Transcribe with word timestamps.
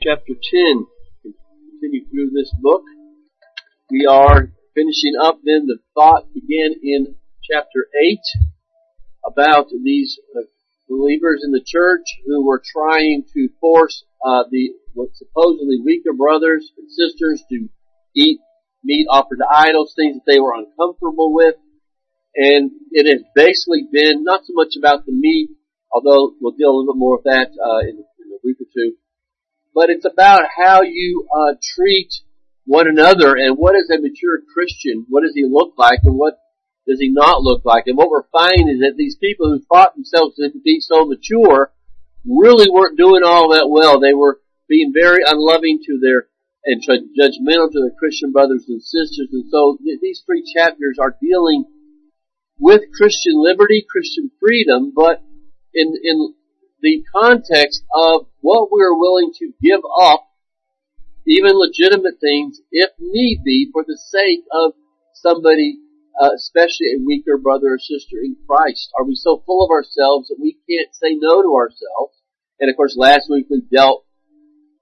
chapter 0.00 0.34
10. 0.34 0.86
Continue 1.22 2.06
through 2.08 2.30
this 2.30 2.54
book. 2.60 2.82
We 3.90 4.06
are 4.06 4.52
finishing 4.74 5.14
up 5.20 5.40
then 5.42 5.66
the 5.66 5.78
thought 5.94 6.32
began 6.32 6.78
in 6.82 7.16
chapter 7.42 7.88
8 8.00 8.18
about 9.26 9.66
these 9.82 10.20
uh, 10.36 10.42
believers 10.88 11.42
in 11.44 11.50
the 11.50 11.64
church 11.66 12.04
who 12.26 12.46
were 12.46 12.62
trying 12.64 13.24
to 13.34 13.48
force 13.60 14.04
uh, 14.24 14.44
the 14.50 14.70
what 14.94 15.08
supposedly 15.14 15.80
weaker 15.84 16.12
brothers 16.12 16.70
and 16.78 16.88
sisters 16.90 17.42
to 17.50 17.68
eat 18.14 18.38
meat 18.84 19.06
offered 19.10 19.38
to 19.38 19.48
idols, 19.50 19.94
things 19.96 20.14
that 20.14 20.32
they 20.32 20.38
were 20.38 20.54
uncomfortable 20.54 21.34
with. 21.34 21.56
And 22.36 22.70
it 22.92 23.10
has 23.10 23.24
basically 23.34 23.88
been 23.90 24.22
not 24.22 24.42
so 24.46 24.52
much 24.54 24.74
about 24.78 25.06
the 25.06 25.12
meat, 25.12 25.50
although 25.92 26.34
we'll 26.40 26.54
deal 26.54 26.70
a 26.70 26.74
little 26.76 26.94
bit 26.94 26.98
more 26.98 27.16
with 27.16 27.24
that 27.24 27.50
uh, 27.50 27.80
in, 27.80 27.98
in 27.98 28.26
a 28.30 28.38
week 28.44 28.58
or 28.60 28.70
two, 28.72 28.94
but 29.78 29.90
it's 29.90 30.04
about 30.04 30.42
how 30.58 30.82
you 30.82 31.28
uh, 31.30 31.54
treat 31.62 32.10
one 32.66 32.88
another 32.88 33.38
and 33.38 33.56
what 33.56 33.76
is 33.76 33.88
a 33.94 34.02
mature 34.02 34.42
Christian, 34.52 35.06
what 35.08 35.22
does 35.22 35.34
he 35.36 35.46
look 35.48 35.74
like 35.78 36.00
and 36.02 36.18
what 36.18 36.34
does 36.88 36.98
he 36.98 37.10
not 37.10 37.42
look 37.42 37.64
like? 37.64 37.84
And 37.86 37.96
what 37.96 38.10
we're 38.10 38.26
finding 38.32 38.68
is 38.68 38.80
that 38.80 38.96
these 38.98 39.14
people 39.14 39.46
who 39.46 39.62
thought 39.70 39.94
themselves 39.94 40.34
to 40.34 40.50
be 40.64 40.80
so 40.80 41.06
mature 41.06 41.70
really 42.26 42.66
weren't 42.68 42.98
doing 42.98 43.22
all 43.24 43.54
that 43.54 43.70
well. 43.70 44.00
They 44.00 44.14
were 44.14 44.40
being 44.68 44.90
very 44.92 45.22
unloving 45.24 45.78
to 45.86 46.00
their 46.02 46.26
and 46.64 46.82
judgmental 46.82 47.70
to 47.70 47.78
their 47.78 47.94
Christian 48.00 48.32
brothers 48.32 48.64
and 48.66 48.82
sisters. 48.82 49.28
And 49.30 49.44
so 49.48 49.78
these 50.02 50.24
three 50.26 50.42
chapters 50.42 50.98
are 51.00 51.16
dealing 51.22 51.66
with 52.58 52.82
Christian 52.98 53.34
liberty, 53.36 53.86
Christian 53.88 54.32
freedom, 54.40 54.92
but 54.92 55.22
in, 55.72 55.94
in 56.02 56.34
the 56.80 57.02
context 57.14 57.84
of 57.94 58.26
what 58.40 58.70
we're 58.70 58.96
willing 58.96 59.32
to 59.38 59.52
give 59.60 59.80
up, 60.00 60.28
even 61.26 61.52
legitimate 61.54 62.20
things, 62.20 62.60
if 62.70 62.90
need 63.00 63.42
be, 63.44 63.68
for 63.72 63.84
the 63.86 63.98
sake 63.98 64.44
of 64.52 64.72
somebody, 65.14 65.78
uh, 66.20 66.30
especially 66.34 66.94
a 66.94 67.04
weaker 67.04 67.36
brother 67.36 67.74
or 67.74 67.78
sister 67.78 68.16
in 68.22 68.36
Christ. 68.46 68.90
Are 68.98 69.04
we 69.04 69.14
so 69.14 69.42
full 69.44 69.64
of 69.64 69.70
ourselves 69.70 70.28
that 70.28 70.38
we 70.40 70.56
can't 70.68 70.94
say 70.94 71.16
no 71.18 71.42
to 71.42 71.54
ourselves? 71.54 72.16
And 72.60 72.70
of 72.70 72.76
course, 72.76 72.96
last 72.96 73.28
week 73.30 73.46
we 73.50 73.62
dealt 73.72 74.04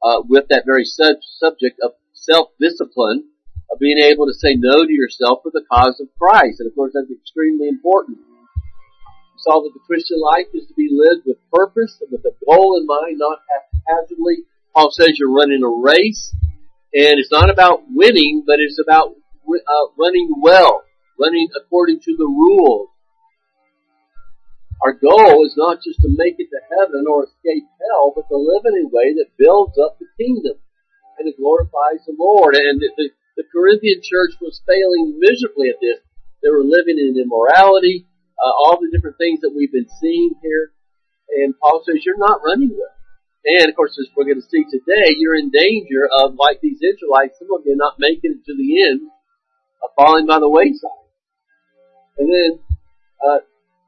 uh, 0.03 0.22
with 0.28 0.48
that 0.50 0.64
very 0.66 0.84
sub- 0.84 1.25
subject 1.38 1.78
of 1.83 1.92
self-discipline, 2.12 3.25
of 3.70 3.78
being 3.78 3.98
able 3.98 4.27
to 4.27 4.34
say 4.34 4.55
no 4.56 4.84
to 4.84 4.92
yourself 4.92 5.41
for 5.42 5.50
the 5.53 5.64
cause 5.70 6.00
of 6.00 6.08
Christ. 6.20 6.60
And 6.60 6.69
of 6.69 6.75
course, 6.75 6.92
that's 6.94 7.10
extremely 7.10 7.69
important 7.69 8.19
saw 9.47 9.62
that 9.62 9.70
the 9.70 9.86
Christian 9.86 10.19
life 10.19 10.50
is 10.50 10.66
to 10.66 10.75
be 10.75 10.91
lived 10.91 11.22
with 11.22 11.39
purpose 11.55 12.02
and 12.02 12.11
with 12.11 12.27
a 12.27 12.34
goal 12.42 12.83
in 12.83 12.86
mind, 12.86 13.22
not 13.22 13.39
haphazardly. 13.47 14.42
Paul 14.75 14.91
says 14.91 15.14
you're 15.14 15.30
running 15.30 15.62
a 15.62 15.70
race, 15.70 16.34
and 16.91 17.14
it's 17.22 17.30
not 17.30 17.48
about 17.48 17.86
winning, 17.86 18.42
but 18.44 18.58
it's 18.58 18.83
about 18.83 19.14
uh, 19.14 19.86
running 19.94 20.34
well, 20.42 20.83
running 21.14 21.47
according 21.55 22.00
to 22.03 22.16
the 22.19 22.27
rules. 22.27 22.91
Our 24.83 24.92
goal 24.92 25.47
is 25.47 25.55
not 25.56 25.78
just 25.78 26.03
to 26.03 26.10
make 26.10 26.36
it 26.42 26.50
to 26.50 26.60
heaven 26.77 27.06
or 27.08 27.25
escape 27.25 27.64
hell, 27.86 28.12
but 28.14 28.28
to 28.28 28.36
live 28.36 28.66
in 28.66 28.84
a 28.84 28.91
way 28.91 29.14
that 29.14 29.38
builds 29.38 29.78
up 29.78 29.97
the 29.98 30.10
kingdom 30.19 30.58
and 31.19 31.27
it 31.27 31.41
glorifies 31.41 32.05
the 32.05 32.12
Lord. 32.19 32.55
And 32.55 32.77
the, 32.77 33.08
the 33.38 33.44
Corinthian 33.48 34.05
church 34.05 34.36
was 34.36 34.60
failing 34.69 35.16
miserably 35.16 35.70
at 35.70 35.81
this. 35.81 36.05
They 36.42 36.50
were 36.53 36.60
living 36.62 37.00
in 37.00 37.16
immorality 37.16 38.05
uh, 38.39 38.53
all 38.53 38.79
the 38.81 38.91
different 38.92 39.19
things 39.19 39.41
that 39.41 39.53
we've 39.55 39.73
been 39.73 39.91
seeing 40.01 40.34
here. 40.42 40.73
And 41.42 41.55
Paul 41.59 41.83
says 41.84 42.05
you're 42.05 42.19
not 42.19 42.41
running 42.45 42.70
well. 42.70 42.95
And 43.47 43.70
of 43.70 43.77
course, 43.77 43.95
as 43.98 44.11
we're 44.17 44.27
going 44.27 44.43
to 44.43 44.51
see 44.51 44.65
today, 44.67 45.15
you're 45.19 45.39
in 45.39 45.51
danger 45.51 46.11
of, 46.11 46.34
like 46.34 46.61
these 46.61 46.83
Israelites, 46.83 47.39
some 47.39 47.48
of 47.55 47.62
you 47.65 47.77
not 47.78 47.95
making 47.98 48.34
it 48.34 48.43
to 48.43 48.55
the 48.59 48.83
end, 48.83 49.06
of 49.83 49.91
falling 49.95 50.27
by 50.27 50.41
the 50.41 50.51
wayside. 50.51 51.06
And 52.19 52.27
then, 52.27 52.59
uh, 53.22 53.38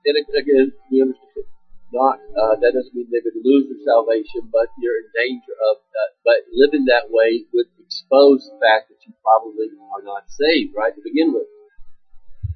and 0.07 0.17
again, 0.37 0.73
we 0.93 1.03
understand 1.03 1.49
not 1.93 2.21
uh, 2.37 2.55
that 2.61 2.77
doesn't 2.77 2.93
mean 2.93 3.09
going 3.09 3.25
to 3.25 3.41
lose 3.41 3.65
their 3.73 3.81
salvation, 3.81 4.53
but 4.53 4.69
you're 4.77 5.01
in 5.01 5.09
danger 5.17 5.57
of. 5.73 5.81
Uh, 5.81 6.11
but 6.21 6.45
living 6.53 6.85
that 6.87 7.09
way 7.09 7.49
would 7.53 7.73
expose 7.81 8.45
the 8.45 8.61
fact 8.61 8.93
that 8.93 9.01
you 9.09 9.17
probably 9.25 9.73
are 9.97 10.05
not 10.05 10.29
saved, 10.29 10.77
right 10.77 10.93
to 10.93 11.01
begin 11.01 11.33
with. 11.33 11.49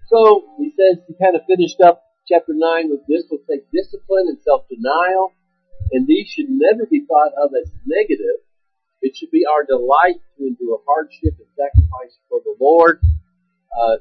So 0.08 0.56
he 0.58 0.72
says 0.76 1.02
he 1.06 1.14
kind 1.14 1.36
of 1.36 1.42
finished 1.46 1.80
up 1.80 2.02
chapter 2.28 2.52
9 2.54 2.90
with 2.90 3.06
this. 3.08 3.24
We'll 3.30 3.44
take 3.48 3.70
discipline 3.70 4.28
and 4.28 4.38
self-denial, 4.42 5.32
and 5.92 6.06
these 6.06 6.28
should 6.28 6.48
never 6.48 6.86
be 6.86 7.04
thought 7.06 7.32
of 7.38 7.52
as 7.54 7.70
negative. 7.86 8.44
It 9.02 9.16
should 9.16 9.30
be 9.30 9.42
our 9.46 9.64
delight 9.64 10.22
to 10.38 10.46
endure 10.46 10.80
hardship 10.86 11.34
and 11.38 11.50
sacrifice 11.58 12.14
for 12.28 12.40
the 12.44 12.54
Lord. 12.60 13.00
Uh, 13.74 13.96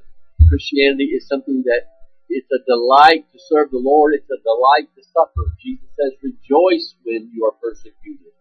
Christianity 0.47 1.15
is 1.17 1.27
something 1.27 1.63
that 1.65 1.89
it's 2.29 2.47
a 2.51 2.63
delight 2.67 3.25
to 3.33 3.39
serve 3.49 3.71
the 3.71 3.81
Lord. 3.81 4.13
It's 4.13 4.29
a 4.29 4.41
delight 4.43 4.87
to 4.95 5.03
suffer. 5.03 5.51
Jesus 5.59 5.89
says, 5.99 6.13
rejoice 6.21 6.95
when 7.03 7.31
you 7.33 7.45
are 7.45 7.55
persecuted. 7.59 8.31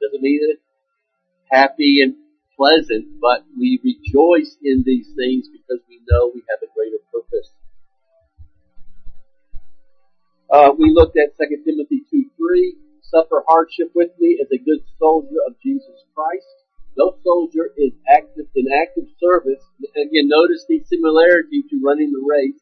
Doesn't 0.00 0.22
mean 0.22 0.40
that 0.40 0.56
it's 0.56 0.68
happy 1.50 2.00
and 2.02 2.16
pleasant, 2.58 3.06
but 3.22 3.46
we 3.56 3.78
rejoice 3.86 4.58
in 4.62 4.82
these 4.84 5.06
things 5.14 5.46
because 5.46 5.78
we 5.88 6.02
know 6.10 6.32
we 6.34 6.42
have 6.50 6.58
a 6.58 6.70
greater 6.74 6.98
purpose. 7.14 7.54
Uh, 10.50 10.74
we 10.76 10.90
looked 10.92 11.16
at 11.16 11.38
2 11.38 11.62
Timothy 11.64 12.02
2 12.10 12.26
3. 12.36 12.76
Suffer 13.02 13.44
hardship 13.46 13.92
with 13.94 14.10
me 14.18 14.38
as 14.42 14.48
a 14.52 14.58
good 14.58 14.82
soldier 14.98 15.38
of 15.46 15.54
Jesus 15.62 16.04
Christ. 16.14 16.44
No 16.98 17.16
soldier 17.22 17.70
is 17.78 17.92
active 18.10 18.50
in 18.56 18.66
active 18.74 19.06
service. 19.22 19.62
Again, 19.94 20.26
notice 20.26 20.66
the 20.68 20.82
similarity 20.84 21.62
to 21.70 21.80
running 21.80 22.10
the 22.10 22.26
race. 22.26 22.60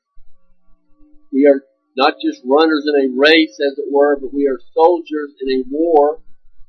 We 1.32 1.46
are 1.46 1.64
not 1.96 2.14
just 2.22 2.42
runners 2.44 2.84
in 2.86 2.94
a 2.94 3.18
race, 3.18 3.56
as 3.64 3.78
it 3.78 3.88
were, 3.90 4.20
but 4.20 4.34
we 4.34 4.46
are 4.46 4.60
soldiers 4.74 5.32
in 5.40 5.60
a 5.60 5.64
war 5.70 6.20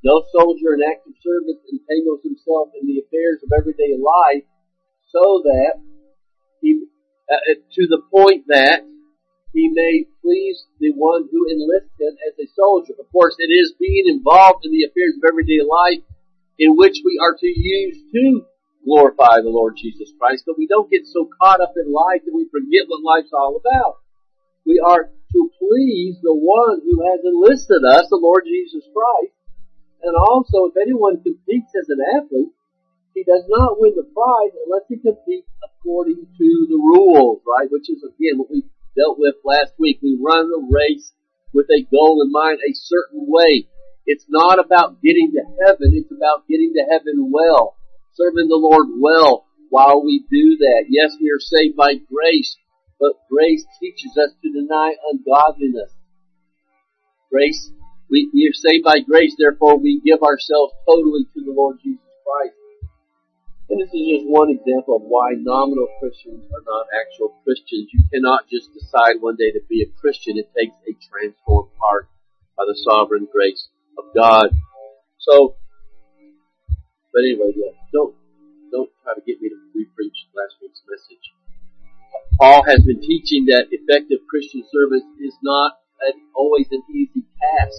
no 0.03 0.23
soldier 0.31 0.77
in 0.77 0.85
active 0.85 1.17
service 1.23 1.61
entangles 1.71 2.21
himself 2.23 2.69
in 2.79 2.85
the 2.85 3.01
affairs 3.01 3.41
of 3.41 3.49
everyday 3.57 3.97
life 3.97 4.45
so 5.09 5.41
that 5.43 5.81
he, 6.61 6.85
uh, 7.29 7.33
uh, 7.33 7.57
to 7.73 7.83
the 7.87 8.01
point 8.11 8.45
that 8.47 8.83
he 9.53 9.69
may 9.73 10.05
please 10.21 10.65
the 10.79 10.93
one 10.93 11.25
who 11.31 11.49
enlists 11.49 11.97
him 11.97 12.13
as 12.29 12.37
a 12.37 12.47
soldier. 12.53 12.93
Of 12.99 13.09
course, 13.11 13.35
it 13.39 13.49
is 13.49 13.73
being 13.79 14.05
involved 14.05 14.65
in 14.65 14.71
the 14.71 14.85
affairs 14.85 15.17
of 15.17 15.25
everyday 15.25 15.63
life 15.65 16.03
in 16.59 16.75
which 16.75 17.01
we 17.05 17.17
are 17.21 17.33
to 17.33 17.47
use 17.47 17.97
to 18.13 18.45
glorify 18.85 19.41
the 19.41 19.51
Lord 19.51 19.75
Jesus 19.77 20.13
Christ, 20.19 20.43
but 20.45 20.57
we 20.57 20.67
don't 20.67 20.89
get 20.89 21.05
so 21.05 21.29
caught 21.41 21.61
up 21.61 21.73
in 21.75 21.91
life 21.91 22.21
that 22.25 22.33
we 22.33 22.47
forget 22.51 22.87
what 22.87 23.03
life's 23.03 23.33
all 23.33 23.59
about. 23.59 23.99
We 24.65 24.79
are 24.79 25.09
to 25.09 25.51
please 25.59 26.17
the 26.21 26.35
one 26.35 26.81
who 26.83 27.03
has 27.03 27.19
enlisted 27.23 27.83
us, 27.83 28.07
the 28.09 28.19
Lord 28.21 28.43
Jesus 28.45 28.83
Christ, 28.91 29.36
and 30.03 30.15
also, 30.15 30.69
if 30.69 30.75
anyone 30.77 31.23
competes 31.23 31.73
as 31.73 31.89
an 31.89 32.01
athlete, 32.15 32.53
he 33.17 33.23
does 33.23 33.45
not 33.49 33.81
win 33.81 33.95
the 33.95 34.05
prize 34.05 34.53
unless 34.65 34.85
he 34.87 34.97
competes 34.97 35.49
according 35.65 36.21
to 36.37 36.49
the 36.69 36.77
rules, 36.77 37.41
right? 37.47 37.65
Which 37.71 37.89
is 37.89 38.05
again 38.05 38.37
what 38.37 38.51
we 38.51 38.63
dealt 38.95 39.17
with 39.17 39.35
last 39.43 39.73
week. 39.79 39.99
We 40.03 40.19
run 40.21 40.49
the 40.49 40.61
race 40.69 41.11
with 41.53 41.65
a 41.73 41.81
goal 41.89 42.21
in 42.21 42.31
mind, 42.31 42.59
a 42.61 42.73
certain 42.73 43.25
way. 43.25 43.65
It's 44.05 44.25
not 44.29 44.63
about 44.63 45.01
getting 45.01 45.33
to 45.33 45.43
heaven, 45.65 45.97
it's 45.97 46.11
about 46.11 46.47
getting 46.47 46.73
to 46.77 46.85
heaven 46.85 47.31
well, 47.33 47.75
serving 48.13 48.47
the 48.47 48.61
Lord 48.61 48.87
well 49.01 49.47
while 49.69 50.03
we 50.03 50.23
do 50.29 50.57
that. 50.57 50.85
Yes, 50.87 51.17
we 51.19 51.29
are 51.33 51.41
saved 51.41 51.75
by 51.75 51.95
grace, 52.07 52.55
but 52.99 53.13
grace 53.29 53.65
teaches 53.81 54.15
us 54.15 54.31
to 54.43 54.51
deny 54.53 54.93
ungodliness. 55.11 55.91
Grace 57.31 57.71
we, 58.09 58.31
we 58.33 58.47
are 58.47 58.55
saved 58.55 58.83
by 58.83 59.03
grace, 59.03 59.35
therefore 59.37 59.77
we 59.77 60.01
give 60.03 60.23
ourselves 60.23 60.73
totally 60.87 61.27
to 61.35 61.43
the 61.43 61.51
Lord 61.51 61.77
Jesus 61.83 62.07
Christ. 62.23 62.55
And 63.69 63.83
this 63.83 63.91
is 63.91 64.07
just 64.07 64.31
one 64.31 64.47
example 64.47 64.95
of 64.95 65.03
why 65.03 65.35
nominal 65.35 65.91
Christians 65.99 66.47
are 66.47 66.63
not 66.63 66.87
actual 66.95 67.35
Christians. 67.43 67.91
You 67.91 67.99
cannot 68.07 68.47
just 68.47 68.71
decide 68.71 69.19
one 69.19 69.35
day 69.35 69.51
to 69.51 69.59
be 69.67 69.83
a 69.83 69.91
Christian. 69.99 70.39
It 70.39 70.47
takes 70.55 70.75
a 70.87 70.95
transformed 71.11 71.75
heart 71.75 72.07
by 72.55 72.63
the 72.63 72.79
sovereign 72.87 73.27
grace 73.27 73.67
of 73.99 74.05
God. 74.15 74.55
So, 75.19 75.59
but 77.11 77.27
anyway, 77.27 77.51
yeah, 77.59 77.75
don't, 77.91 78.15
don't 78.71 78.89
try 79.03 79.19
to 79.19 79.23
get 79.27 79.41
me 79.43 79.51
to 79.51 79.59
repreach 79.75 80.31
last 80.31 80.55
week's 80.63 80.79
message. 80.87 81.35
Paul 82.39 82.63
has 82.71 82.87
been 82.87 83.01
teaching 83.01 83.51
that 83.51 83.67
effective 83.67 84.23
Christian 84.31 84.63
service 84.71 85.03
is 85.19 85.35
not 85.43 85.75
always 86.35 86.67
an 86.71 86.83
easy 86.87 87.25
task 87.35 87.75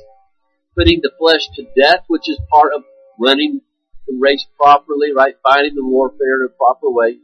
putting 0.78 1.00
the 1.02 1.10
flesh 1.18 1.42
to 1.56 1.64
death, 1.74 2.04
which 2.06 2.28
is 2.28 2.38
part 2.52 2.72
of 2.72 2.84
running 3.18 3.60
the 4.06 4.16
race 4.20 4.46
properly, 4.56 5.12
right? 5.14 5.34
Fighting 5.42 5.74
the 5.74 5.84
warfare 5.84 6.40
in 6.40 6.46
a 6.46 6.56
proper 6.56 6.88
way. 6.88 7.18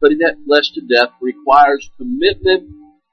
Putting 0.00 0.18
that 0.18 0.38
flesh 0.46 0.70
to 0.74 0.80
death 0.86 1.12
requires 1.20 1.90
commitment 1.98 2.70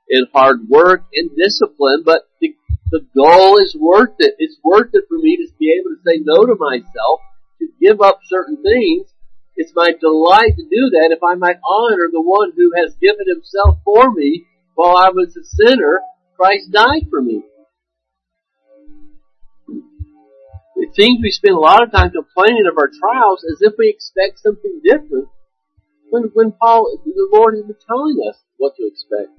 and 0.10 0.28
hard 0.32 0.70
work 0.70 1.04
and 1.14 1.32
discipline, 1.36 2.04
but 2.06 2.30
the, 2.40 2.56
the 2.92 3.06
goal 3.16 3.58
is 3.58 3.76
worth 3.78 4.16
it. 4.20 4.36
It's 4.38 4.58
worth 4.64 4.92
it 4.94 5.06
for 5.10 5.18
me 5.18 5.36
to 5.38 5.48
be 5.60 5.76
able 5.76 5.98
to 5.98 6.02
say 6.06 6.22
no 6.24 6.46
to 6.46 6.56
myself, 6.58 7.20
to 7.60 7.68
give 7.82 8.00
up 8.00 8.20
certain 8.30 8.62
things, 8.64 9.12
it's 9.58 9.74
my 9.76 9.90
delight 10.00 10.54
to 10.56 10.64
do 10.64 10.92
that 10.94 11.10
if 11.10 11.24
I 11.24 11.34
might 11.34 11.58
honor 11.66 12.10
the 12.12 12.22
one 12.22 12.52
who 12.56 12.72
has 12.78 12.96
given 13.02 13.26
himself 13.28 13.80
for 13.84 14.14
me 14.14 14.46
while 14.76 14.96
I 14.96 15.10
was 15.10 15.36
a 15.36 15.44
sinner. 15.44 16.02
Christ 16.38 16.72
died 16.72 17.10
for 17.10 17.20
me. 17.20 17.42
It 20.88 20.96
seems 20.96 21.20
we 21.20 21.32
spend 21.36 21.56
a 21.56 21.60
lot 21.60 21.84
of 21.84 21.92
time 21.92 22.16
complaining 22.16 22.64
of 22.64 22.80
our 22.80 22.88
trials 22.88 23.44
as 23.44 23.60
if 23.60 23.74
we 23.78 23.92
expect 23.92 24.40
something 24.40 24.80
different 24.80 25.28
when, 26.10 26.32
when 26.32 26.54
Paul, 26.56 26.88
the 27.04 27.28
Lord 27.28 27.56
has 27.56 27.68
been 27.68 27.76
telling 27.84 28.16
us 28.24 28.40
what 28.56 28.72
to 28.80 28.88
expect. 28.88 29.36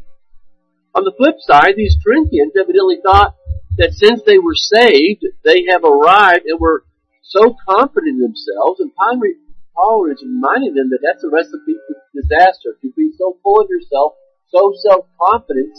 On 0.94 1.08
the 1.08 1.16
flip 1.16 1.40
side, 1.40 1.72
these 1.72 1.96
Corinthians 2.04 2.52
evidently 2.52 3.00
thought 3.00 3.32
that 3.78 3.96
since 3.96 4.20
they 4.26 4.36
were 4.36 4.52
saved, 4.52 5.24
they 5.42 5.64
have 5.72 5.84
arrived 5.84 6.44
and 6.44 6.60
were 6.60 6.84
so 7.24 7.56
confident 7.64 8.20
in 8.20 8.20
themselves, 8.20 8.84
and 8.84 8.92
Paul 8.92 10.04
is 10.12 10.20
reminding 10.20 10.74
them 10.74 10.92
that 10.92 11.00
that's 11.00 11.24
a 11.24 11.32
recipe 11.32 11.80
for 11.88 11.96
disaster, 12.12 12.76
to 12.76 12.92
be 12.92 13.12
so 13.16 13.40
full 13.42 13.64
of 13.64 13.72
yourself, 13.72 14.20
so 14.52 14.76
self-confident, 14.76 15.76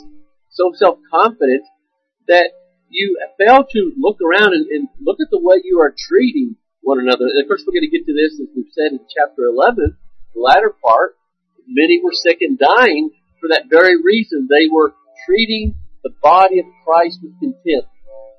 so 0.49 0.73
self-confident 0.73 1.61
that 2.27 2.57
you 2.89 3.17
fail 3.37 3.63
to 3.63 3.91
look 3.97 4.17
around 4.21 4.53
and, 4.53 4.65
and, 4.67 4.87
look 5.01 5.17
at 5.21 5.29
the 5.31 5.39
way 5.39 5.61
you 5.63 5.79
are 5.79 5.93
treating 5.95 6.55
one 6.81 6.99
another. 6.99 7.25
And 7.25 7.41
of 7.41 7.47
course, 7.47 7.63
we're 7.65 7.73
going 7.73 7.89
to 7.89 7.97
get 7.97 8.05
to 8.05 8.13
this 8.13 8.39
as 8.41 8.49
we've 8.55 8.73
said 8.73 8.91
in 8.93 8.99
chapter 9.09 9.45
11, 9.45 9.97
the 10.33 10.41
latter 10.41 10.73
part. 10.83 11.15
Many 11.67 12.01
were 12.03 12.13
sick 12.13 12.39
and 12.41 12.57
dying 12.57 13.11
for 13.39 13.49
that 13.49 13.69
very 13.69 14.01
reason. 14.01 14.47
They 14.49 14.67
were 14.71 14.93
treating 15.25 15.75
the 16.03 16.11
body 16.21 16.59
of 16.59 16.65
Christ 16.85 17.19
with 17.21 17.37
contempt, 17.39 17.89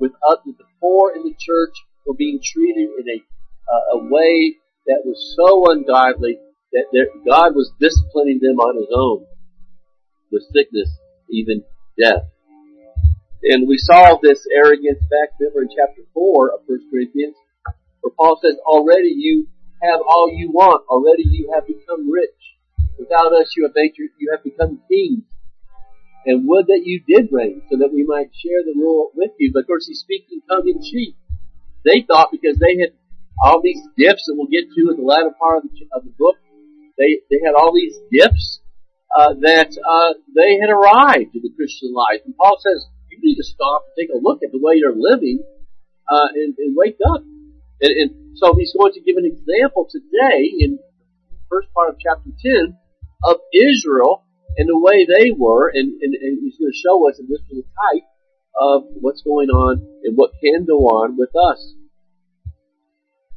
with 0.01 0.13
others, 0.27 0.57
the 0.59 0.65
poor 0.81 1.13
in 1.15 1.23
the 1.23 1.35
church 1.39 1.75
were 2.07 2.15
being 2.15 2.41
treated 2.43 2.89
in 2.99 3.07
a, 3.07 3.19
uh, 3.71 3.99
a 4.01 4.09
way 4.11 4.57
that 4.87 5.03
was 5.05 5.35
so 5.37 5.71
ungodly 5.71 6.39
that 6.73 7.07
God 7.27 7.55
was 7.55 7.73
disciplining 7.81 8.41
them 8.41 8.59
on 8.59 8.77
His 8.79 8.91
own 8.95 9.27
with 10.31 10.43
sickness, 10.55 10.89
even 11.31 11.65
death. 11.99 12.31
And 13.43 13.67
we 13.67 13.79
saw 13.79 14.19
this 14.23 14.47
arrogance 14.53 15.01
back 15.09 15.33
remember 15.41 15.63
in 15.63 15.69
chapter 15.73 16.03
4 16.13 16.53
of 16.55 16.61
1 16.67 16.91
Corinthians, 16.91 17.37
where 18.01 18.13
Paul 18.17 18.39
says, 18.43 18.57
already 18.67 19.13
you 19.17 19.49
have 19.83 20.01
all 20.07 20.29
you 20.33 20.51
want, 20.53 20.85
already 20.89 21.25
you 21.25 21.51
have 21.55 21.67
become 21.67 22.11
rich. 22.11 22.37
Without 22.99 23.33
us 23.33 23.55
you 23.57 23.65
have, 23.65 23.73
you 23.75 24.29
have 24.33 24.45
become 24.45 24.81
kings 24.91 25.25
and 26.27 26.47
would 26.47 26.67
that 26.67 26.83
you 26.85 27.01
did 27.09 27.29
reign, 27.33 27.63
so 27.71 27.79
that 27.79 27.93
we 27.93 28.05
might 28.05 28.29
share 28.37 28.61
the 28.65 28.77
rule 28.77 29.11
with 29.15 29.31
you. 29.39 29.51
But 29.53 29.61
of 29.61 29.67
course, 29.67 29.87
he's 29.87 30.01
speaking 30.01 30.41
tongue 30.49 30.69
in 30.69 30.83
cheek. 30.83 31.17
They 31.85 32.05
thought 32.07 32.29
because 32.31 32.59
they 32.59 32.77
had 32.77 32.93
all 33.41 33.63
these 33.63 33.81
gifts 33.97 34.29
that 34.29 34.37
we'll 34.37 34.53
get 34.53 34.69
to 34.69 34.91
in 34.93 35.01
the 35.01 35.07
latter 35.07 35.33
part 35.41 35.65
of 35.65 35.71
the, 35.71 35.89
of 35.97 36.05
the 36.05 36.13
book, 36.19 36.37
they 36.99 37.25
they 37.31 37.41
had 37.45 37.57
all 37.57 37.73
these 37.73 37.97
gifts 38.13 38.61
uh, 39.17 39.33
that 39.41 39.73
uh, 39.73 40.13
they 40.37 40.61
had 40.61 40.69
arrived 40.69 41.35
in 41.35 41.41
the 41.41 41.53
Christian 41.57 41.95
life. 41.95 42.21
And 42.27 42.37
Paul 42.37 42.61
says 42.61 42.85
you 43.21 43.31
need 43.31 43.37
to 43.37 43.45
stop 43.45 43.85
and 43.87 43.95
take 44.01 44.15
a 44.15 44.19
look 44.19 44.43
at 44.43 44.53
the 44.53 44.59
way 44.59 44.75
you're 44.77 44.97
living 44.97 45.45
uh, 46.09 46.29
and, 46.35 46.55
and 46.59 46.77
wake 46.77 46.99
up. 47.13 47.23
And, 47.81 47.93
and 47.93 48.11
so 48.37 48.55
he's 48.57 48.73
going 48.73 48.93
to 48.95 49.01
give 49.01 49.17
an 49.17 49.29
example 49.29 49.89
today 49.89 50.49
in 50.59 50.79
the 51.31 51.39
first 51.49 51.69
part 51.73 51.91
of 51.91 52.01
chapter 52.01 52.31
10 52.33 52.77
of 53.25 53.37
Israel 53.53 54.25
and 54.57 54.69
the 54.69 54.79
way 54.79 55.07
they 55.07 55.31
were, 55.31 55.69
and, 55.69 56.01
and, 56.03 56.15
and 56.15 56.39
he's 56.43 56.59
going 56.59 56.73
to 56.73 56.83
show 56.83 57.09
us, 57.09 57.19
and 57.19 57.29
this 57.29 57.41
is 57.51 57.63
a 57.63 57.69
type 57.71 58.07
of 58.59 58.83
what's 58.99 59.23
going 59.23 59.49
on 59.49 59.79
and 60.03 60.17
what 60.17 60.33
can 60.43 60.65
go 60.67 60.91
on 60.91 61.17
with 61.17 61.31
us. 61.37 61.75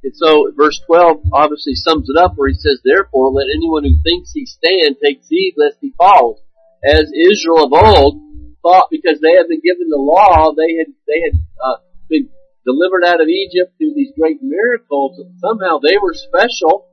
And 0.04 0.14
so 0.16 0.52
verse 0.58 0.82
12 0.86 1.32
obviously 1.32 1.76
sums 1.76 2.10
it 2.10 2.18
up 2.18 2.34
where 2.36 2.50
he 2.50 2.56
says, 2.56 2.82
Therefore 2.84 3.32
let 3.32 3.48
anyone 3.56 3.84
who 3.84 3.96
thinks 4.04 4.32
he 4.34 4.46
stand 4.46 4.98
take 5.02 5.22
heed 5.30 5.54
lest 5.56 5.78
he 5.80 5.94
falls. 5.98 6.42
As 6.84 7.12
Israel 7.14 7.66
of 7.66 7.74
old 7.74 8.20
thought 8.64 8.88
because 8.90 9.20
they 9.20 9.36
had 9.36 9.52
been 9.52 9.62
given 9.62 9.92
the 9.92 10.00
law, 10.00 10.56
they 10.56 10.80
had, 10.80 10.90
they 11.06 11.20
had 11.20 11.36
uh, 11.60 11.78
been 12.10 12.32
delivered 12.66 13.04
out 13.04 13.22
of 13.22 13.28
Egypt 13.28 13.76
through 13.78 13.94
these 13.94 14.16
great 14.18 14.40
miracles, 14.42 15.20
and 15.20 15.36
somehow 15.38 15.78
they 15.78 16.00
were 16.02 16.16
special, 16.16 16.88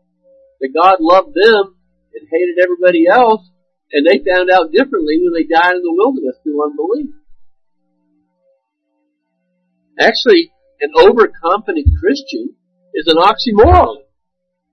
that 0.60 0.74
God 0.74 0.98
loved 1.00 1.32
them 1.32 1.78
and 2.12 2.28
hated 2.28 2.58
everybody 2.60 3.06
else, 3.06 3.48
and 3.94 4.04
they 4.04 4.18
found 4.20 4.50
out 4.50 4.74
differently 4.74 5.22
when 5.22 5.32
they 5.32 5.46
died 5.46 5.78
in 5.78 5.82
the 5.86 5.94
wilderness 5.94 6.36
through 6.42 6.66
unbelief. 6.66 7.14
Actually, 9.98 10.52
an 10.80 10.90
overconfident 10.98 11.86
Christian 12.02 12.56
is 12.94 13.06
an 13.06 13.16
oxymoron. 13.16 14.02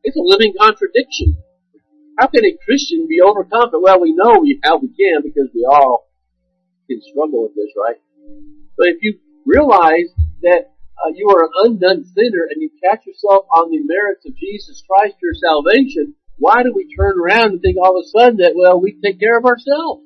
It's 0.03 0.17
a 0.17 0.23
living 0.23 0.53
contradiction. 0.59 1.37
How 2.17 2.27
can 2.27 2.45
a 2.45 2.57
Christian 2.65 3.07
be 3.07 3.21
overconfident? 3.21 3.83
Well, 3.83 4.01
we 4.01 4.13
know 4.13 4.41
how 4.63 4.77
we 4.77 4.89
can 4.89 5.21
because 5.21 5.49
we 5.53 5.67
all 5.69 6.06
can 6.87 7.01
struggle 7.01 7.43
with 7.43 7.55
this, 7.55 7.71
right? 7.75 7.99
But 8.77 8.87
if 8.87 8.97
you 9.01 9.19
realize 9.45 10.09
that 10.41 10.73
uh, 10.97 11.11
you 11.13 11.29
are 11.29 11.45
an 11.45 11.51
undone 11.65 12.03
sinner 12.03 12.47
and 12.49 12.61
you 12.61 12.69
catch 12.83 13.05
yourself 13.05 13.45
on 13.51 13.69
the 13.69 13.81
merits 13.83 14.25
of 14.25 14.35
Jesus 14.35 14.83
Christ, 14.89 15.15
your 15.21 15.33
salvation, 15.33 16.15
why 16.37 16.63
do 16.63 16.71
we 16.73 16.93
turn 16.95 17.19
around 17.19 17.57
and 17.57 17.61
think 17.61 17.77
all 17.77 17.99
of 17.99 18.05
a 18.05 18.09
sudden 18.09 18.37
that, 18.37 18.55
well, 18.55 18.79
we 18.79 18.99
take 19.03 19.19
care 19.19 19.37
of 19.37 19.45
ourselves? 19.45 20.03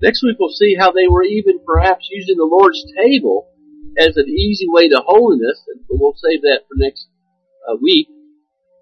Next 0.00 0.22
week 0.22 0.36
we'll 0.40 0.50
see 0.50 0.74
how 0.74 0.90
they 0.90 1.06
were 1.08 1.22
even 1.22 1.60
perhaps 1.64 2.08
using 2.10 2.36
the 2.36 2.44
Lord's 2.44 2.82
table 2.96 3.48
as 3.98 4.16
an 4.16 4.28
easy 4.28 4.66
way 4.68 4.88
to 4.88 5.02
holiness, 5.04 5.62
and 5.68 5.80
we'll 5.90 6.16
save 6.16 6.42
that 6.42 6.62
for 6.66 6.74
next 6.76 7.06
uh, 7.68 7.76
week. 7.80 8.08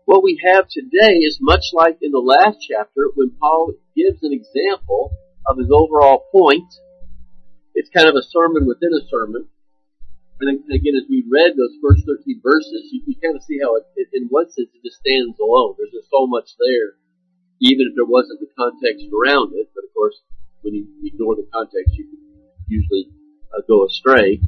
What 0.07 0.23
we 0.23 0.41
have 0.45 0.67
today 0.71 1.19
is 1.19 1.39
much 1.41 1.71
like 1.73 1.99
in 2.01 2.11
the 2.11 2.19
last 2.19 2.59
chapter 2.67 3.11
when 3.15 3.33
Paul 3.39 3.75
gives 3.95 4.23
an 4.23 4.33
example 4.33 5.12
of 5.50 5.58
his 5.58 5.70
overall 5.70 6.31
point. 6.31 6.70
It's 7.75 7.91
kind 7.91 8.08
of 8.08 8.14
a 8.14 8.23
sermon 8.23 8.67
within 8.67 8.94
a 8.94 9.02
sermon. 9.11 9.50
And 10.41 10.64
again, 10.73 10.97
as 10.97 11.05
we 11.11 11.26
read 11.29 11.52
those 11.52 11.76
first 11.85 12.06
13 12.06 12.41
verses, 12.41 12.88
you, 12.88 13.05
you 13.05 13.14
kind 13.20 13.37
of 13.37 13.44
see 13.44 13.61
how 13.61 13.76
it, 13.76 13.85
it, 13.97 14.08
in 14.14 14.32
one 14.32 14.49
sense, 14.49 14.73
it 14.73 14.81
just 14.81 15.05
stands 15.05 15.37
alone. 15.37 15.76
There's 15.76 15.93
just 15.93 16.08
so 16.08 16.26
much 16.26 16.56
there, 16.56 16.97
even 17.61 17.93
if 17.93 17.94
there 17.94 18.08
wasn't 18.08 18.41
the 18.41 18.49
context 18.56 19.05
around 19.12 19.52
it. 19.52 19.69
But 19.76 19.85
of 19.85 19.93
course, 19.93 20.17
when 20.62 20.75
you 20.75 20.88
ignore 21.05 21.37
the 21.37 21.47
context, 21.52 21.93
you 21.93 22.08
usually 22.69 23.12
uh, 23.52 23.61
go 23.69 23.85
astray. 23.85 24.41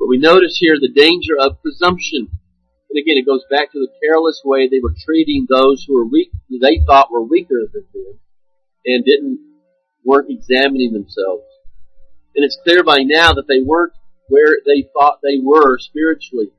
But 0.00 0.08
we 0.08 0.16
notice 0.16 0.56
here 0.56 0.80
the 0.80 0.88
danger 0.88 1.36
of 1.38 1.60
presumption. 1.60 2.32
And 2.88 2.96
again, 2.96 3.20
it 3.20 3.26
goes 3.26 3.44
back 3.50 3.72
to 3.72 3.78
the 3.78 3.92
careless 4.00 4.40
way 4.44 4.68
they 4.68 4.80
were 4.80 4.94
treating 5.04 5.46
those 5.48 5.84
who 5.84 5.94
were 5.94 6.08
weak, 6.08 6.30
they 6.48 6.80
thought 6.86 7.12
were 7.12 7.24
weaker 7.24 7.60
than 7.72 7.84
them, 7.92 8.20
and 8.86 9.04
didn't 9.04 9.53
weren't 10.04 10.30
examining 10.30 10.92
themselves. 10.92 11.44
And 12.36 12.44
it's 12.44 12.58
clear 12.62 12.82
by 12.82 12.98
now 13.02 13.32
that 13.32 13.46
they 13.48 13.60
weren't 13.64 13.94
where 14.28 14.58
they 14.64 14.88
thought 14.92 15.20
they 15.22 15.38
were 15.42 15.78
spiritually. 15.78 16.50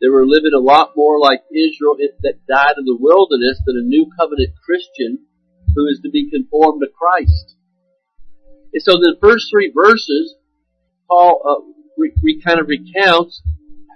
They 0.00 0.08
were 0.08 0.26
living 0.26 0.52
a 0.54 0.62
lot 0.62 0.92
more 0.96 1.18
like 1.18 1.42
Israel 1.50 1.96
that 2.22 2.46
died 2.46 2.74
in 2.78 2.84
the 2.84 2.98
wilderness 2.98 3.60
than 3.66 3.76
a 3.76 3.88
new 3.88 4.06
covenant 4.18 4.54
Christian 4.64 5.26
who 5.74 5.86
is 5.88 6.00
to 6.02 6.10
be 6.10 6.30
conformed 6.30 6.82
to 6.82 6.88
Christ. 6.88 7.56
And 8.72 8.82
so 8.82 8.92
the 8.92 9.16
first 9.20 9.48
three 9.50 9.72
verses, 9.74 10.36
Paul 11.08 11.42
uh, 11.42 11.62
re, 11.96 12.12
re, 12.22 12.40
kind 12.44 12.60
of 12.60 12.68
recounts 12.68 13.42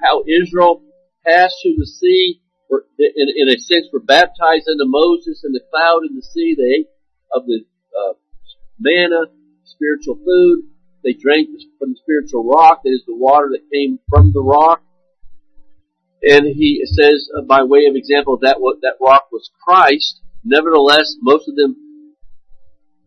how 0.03 0.25
Israel 0.27 0.83
passed 1.25 1.55
through 1.63 1.77
the 1.79 1.87
sea, 1.87 2.41
or 2.69 2.85
in, 2.99 3.29
in 3.37 3.49
a 3.49 3.59
sense 3.59 3.87
were 3.93 4.01
baptized 4.01 4.67
into 4.67 4.87
Moses 4.87 5.45
in 5.45 5.53
the 5.53 5.63
cloud 5.71 6.03
in 6.09 6.17
the 6.17 6.23
sea. 6.23 6.57
They 6.59 6.89
of 7.33 7.47
the 7.47 7.65
manna, 8.83 9.31
spiritual 9.65 10.17
food. 10.17 10.67
They 11.05 11.15
drank 11.15 11.49
from 11.79 11.95
the 11.95 11.99
spiritual 12.03 12.45
rock, 12.45 12.83
that 12.85 12.91
is 12.91 13.03
the 13.07 13.17
water 13.17 13.51
that 13.53 13.71
came 13.73 13.99
from 14.09 14.33
the 14.33 14.43
rock. 14.43 14.83
And 16.23 16.47
he 16.47 16.83
says, 16.85 17.29
uh, 17.37 17.43
by 17.43 17.65
way 17.65 17.87
of 17.87 17.97
example, 17.97 18.39
that 18.43 18.61
what 18.61 18.79
that 18.83 18.99
rock 19.01 19.27
was 19.33 19.51
Christ. 19.67 20.21
Nevertheless, 20.45 21.17
most 21.21 21.49
of 21.49 21.57
them, 21.57 21.75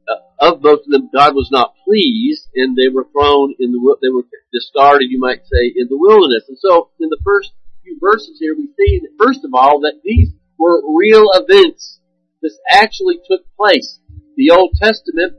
uh, 0.10 0.52
of 0.52 0.62
most 0.62 0.84
of 0.86 0.92
them, 0.92 1.10
God 1.14 1.34
was 1.34 1.50
not 1.52 1.76
pleased, 1.86 2.48
and 2.56 2.76
they 2.76 2.90
were 2.90 3.08
thrown 3.14 3.56
in 3.60 3.72
the, 3.72 3.98
they 4.02 4.10
were 4.10 4.28
discarded, 4.52 5.08
you 5.10 5.20
might 5.20 5.44
say, 5.44 5.72
in 5.76 5.88
the 5.88 5.98
wilderness. 5.98 6.44
And 6.50 6.58
so, 6.60 6.92
in 7.00 7.08
the 7.08 7.20
first 7.24 7.54
few 7.84 7.98
verses 8.02 8.38
here, 8.40 8.56
we 8.56 8.68
see, 8.76 9.00
that, 9.00 9.16
first 9.18 9.46
of 9.46 9.52
all, 9.54 9.80
that 9.82 10.02
these 10.04 10.30
were 10.60 10.82
real 10.98 11.32
events. 11.34 12.00
This 12.42 12.58
actually 12.70 13.20
took 13.30 13.42
place. 13.56 14.00
The 14.36 14.52
Old 14.52 14.76
Testament, 14.76 15.36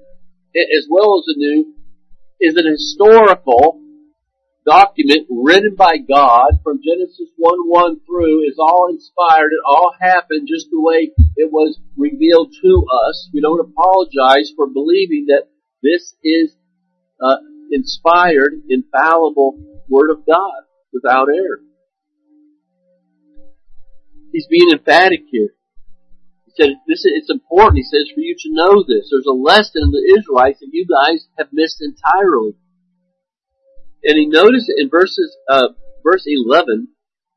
as 0.56 0.86
well 0.90 1.18
as 1.18 1.24
the 1.26 1.34
New, 1.36 1.74
is 2.40 2.56
an 2.56 2.70
historical 2.70 3.80
document 4.66 5.26
written 5.30 5.74
by 5.76 5.96
God 5.96 6.58
from 6.64 6.80
Genesis 6.82 7.30
1-1 7.38 8.04
through 8.04 8.42
is 8.48 8.56
all 8.58 8.88
inspired. 8.90 9.52
It 9.52 9.64
all 9.64 9.94
happened 10.00 10.48
just 10.48 10.68
the 10.70 10.80
way 10.80 11.12
it 11.36 11.52
was 11.52 11.78
revealed 11.96 12.52
to 12.62 12.86
us. 13.08 13.30
We 13.32 13.40
don't 13.40 13.60
apologize 13.60 14.52
for 14.56 14.66
believing 14.66 15.26
that 15.28 15.44
this 15.82 16.14
is 16.24 16.56
uh, 17.22 17.36
inspired, 17.70 18.62
infallible 18.68 19.58
Word 19.88 20.10
of 20.10 20.26
God 20.26 20.64
without 20.92 21.28
error. 21.28 21.60
he's 24.36 24.46
being 24.48 24.70
emphatic 24.72 25.20
here. 25.30 25.55
Said, 26.56 26.80
this 26.88 27.04
is, 27.04 27.12
it's 27.14 27.30
important. 27.30 27.76
He 27.76 27.84
says 27.84 28.08
for 28.14 28.20
you 28.20 28.34
to 28.34 28.48
know 28.52 28.82
this. 28.82 29.08
There's 29.10 29.28
a 29.28 29.36
lesson 29.36 29.82
in 29.84 29.90
the 29.92 30.16
Israelites 30.18 30.60
that 30.60 30.72
you 30.72 30.86
guys 30.88 31.28
have 31.38 31.48
missed 31.52 31.82
entirely. 31.82 32.56
And 34.02 34.16
he 34.16 34.26
noticed 34.26 34.72
in 34.74 34.88
verses, 34.88 35.36
uh, 35.50 35.68
verse 36.02 36.24
11, 36.26 36.88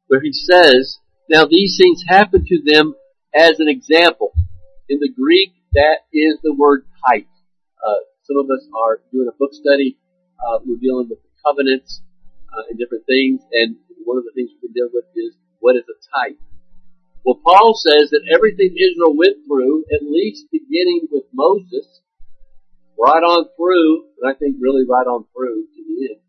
where 0.08 0.22
he 0.22 0.32
says, 0.32 1.00
now 1.30 1.46
these 1.46 1.78
things 1.78 2.04
happen 2.08 2.46
to 2.46 2.62
them 2.66 2.96
as 3.36 3.60
an 3.60 3.68
example. 3.68 4.32
In 4.88 5.00
the 5.00 5.12
Greek, 5.12 5.54
that 5.74 6.08
is 6.14 6.40
the 6.42 6.54
word 6.54 6.86
type. 7.06 7.28
Uh, 7.86 8.02
some 8.24 8.38
of 8.38 8.46
us 8.50 8.66
are 8.74 9.02
doing 9.12 9.28
a 9.28 9.38
book 9.38 9.54
study. 9.54 9.98
Uh, 10.40 10.60
we're 10.66 10.80
dealing 10.82 11.10
with 11.10 11.20
the 11.22 11.30
covenants 11.46 12.02
uh, 12.50 12.64
and 12.70 12.80
different 12.80 13.06
things, 13.06 13.42
and 13.52 13.76
one 14.06 14.18
of 14.18 14.24
the 14.24 14.32
things 14.34 14.50
we 14.50 14.68
can 14.68 14.74
deal 14.74 14.90
with 14.94 15.06
is 15.16 15.36
what 15.60 15.76
is 15.76 15.84
a 15.86 15.98
type. 16.10 16.40
Well, 17.26 17.40
Paul 17.44 17.76
says 17.76 18.10
that 18.12 18.28
everything 18.32 18.76
Israel 18.76 19.16
went 19.16 19.44
through, 19.46 19.86
at 19.94 20.02
least 20.02 20.48
beginning 20.52 21.08
with 21.12 21.26
Moses, 21.34 22.02
right 22.98 23.24
on 23.24 23.46
through, 23.56 24.08
and 24.20 24.32
I 24.32 24.38
think 24.38 24.58
really 24.60 24.84
right 24.88 25.08
on 25.08 25.26
through 25.36 25.68
to 25.68 25.82
the 25.84 25.98
end, 26.12 26.22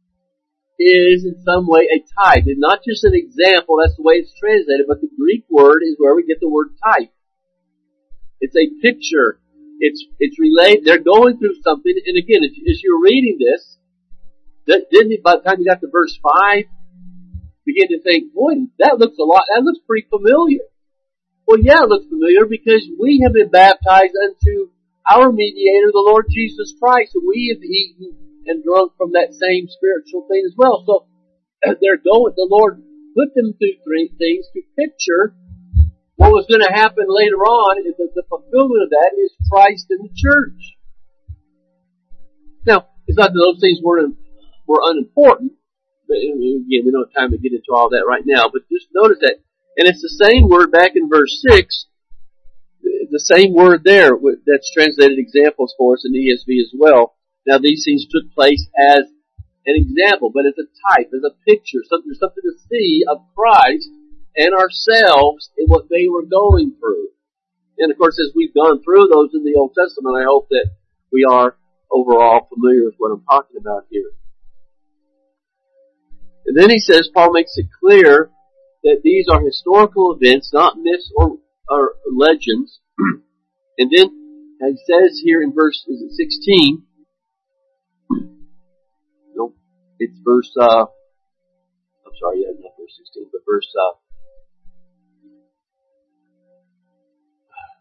is 0.78 1.24
in 1.24 1.42
some 1.44 1.66
way 1.66 1.86
a 1.90 1.98
type. 2.22 2.44
And 2.46 2.58
not 2.58 2.80
just 2.86 3.04
an 3.04 3.14
example, 3.14 3.78
that's 3.78 3.96
the 3.96 4.02
way 4.02 4.22
it's 4.22 4.34
translated, 4.38 4.86
but 4.88 5.00
the 5.00 5.10
Greek 5.18 5.44
word 5.50 5.82
is 5.82 5.96
where 5.98 6.14
we 6.14 6.26
get 6.26 6.40
the 6.40 6.48
word 6.48 6.74
type. 6.82 7.12
It's 8.40 8.56
a 8.56 8.70
picture. 8.80 9.38
It's, 9.80 10.04
it's 10.18 10.38
related, 10.38 10.84
they're 10.84 11.02
going 11.02 11.38
through 11.38 11.56
something, 11.64 11.94
and 12.04 12.18
again, 12.18 12.44
as 12.44 12.82
you're 12.82 13.00
reading 13.00 13.38
this, 13.40 13.78
didn't 14.66 15.12
it, 15.12 15.22
by 15.22 15.36
the 15.36 15.42
time 15.42 15.58
you 15.58 15.64
got 15.64 15.80
to 15.80 15.88
verse 15.90 16.18
5, 16.22 16.64
begin 17.64 17.88
to 17.88 18.02
think, 18.02 18.34
boy, 18.34 18.68
that 18.78 18.98
looks 18.98 19.16
a 19.18 19.24
lot, 19.24 19.44
that 19.54 19.64
looks 19.64 19.80
pretty 19.86 20.06
familiar. 20.10 20.69
Well, 21.50 21.58
yeah, 21.58 21.82
it 21.82 21.90
looks 21.90 22.06
familiar 22.06 22.46
because 22.46 22.86
we 22.94 23.26
have 23.26 23.34
been 23.34 23.50
baptized 23.50 24.14
unto 24.14 24.70
our 25.02 25.34
mediator, 25.34 25.90
the 25.90 26.06
Lord 26.06 26.30
Jesus 26.30 26.78
Christ, 26.78 27.18
and 27.18 27.26
we 27.26 27.50
have 27.50 27.58
eaten 27.58 28.14
and 28.46 28.62
drunk 28.62 28.94
from 28.94 29.18
that 29.18 29.34
same 29.34 29.66
spiritual 29.66 30.30
thing 30.30 30.46
as 30.46 30.54
well. 30.54 30.86
So 30.86 31.10
they're 31.82 31.98
going, 31.98 32.38
the 32.38 32.46
Lord 32.46 32.78
put 33.18 33.34
them 33.34 33.58
through 33.58 33.82
three 33.82 34.14
things 34.14 34.46
to 34.54 34.62
picture 34.78 35.34
what 36.14 36.30
was 36.30 36.46
going 36.46 36.62
to 36.62 36.70
happen 36.70 37.10
later 37.10 37.42
on. 37.42 37.82
The, 37.82 37.98
the 38.14 38.22
fulfillment 38.30 38.86
of 38.86 38.90
that 38.94 39.18
is 39.18 39.34
Christ 39.50 39.90
in 39.90 40.06
the 40.06 40.14
church. 40.14 40.78
Now, 42.62 42.94
it's 43.10 43.18
not 43.18 43.34
that 43.34 43.42
those 43.42 43.58
things 43.58 43.82
were 43.82 44.06
were 44.70 44.86
unimportant, 44.86 45.58
but 46.06 46.18
again, 46.22 46.62
we 46.62 46.94
don't 46.94 47.10
have 47.10 47.26
time 47.26 47.34
to 47.34 47.42
get 47.42 47.50
into 47.50 47.74
all 47.74 47.90
that 47.90 48.06
right 48.06 48.22
now. 48.24 48.46
But 48.54 48.70
just 48.70 48.86
notice 48.94 49.18
that, 49.26 49.42
and 49.80 49.88
it's 49.88 50.04
the 50.04 50.20
same 50.28 50.46
word 50.46 50.70
back 50.70 50.92
in 50.94 51.08
verse 51.08 51.40
six, 51.48 51.86
the 52.84 53.24
same 53.32 53.54
word 53.54 53.80
there 53.82 54.12
that's 54.44 54.70
translated 54.76 55.18
examples 55.18 55.74
for 55.78 55.94
us 55.94 56.04
in 56.04 56.12
the 56.12 56.20
ESV 56.20 56.60
as 56.60 56.72
well. 56.76 57.16
Now 57.46 57.56
these 57.56 57.82
things 57.88 58.04
took 58.04 58.30
place 58.34 58.68
as 58.76 59.08
an 59.64 59.80
example, 59.80 60.30
but 60.32 60.44
as 60.44 60.52
a 60.60 60.68
type, 60.92 61.08
as 61.16 61.24
a 61.24 61.32
picture, 61.48 61.80
something, 61.88 62.12
something 62.12 62.44
to 62.44 62.60
see 62.68 63.04
of 63.08 63.24
Christ 63.34 63.88
and 64.36 64.52
ourselves 64.52 65.48
in 65.56 65.64
what 65.66 65.88
they 65.88 66.12
were 66.12 66.28
going 66.28 66.76
through. 66.78 67.08
And 67.78 67.90
of 67.90 67.96
course, 67.96 68.20
as 68.20 68.36
we've 68.36 68.52
gone 68.52 68.84
through 68.84 69.08
those 69.08 69.32
in 69.32 69.44
the 69.44 69.56
Old 69.56 69.72
Testament, 69.72 70.20
I 70.20 70.28
hope 70.28 70.48
that 70.50 70.68
we 71.10 71.24
are 71.24 71.56
overall 71.90 72.48
familiar 72.52 72.84
with 72.84 72.96
what 72.98 73.12
I'm 73.12 73.24
talking 73.24 73.56
about 73.58 73.86
here. 73.88 74.12
And 76.44 76.54
then 76.54 76.68
he 76.68 76.78
says, 76.78 77.08
Paul 77.14 77.32
makes 77.32 77.56
it 77.56 77.66
clear 77.80 78.30
that 78.84 79.00
these 79.02 79.26
are 79.28 79.40
historical 79.40 80.16
events, 80.20 80.52
not 80.52 80.78
myths 80.78 81.10
or, 81.16 81.38
or 81.68 81.94
legends. 82.16 82.80
and 83.78 83.90
then 83.94 84.08
he 84.60 84.76
says 84.86 85.20
here 85.22 85.42
in 85.42 85.52
verse, 85.54 85.84
is 85.88 86.02
it 86.02 86.12
16? 86.12 86.82
It's 90.02 90.18
verse, 90.24 90.50
uh, 90.58 90.86
I'm 90.86 92.16
sorry, 92.18 92.40
yeah, 92.40 92.56
not 92.58 92.72
verse 92.80 92.96
16, 92.96 93.28
but 93.30 93.42
verse, 93.44 93.68
uh, 93.76 94.00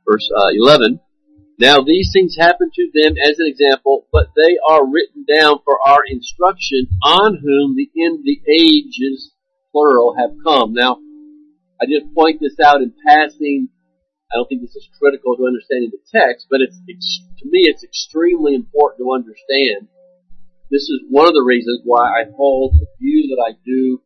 verse 0.05 0.29
uh, 0.35 0.49
11. 0.51 0.99
Now 1.57 1.77
these 1.79 2.11
things 2.11 2.35
happen 2.37 2.71
to 2.75 2.91
them 2.93 3.15
as 3.17 3.39
an 3.39 3.47
example, 3.47 4.05
but 4.11 4.27
they 4.35 4.57
are 4.67 4.85
written 4.85 5.23
down 5.23 5.59
for 5.63 5.79
our 5.87 6.03
instruction 6.09 6.87
on 7.03 7.39
whom 7.41 7.77
the 7.77 7.89
end 8.03 8.19
of 8.19 8.25
the 8.25 8.41
ages, 8.51 9.31
plural, 9.79 10.15
have 10.17 10.31
come. 10.43 10.73
Now, 10.73 10.97
I 11.81 11.85
just 11.85 12.13
point 12.13 12.39
this 12.41 12.59
out 12.63 12.81
in 12.81 12.93
passing. 13.05 13.69
I 14.31 14.35
don't 14.35 14.47
think 14.47 14.61
this 14.61 14.75
is 14.75 14.89
critical 14.99 15.35
to 15.37 15.47
understanding 15.47 15.91
the 15.91 16.03
text, 16.11 16.47
but 16.49 16.59
it's, 16.61 16.77
it's 16.87 17.23
to 17.39 17.45
me 17.45 17.65
it's 17.65 17.83
extremely 17.83 18.53
important 18.53 18.99
to 18.99 19.13
understand 19.13 19.87
this 20.69 20.83
is 20.83 21.01
one 21.09 21.25
of 21.27 21.33
the 21.33 21.41
reasons 21.41 21.81
why 21.83 22.05
I 22.05 22.29
hold 22.35 22.73
the 22.73 22.85
view 22.99 23.33
that 23.33 23.41
I 23.41 23.57
do 23.65 24.01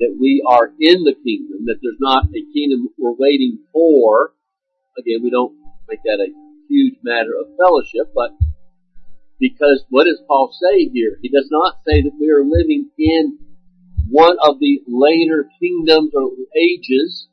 that 0.00 0.18
we 0.20 0.44
are 0.46 0.66
in 0.66 1.04
the 1.04 1.14
kingdom, 1.14 1.64
that 1.64 1.78
there's 1.80 2.00
not 2.00 2.26
a 2.26 2.52
kingdom 2.52 2.90
we're 2.98 3.16
waiting 3.16 3.60
for. 3.72 4.32
Again, 4.98 5.22
we 5.22 5.30
don't 5.30 5.54
make 5.88 6.02
that 6.02 6.20
a 6.20 6.34
huge 6.68 6.96
matter 7.02 7.32
of 7.40 7.56
fellowship, 7.56 8.12
but 8.14 8.36
because 9.40 9.84
what 9.88 10.04
does 10.04 10.20
Paul 10.26 10.52
say 10.52 10.90
here? 10.92 11.16
He 11.22 11.30
does 11.30 11.48
not 11.50 11.78
say 11.86 12.02
that 12.02 12.18
we 12.20 12.28
are 12.28 12.44
living 12.44 12.90
in 12.98 13.38
one 14.08 14.36
of 14.42 14.58
the 14.60 14.82
later 14.86 15.48
kingdoms 15.60 16.12
or 16.14 16.30
ages. 16.56 17.28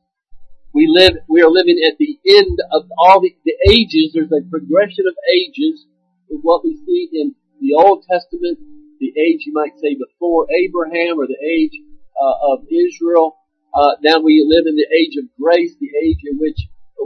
We 0.73 0.87
live, 0.87 1.17
we 1.27 1.41
are 1.41 1.49
living 1.49 1.77
at 1.85 1.97
the 1.99 2.17
end 2.25 2.57
of 2.71 2.83
all 2.97 3.19
the, 3.19 3.35
the 3.43 3.55
ages. 3.69 4.11
There's 4.13 4.31
a 4.31 4.49
progression 4.49 5.05
of 5.07 5.15
ages 5.27 5.85
with 6.29 6.41
what 6.41 6.63
we 6.63 6.79
see 6.85 7.09
in 7.11 7.35
the 7.59 7.75
Old 7.75 8.05
Testament, 8.09 8.57
the 8.99 9.13
age 9.19 9.43
you 9.45 9.53
might 9.53 9.77
say 9.81 9.95
before 9.95 10.47
Abraham 10.51 11.19
or 11.19 11.27
the 11.27 11.39
age 11.43 11.75
uh, 12.15 12.53
of 12.53 12.63
Israel. 12.71 13.37
Uh, 13.73 13.95
now 14.03 14.19
we 14.19 14.45
live 14.47 14.65
in 14.67 14.75
the 14.75 14.87
age 14.95 15.15
of 15.19 15.25
grace, 15.39 15.75
the 15.79 15.91
age 16.03 16.19
in 16.23 16.37
which 16.39 16.57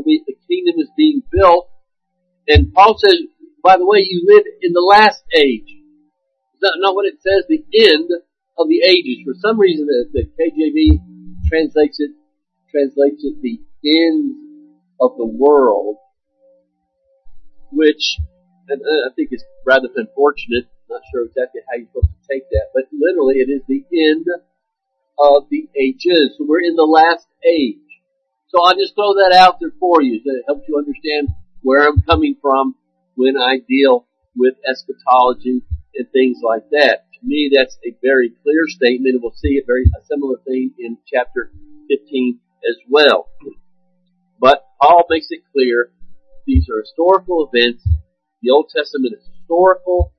we, 0.06 0.24
the 0.28 0.36
kingdom 0.48 0.80
is 0.80 0.90
being 0.96 1.24
built. 1.32 1.70
And 2.48 2.74
Paul 2.74 2.98
says, 2.98 3.16
by 3.64 3.78
the 3.78 3.86
way, 3.86 4.06
you 4.08 4.24
live 4.28 4.46
in 4.62 4.74
the 4.74 4.82
last 4.82 5.24
age. 5.36 5.74
That 6.62 6.78
not 6.78 6.96
what 6.96 7.06
it 7.06 7.18
says? 7.22 7.46
The 7.50 7.64
end 7.90 8.10
of 8.58 8.68
the 8.68 8.82
ages. 8.84 9.24
For 9.26 9.36
some 9.40 9.60
reason, 9.60 9.86
the, 9.88 10.06
the 10.14 10.24
KJV 10.36 11.00
translates 11.50 12.00
it 12.00 12.12
translates 12.72 13.24
it 13.24 13.42
the 13.42 13.60
end 13.86 14.36
of 15.00 15.18
the 15.18 15.26
world, 15.26 15.98
which 17.72 18.18
and 18.68 18.82
uh, 18.82 19.10
I 19.10 19.14
think 19.16 19.30
is 19.32 19.44
rather 19.66 19.88
unfortunate. 19.96 20.68
Not 20.90 21.02
sure 21.12 21.26
exactly 21.26 21.62
how 21.66 21.78
you're 21.78 21.88
supposed 21.90 22.14
to 22.14 22.28
take 22.30 22.46
that, 22.50 22.70
but 22.74 22.86
literally 22.94 23.42
it 23.42 23.50
is 23.50 23.62
the 23.68 23.84
end 23.92 24.26
of 25.18 25.50
the 25.50 25.68
ages. 25.74 26.36
So 26.38 26.46
we're 26.48 26.62
in 26.62 26.76
the 26.76 26.86
last 26.86 27.28
age. 27.46 27.82
So 28.50 28.64
I'll 28.64 28.78
just 28.78 28.94
throw 28.96 29.14
that 29.16 29.36
out 29.36 29.60
there 29.60 29.74
for 29.80 30.02
you 30.02 30.22
so 30.24 30.32
it 30.32 30.46
helps 30.48 30.68
you 30.68 30.78
understand 30.78 31.30
where 31.62 31.88
I'm 31.88 32.02
coming 32.02 32.36
from 32.42 32.76
when 33.16 33.36
I 33.38 33.58
deal 33.68 34.08
with 34.36 34.54
eschatology 34.70 35.64
and 35.96 36.08
things 36.12 36.38
like 36.44 36.70
that. 36.72 37.05
To 37.20 37.22
me, 37.24 37.52
that's 37.56 37.78
a 37.86 37.96
very 38.02 38.32
clear 38.44 38.68
statement, 38.68 39.20
we'll 39.22 39.32
see 39.36 39.58
a 39.58 39.66
very 39.66 39.84
a 39.98 40.04
similar 40.06 40.38
thing 40.46 40.72
in 40.80 40.98
chapter 41.12 41.52
15 41.90 42.40
as 42.70 42.78
well. 42.90 43.30
But 44.40 44.66
Paul 44.82 45.06
makes 45.10 45.28
it 45.30 45.42
clear 45.54 45.92
these 46.46 46.68
are 46.70 46.82
historical 46.82 47.50
events 47.52 47.84
the 48.46 48.52
Old 48.52 48.70
Testament 48.70 49.16
is 49.18 49.26
historical. 49.26 50.14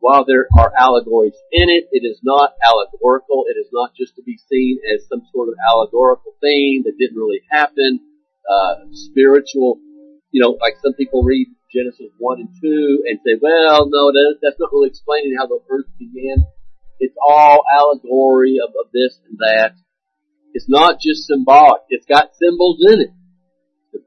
While 0.00 0.24
there 0.24 0.48
are 0.56 0.72
allegories 0.78 1.36
in 1.52 1.68
it, 1.68 1.88
it 1.92 2.08
is 2.08 2.20
not 2.24 2.54
allegorical. 2.64 3.44
It 3.48 3.60
is 3.60 3.68
not 3.70 3.92
just 3.94 4.16
to 4.16 4.22
be 4.22 4.38
seen 4.48 4.78
as 4.94 5.06
some 5.08 5.22
sort 5.32 5.48
of 5.48 5.56
allegorical 5.60 6.32
thing 6.40 6.84
that 6.84 6.96
didn't 6.98 7.16
really 7.16 7.42
happen. 7.50 8.00
Uh, 8.48 8.88
spiritual, 8.92 9.78
you 10.30 10.40
know, 10.40 10.56
like 10.60 10.80
some 10.82 10.94
people 10.94 11.22
read 11.22 11.48
Genesis 11.76 12.08
1 12.16 12.40
and 12.40 12.48
2 12.56 13.04
and 13.04 13.20
say, 13.20 13.36
well, 13.36 13.84
no, 13.92 14.08
that's 14.40 14.56
not 14.58 14.72
really 14.72 14.88
explaining 14.88 15.36
how 15.36 15.46
the 15.46 15.60
earth 15.68 15.92
began. 15.98 16.48
It's 16.98 17.16
all 17.20 17.64
allegory 17.68 18.56
of, 18.64 18.72
of 18.72 18.88
this 18.92 19.20
and 19.28 19.36
that. 19.38 19.76
It's 20.54 20.68
not 20.68 20.96
just 21.00 21.28
symbolic. 21.28 21.82
It's 21.90 22.06
got 22.06 22.32
symbols 22.40 22.80
in 22.80 23.00
it. 23.02 23.12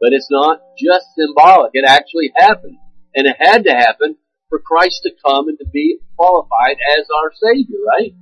But 0.01 0.13
it's 0.13 0.29
not 0.31 0.61
just 0.81 1.13
symbolic. 1.13 1.71
It 1.73 1.85
actually 1.85 2.33
happened. 2.35 2.77
And 3.13 3.27
it 3.27 3.37
had 3.37 3.65
to 3.65 3.71
happen 3.71 4.17
for 4.49 4.57
Christ 4.57 5.01
to 5.03 5.11
come 5.23 5.47
and 5.47 5.59
to 5.59 5.65
be 5.71 5.99
qualified 6.17 6.77
as 6.97 7.05
our 7.21 7.31
Savior, 7.37 7.77
right? 7.85 8.13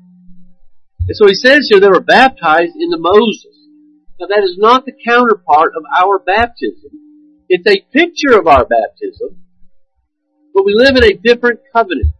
And 1.07 1.15
so 1.15 1.25
he 1.27 1.35
says 1.35 1.67
here 1.69 1.79
they 1.79 1.87
were 1.87 2.01
baptized 2.01 2.75
into 2.75 2.97
Moses. 2.99 3.55
Now 4.19 4.27
that 4.27 4.43
is 4.43 4.57
not 4.57 4.85
the 4.85 4.91
counterpart 5.07 5.71
of 5.77 5.83
our 5.95 6.19
baptism. 6.19 7.06
It's 7.49 7.65
a 7.65 7.81
picture 7.93 8.37
of 8.37 8.47
our 8.47 8.65
baptism, 8.65 9.41
but 10.53 10.65
we 10.65 10.73
live 10.75 10.97
in 10.97 11.03
a 11.03 11.13
different 11.13 11.61
covenant. 11.71 12.13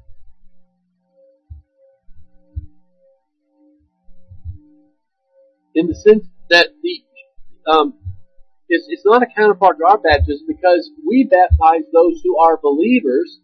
In 5.76 5.88
the 5.88 5.96
sense 5.96 6.26
that 6.50 6.70
the 6.82 7.04
um, 7.70 7.94
it's, 8.70 8.86
it's 8.88 9.04
not 9.06 9.22
a 9.22 9.28
counterpart 9.36 9.78
to 9.80 9.86
our 9.86 9.98
baptism 9.98 10.48
because 10.48 10.90
we 11.06 11.28
baptize 11.30 11.84
those 11.92 12.22
who 12.24 12.40
are 12.40 12.58
believers, 12.58 13.40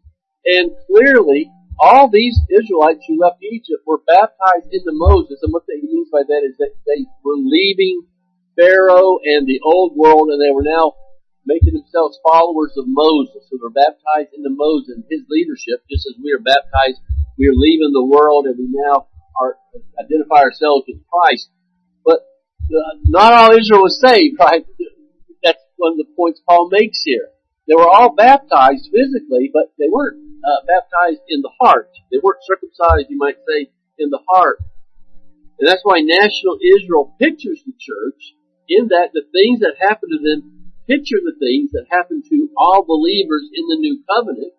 and 0.45 0.71
clearly 0.87 1.51
all 1.79 2.09
these 2.09 2.39
Israelites 2.49 3.03
who 3.07 3.19
left 3.19 3.43
Egypt 3.43 3.83
were 3.85 3.99
baptized 4.07 4.71
into 4.71 4.91
Moses, 4.93 5.39
and 5.43 5.51
what 5.51 5.63
he 5.67 5.81
means 5.83 6.07
by 6.11 6.23
that 6.25 6.41
is 6.47 6.55
that 6.59 6.71
they 6.87 7.05
were 7.25 7.35
leaving 7.35 8.07
Pharaoh 8.57 9.19
and 9.23 9.45
the 9.45 9.59
old 9.65 9.97
world, 9.97 10.29
and 10.29 10.41
they 10.41 10.53
were 10.53 10.63
now 10.63 10.93
making 11.45 11.75
themselves 11.75 12.19
followers 12.23 12.73
of 12.77 12.85
Moses. 12.87 13.43
So 13.49 13.59
they're 13.59 13.73
baptized 13.73 14.33
into 14.35 14.49
Moses 14.51 14.95
and 14.95 15.05
his 15.09 15.23
leadership, 15.29 15.83
just 15.89 16.07
as 16.07 16.15
we 16.21 16.31
are 16.31 16.43
baptized. 16.43 16.99
We 17.37 17.47
are 17.47 17.57
leaving 17.57 17.91
the 17.91 18.05
world, 18.05 18.45
and 18.45 18.57
we 18.57 18.69
now 18.69 19.07
are 19.39 19.57
identify 19.99 20.41
ourselves 20.45 20.85
with 20.87 21.01
Christ. 21.09 21.49
But 22.05 22.21
uh, 22.69 22.99
not 23.03 23.33
all 23.33 23.57
Israel 23.57 23.83
was 23.83 23.99
saved, 23.99 24.37
right? 24.39 24.65
That's 25.43 25.63
one 25.77 25.93
of 25.93 25.97
the 25.97 26.11
points 26.15 26.41
Paul 26.47 26.69
makes 26.71 27.01
here. 27.03 27.29
They 27.67 27.75
were 27.75 27.87
all 27.87 28.13
baptized 28.13 28.91
physically, 28.91 29.49
but 29.51 29.71
they 29.79 29.87
weren't 29.87 30.19
uh, 30.43 30.67
baptized 30.67 31.23
in 31.29 31.41
the 31.41 31.51
heart. 31.59 31.89
They 32.11 32.19
weren't 32.21 32.43
circumcised, 32.43 33.07
you 33.09 33.17
might 33.17 33.39
say, 33.47 33.71
in 33.97 34.09
the 34.09 34.19
heart. 34.27 34.59
And 35.59 35.69
that's 35.69 35.83
why 35.83 36.01
national 36.01 36.59
Israel 36.59 37.15
pictures 37.19 37.63
the 37.65 37.73
church 37.79 38.35
in 38.67 38.89
that 38.89 39.11
the 39.13 39.23
things 39.31 39.61
that 39.61 39.79
happened 39.79 40.11
to 40.11 40.19
them 40.19 40.62
picture 40.87 41.19
the 41.23 41.35
things 41.39 41.71
that 41.71 41.87
happen 41.89 42.23
to 42.27 42.49
all 42.57 42.83
believers 42.83 43.47
in 43.53 43.65
the 43.67 43.79
new 43.79 44.03
covenant. 44.09 44.53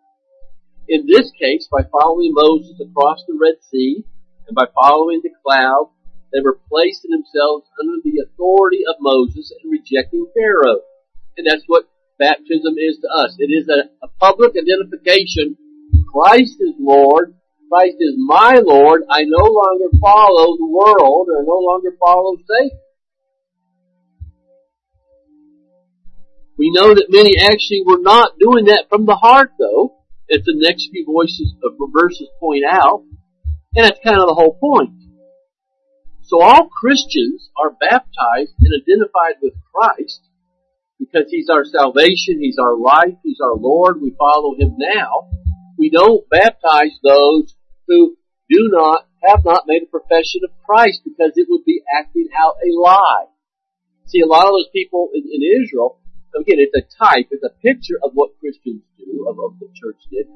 In 0.88 1.06
this 1.06 1.32
case, 1.40 1.68
by 1.70 1.84
following 1.88 2.32
Moses 2.34 2.80
across 2.80 3.24
the 3.26 3.38
Red 3.40 3.60
Sea 3.60 4.04
and 4.48 4.54
by 4.54 4.66
following 4.74 5.20
the 5.22 5.32
cloud, 5.44 5.90
they 6.32 6.40
were 6.42 6.60
placing 6.68 7.10
themselves 7.10 7.68
under 7.80 8.02
the 8.04 8.24
authority 8.26 8.82
of 8.88 8.96
Moses 9.00 9.52
and 9.52 9.70
rejecting 9.70 10.26
Pharaoh. 10.34 10.82
And 11.36 11.46
that's 11.46 11.64
what 11.66 11.88
baptism 12.18 12.74
is 12.78 12.98
to 13.00 13.08
us. 13.08 13.36
It 13.38 13.52
is 13.52 13.68
a, 13.68 13.88
a 14.04 14.08
public 14.20 14.52
identification. 14.52 15.56
Christ 16.12 16.56
is 16.60 16.74
Lord. 16.78 17.34
Christ 17.70 17.96
is 17.98 18.14
my 18.18 18.60
Lord. 18.62 19.02
I 19.08 19.24
no 19.24 19.44
longer 19.44 19.88
follow 20.00 20.56
the 20.56 20.68
world. 20.68 21.28
I 21.32 21.42
no 21.44 21.58
longer 21.58 21.96
follow 21.98 22.36
Satan. 22.36 22.78
We 26.56 26.70
know 26.70 26.94
that 26.94 27.10
many 27.10 27.38
actually 27.38 27.82
were 27.84 28.00
not 28.00 28.38
doing 28.38 28.66
that 28.66 28.86
from 28.88 29.06
the 29.06 29.16
heart 29.16 29.52
though, 29.58 29.96
as 30.30 30.44
the 30.44 30.54
next 30.56 30.88
few 30.90 31.04
voices 31.04 31.54
of 31.62 31.72
verses 31.92 32.28
point 32.40 32.64
out. 32.68 33.02
And 33.74 33.84
that's 33.84 33.98
kind 34.04 34.20
of 34.20 34.28
the 34.28 34.38
whole 34.38 34.56
point. 34.58 34.94
So 36.22 36.40
all 36.40 36.68
Christians 36.68 37.50
are 37.58 37.70
baptized 37.70 38.54
and 38.60 38.72
identified 38.80 39.42
with 39.42 39.54
Christ 39.74 40.22
because 40.98 41.28
He's 41.28 41.50
our 41.50 41.64
salvation, 41.64 42.40
He's 42.40 42.56
our 42.58 42.78
life, 42.78 43.18
He's 43.22 43.40
our 43.42 43.56
Lord, 43.56 44.00
we 44.00 44.14
follow 44.16 44.54
Him 44.56 44.76
now. 44.78 45.28
We 45.76 45.90
don't 45.90 46.28
baptize 46.30 46.96
those 47.02 47.54
who 47.88 48.16
do 48.48 48.70
not, 48.72 49.08
have 49.26 49.44
not 49.44 49.64
made 49.66 49.82
a 49.82 49.90
profession 49.90 50.40
of 50.44 50.50
Christ 50.64 51.02
because 51.04 51.32
it 51.34 51.46
would 51.50 51.64
be 51.64 51.82
acting 51.98 52.28
out 52.38 52.54
a 52.62 52.70
lie. 52.80 53.26
See, 54.06 54.20
a 54.20 54.26
lot 54.26 54.44
of 54.44 54.52
those 54.52 54.68
people 54.72 55.10
in, 55.12 55.24
in 55.24 55.62
Israel, 55.62 56.00
again, 56.40 56.58
it's 56.58 56.74
a 56.74 57.04
type, 57.04 57.28
it's 57.30 57.44
a 57.44 57.54
picture 57.62 57.98
of 58.02 58.12
what 58.14 58.38
Christians 58.40 58.82
do, 58.98 59.26
of, 59.28 59.36
what 59.36 59.58
the 59.60 59.68
church 59.74 60.00
did. 60.10 60.26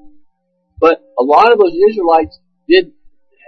But 0.80 1.02
a 1.18 1.22
lot 1.22 1.52
of 1.52 1.58
those 1.58 1.74
Israelites 1.90 2.38
did, 2.68 2.92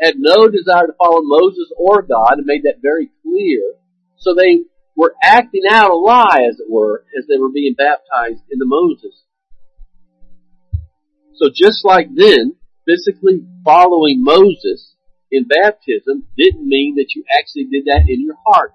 had 0.00 0.14
no 0.16 0.48
desire 0.48 0.86
to 0.86 0.94
follow 0.98 1.22
Moses 1.22 1.72
or 1.76 2.02
God 2.02 2.38
and 2.38 2.46
made 2.46 2.64
that 2.64 2.82
very 2.82 3.10
clear. 3.22 3.74
So 4.16 4.34
they 4.34 4.64
were 4.96 5.14
acting 5.22 5.62
out 5.70 5.90
a 5.90 5.94
lie, 5.94 6.46
as 6.48 6.58
it 6.58 6.66
were, 6.68 7.04
as 7.18 7.26
they 7.26 7.38
were 7.38 7.50
being 7.50 7.74
baptized 7.74 8.42
into 8.50 8.64
Moses. 8.66 9.24
So 11.34 11.48
just 11.54 11.84
like 11.84 12.08
then, 12.14 12.56
physically 12.86 13.46
following 13.64 14.22
Moses 14.22 14.94
in 15.30 15.46
baptism 15.46 16.24
didn't 16.36 16.66
mean 16.66 16.96
that 16.96 17.14
you 17.14 17.24
actually 17.32 17.64
did 17.64 17.84
that 17.86 18.06
in 18.08 18.20
your 18.20 18.36
heart. 18.46 18.74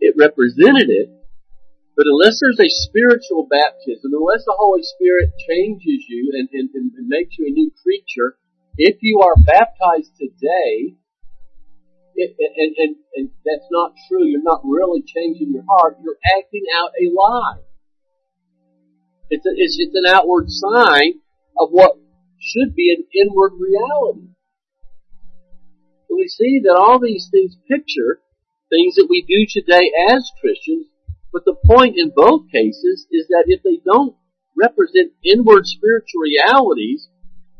It 0.00 0.14
represented 0.18 0.88
it, 0.88 1.10
but 1.96 2.06
unless 2.08 2.40
there's 2.40 2.60
a 2.60 2.72
spiritual 2.88 3.46
baptism, 3.50 4.16
unless 4.16 4.44
the 4.44 4.56
Holy 4.56 4.82
Spirit 4.82 5.30
changes 5.48 6.04
you 6.08 6.32
and, 6.32 6.48
and, 6.52 6.70
and 6.72 7.08
makes 7.08 7.36
you 7.38 7.46
a 7.46 7.52
new 7.52 7.70
creature, 7.82 8.38
if 8.78 8.96
you 9.02 9.20
are 9.20 9.36
baptized 9.36 10.16
today, 10.16 10.96
it, 12.14 12.36
and, 12.38 12.74
and, 12.76 12.96
and 13.16 13.30
that's 13.44 13.68
not 13.70 13.92
true, 14.08 14.24
you're 14.24 14.42
not 14.42 14.62
really 14.64 15.02
changing 15.04 15.52
your 15.52 15.64
heart, 15.68 15.98
you're 16.02 16.20
acting 16.38 16.64
out 16.76 16.92
a 16.96 17.12
lie. 17.12 17.60
It's, 19.28 19.44
a, 19.44 19.52
it's 19.56 19.76
just 19.76 19.92
an 19.94 20.08
outward 20.08 20.48
sign 20.48 21.20
of 21.58 21.68
what 21.70 21.92
should 22.40 22.74
be 22.74 22.94
an 22.96 23.04
inward 23.12 23.52
reality. 23.58 24.32
And 26.08 26.16
we 26.16 26.28
see 26.28 26.60
that 26.64 26.76
all 26.76 26.98
these 27.00 27.28
things 27.30 27.56
picture 27.68 28.20
things 28.68 28.96
that 28.96 29.06
we 29.08 29.20
do 29.28 29.44
today 29.48 29.92
as 30.08 30.24
Christians, 30.40 30.86
but 31.32 31.44
the 31.44 31.56
point 31.66 31.96
in 31.96 32.12
both 32.14 32.50
cases 32.52 33.06
is 33.10 33.26
that 33.28 33.44
if 33.48 33.62
they 33.62 33.80
don't 33.84 34.14
represent 34.56 35.16
inward 35.24 35.66
spiritual 35.66 36.20
realities, 36.20 37.08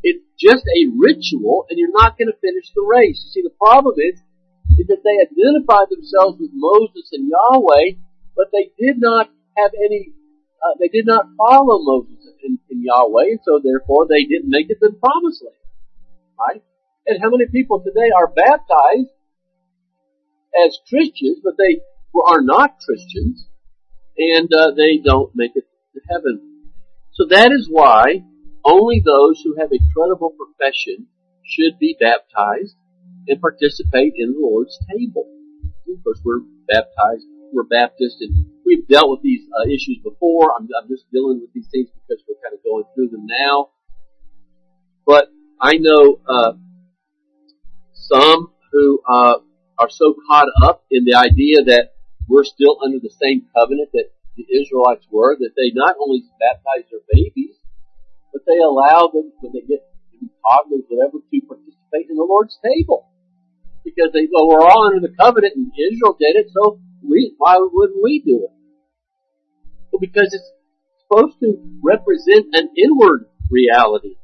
it's 0.03 0.23
just 0.37 0.61
a 0.61 0.91
ritual 0.93 1.65
and 1.69 1.79
you're 1.79 1.91
not 1.91 2.17
going 2.17 2.29
to 2.29 2.37
finish 2.37 2.69
the 2.75 2.85
race. 2.85 3.17
You 3.25 3.31
see, 3.33 3.43
the 3.43 3.57
problem 3.57 3.95
is, 3.97 4.21
is 4.77 4.87
that 4.87 5.01
they 5.01 5.17
identified 5.17 5.89
themselves 5.89 6.37
with 6.39 6.51
Moses 6.53 7.09
and 7.13 7.29
Yahweh, 7.29 7.97
but 8.35 8.53
they 8.53 8.69
did 8.77 9.01
not 9.01 9.29
have 9.57 9.71
any, 9.73 10.13
uh, 10.61 10.77
they 10.79 10.87
did 10.87 11.05
not 11.05 11.25
follow 11.37 11.81
Moses 11.81 12.29
and, 12.43 12.59
in 12.69 12.83
Yahweh, 12.83 13.37
and 13.37 13.39
so 13.43 13.59
therefore 13.63 14.07
they 14.07 14.25
didn't 14.25 14.49
make 14.49 14.69
it 14.69 14.77
to 14.81 14.93
the 14.93 14.99
promised 15.01 15.41
land. 15.41 15.57
Right? 16.37 16.61
And 17.07 17.21
how 17.21 17.29
many 17.29 17.49
people 17.49 17.81
today 17.81 18.11
are 18.15 18.27
baptized 18.27 19.13
as 20.65 20.77
Christians, 20.89 21.39
but 21.43 21.57
they 21.57 21.81
are 22.27 22.41
not 22.41 22.77
Christians, 22.79 23.47
and 24.17 24.49
uh, 24.53 24.71
they 24.75 24.97
don't 25.03 25.31
make 25.35 25.51
it 25.55 25.65
to 25.93 26.01
heaven. 26.09 26.69
So 27.11 27.25
that 27.29 27.51
is 27.51 27.67
why 27.69 28.23
only 28.65 29.01
those 29.03 29.41
who 29.43 29.55
have 29.59 29.71
a 29.71 29.79
credible 29.95 30.33
profession 30.37 31.07
should 31.43 31.77
be 31.79 31.97
baptized 31.99 32.75
and 33.27 33.41
participate 33.41 34.13
in 34.17 34.33
the 34.33 34.39
Lord's 34.39 34.77
table. 34.91 35.29
Of 35.87 36.03
course, 36.03 36.21
we're 36.23 36.41
baptized, 36.67 37.25
we're 37.51 37.63
Baptist, 37.63 38.17
and 38.21 38.47
we've 38.65 38.87
dealt 38.87 39.09
with 39.11 39.21
these 39.21 39.41
uh, 39.59 39.67
issues 39.67 39.99
before. 40.03 40.53
I'm, 40.57 40.67
I'm 40.81 40.87
just 40.87 41.05
dealing 41.11 41.41
with 41.41 41.53
these 41.53 41.67
things 41.71 41.89
because 41.93 42.23
we're 42.27 42.41
kind 42.43 42.57
of 42.57 42.63
going 42.63 42.85
through 42.95 43.09
them 43.09 43.25
now. 43.27 43.69
But 45.05 45.27
I 45.59 45.77
know 45.77 46.19
uh, 46.27 46.53
some 47.93 48.51
who 48.71 49.01
uh, 49.07 49.35
are 49.77 49.89
so 49.89 50.15
caught 50.27 50.47
up 50.63 50.83
in 50.89 51.05
the 51.05 51.15
idea 51.15 51.63
that 51.65 51.92
we're 52.27 52.43
still 52.43 52.79
under 52.83 52.99
the 52.99 53.13
same 53.21 53.47
covenant 53.55 53.89
that 53.93 54.09
the 54.35 54.45
Israelites 54.49 55.05
were 55.11 55.37
that 55.37 55.53
they 55.55 55.71
not 55.73 55.95
only 56.01 56.23
baptize 56.39 56.89
their 56.89 57.05
babies, 57.11 57.55
but 58.31 58.41
they 58.47 58.57
allow 58.57 59.11
them 59.13 59.31
when 59.41 59.53
they 59.53 59.61
get 59.61 59.85
to 60.11 60.17
be 60.17 60.29
toddlers, 60.41 60.85
whatever, 60.89 61.19
to 61.21 61.37
participate 61.45 62.09
in 62.09 62.17
the 62.17 62.25
Lord's 62.25 62.57
table. 62.63 63.09
Because 63.85 64.09
they 64.13 64.25
go, 64.25 64.47
we're 64.47 64.65
all 64.65 64.87
under 64.87 65.05
the 65.05 65.13
covenant 65.13 65.53
and 65.55 65.71
Israel 65.75 66.17
did 66.17 66.35
it, 66.35 66.47
so 66.51 66.79
we, 67.03 67.35
why 67.37 67.55
wouldn't 67.59 68.01
we 68.01 68.23
do 68.25 68.47
it? 68.47 68.55
Well, 69.91 69.99
because 69.99 70.33
it's 70.33 70.49
supposed 71.05 71.39
to 71.41 71.61
represent 71.83 72.55
an 72.55 72.69
inward 72.77 73.27
reality. 73.51 74.15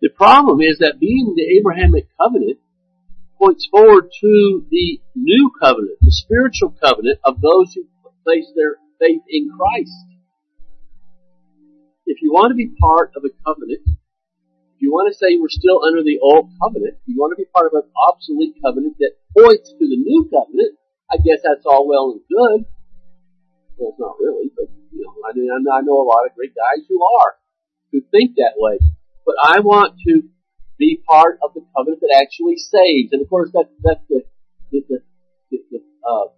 The 0.00 0.08
problem 0.08 0.60
is 0.60 0.78
that 0.78 1.00
being 1.00 1.34
the 1.36 1.58
Abrahamic 1.58 2.08
covenant 2.16 2.58
points 3.38 3.68
forward 3.70 4.10
to 4.20 4.66
the 4.70 5.00
new 5.14 5.50
covenant, 5.60 5.98
the 6.00 6.12
spiritual 6.12 6.74
covenant 6.82 7.18
of 7.24 7.40
those 7.40 7.72
who 7.74 7.86
place 8.24 8.50
their 8.56 8.76
faith 9.00 9.22
in 9.28 9.48
Christ. 9.56 9.94
If 12.04 12.20
you 12.20 12.32
want 12.32 12.50
to 12.50 12.58
be 12.58 12.74
part 12.80 13.12
of 13.16 13.22
a 13.24 13.32
covenant, 13.46 13.80
if 13.86 14.78
you 14.80 14.90
want 14.90 15.12
to 15.12 15.16
say 15.16 15.38
we're 15.38 15.52
still 15.52 15.84
under 15.84 16.02
the 16.02 16.18
old 16.20 16.50
covenant, 16.62 16.98
you 17.06 17.16
want 17.16 17.32
to 17.32 17.40
be 17.40 17.48
part 17.54 17.70
of 17.70 17.78
an 17.78 17.88
obsolete 17.94 18.56
covenant 18.64 18.96
that 18.98 19.16
points 19.36 19.70
to 19.70 19.84
the 19.86 19.96
new 19.96 20.28
covenant, 20.30 20.76
I 21.10 21.16
guess 21.16 21.40
that's 21.44 21.64
all 21.66 21.88
well 21.88 22.16
and 22.16 22.22
good. 22.28 22.68
Well, 23.76 23.94
it's 23.94 24.00
not 24.00 24.18
really, 24.18 24.50
but 24.54 24.66
you 24.90 25.04
know, 25.04 25.14
I 25.22 25.32
mean, 25.34 25.50
I 25.50 25.80
know 25.80 26.00
a 26.00 26.08
lot 26.08 26.26
of 26.26 26.34
great 26.34 26.54
guys 26.54 26.84
who 26.88 26.98
are, 26.98 27.38
who 27.92 28.02
think 28.10 28.36
that 28.36 28.58
way. 28.58 28.78
But 29.24 29.36
I 29.42 29.60
want 29.60 30.00
to 30.08 30.22
be 30.78 31.02
part 31.08 31.38
of 31.42 31.54
the 31.54 31.64
covenant 31.76 32.00
that 32.00 32.14
actually 32.22 32.56
saves. 32.56 33.12
And 33.12 33.22
of 33.22 33.28
course, 33.28 33.50
that, 33.52 33.66
that's 33.82 34.04
the, 34.08 34.22
the, 34.70 34.80
the, 34.88 35.58
the, 35.70 35.78
uh, 36.06 36.30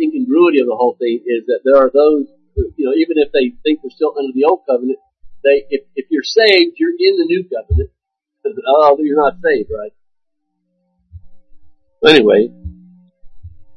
incongruity 0.00 0.60
of 0.60 0.66
the 0.66 0.78
whole 0.78 0.96
thing 0.98 1.22
is 1.26 1.46
that 1.46 1.60
there 1.64 1.76
are 1.76 1.90
those 1.92 2.26
who, 2.56 2.72
you 2.76 2.86
know, 2.86 2.94
even 2.94 3.18
if 3.18 3.30
they 3.32 3.54
think 3.62 3.80
they're 3.82 3.94
still 3.94 4.14
under 4.18 4.32
the 4.34 4.44
old 4.44 4.62
covenant, 4.68 4.98
they, 5.44 5.66
if, 5.70 5.82
if 5.94 6.06
you're 6.10 6.26
saved, 6.26 6.78
you're 6.78 6.94
in 6.96 7.18
the 7.18 7.26
new 7.26 7.44
covenant. 7.44 7.90
Oh, 8.66 8.96
you're 9.00 9.16
not 9.16 9.38
saved, 9.42 9.70
right? 9.70 9.92
Anyway, 12.04 12.50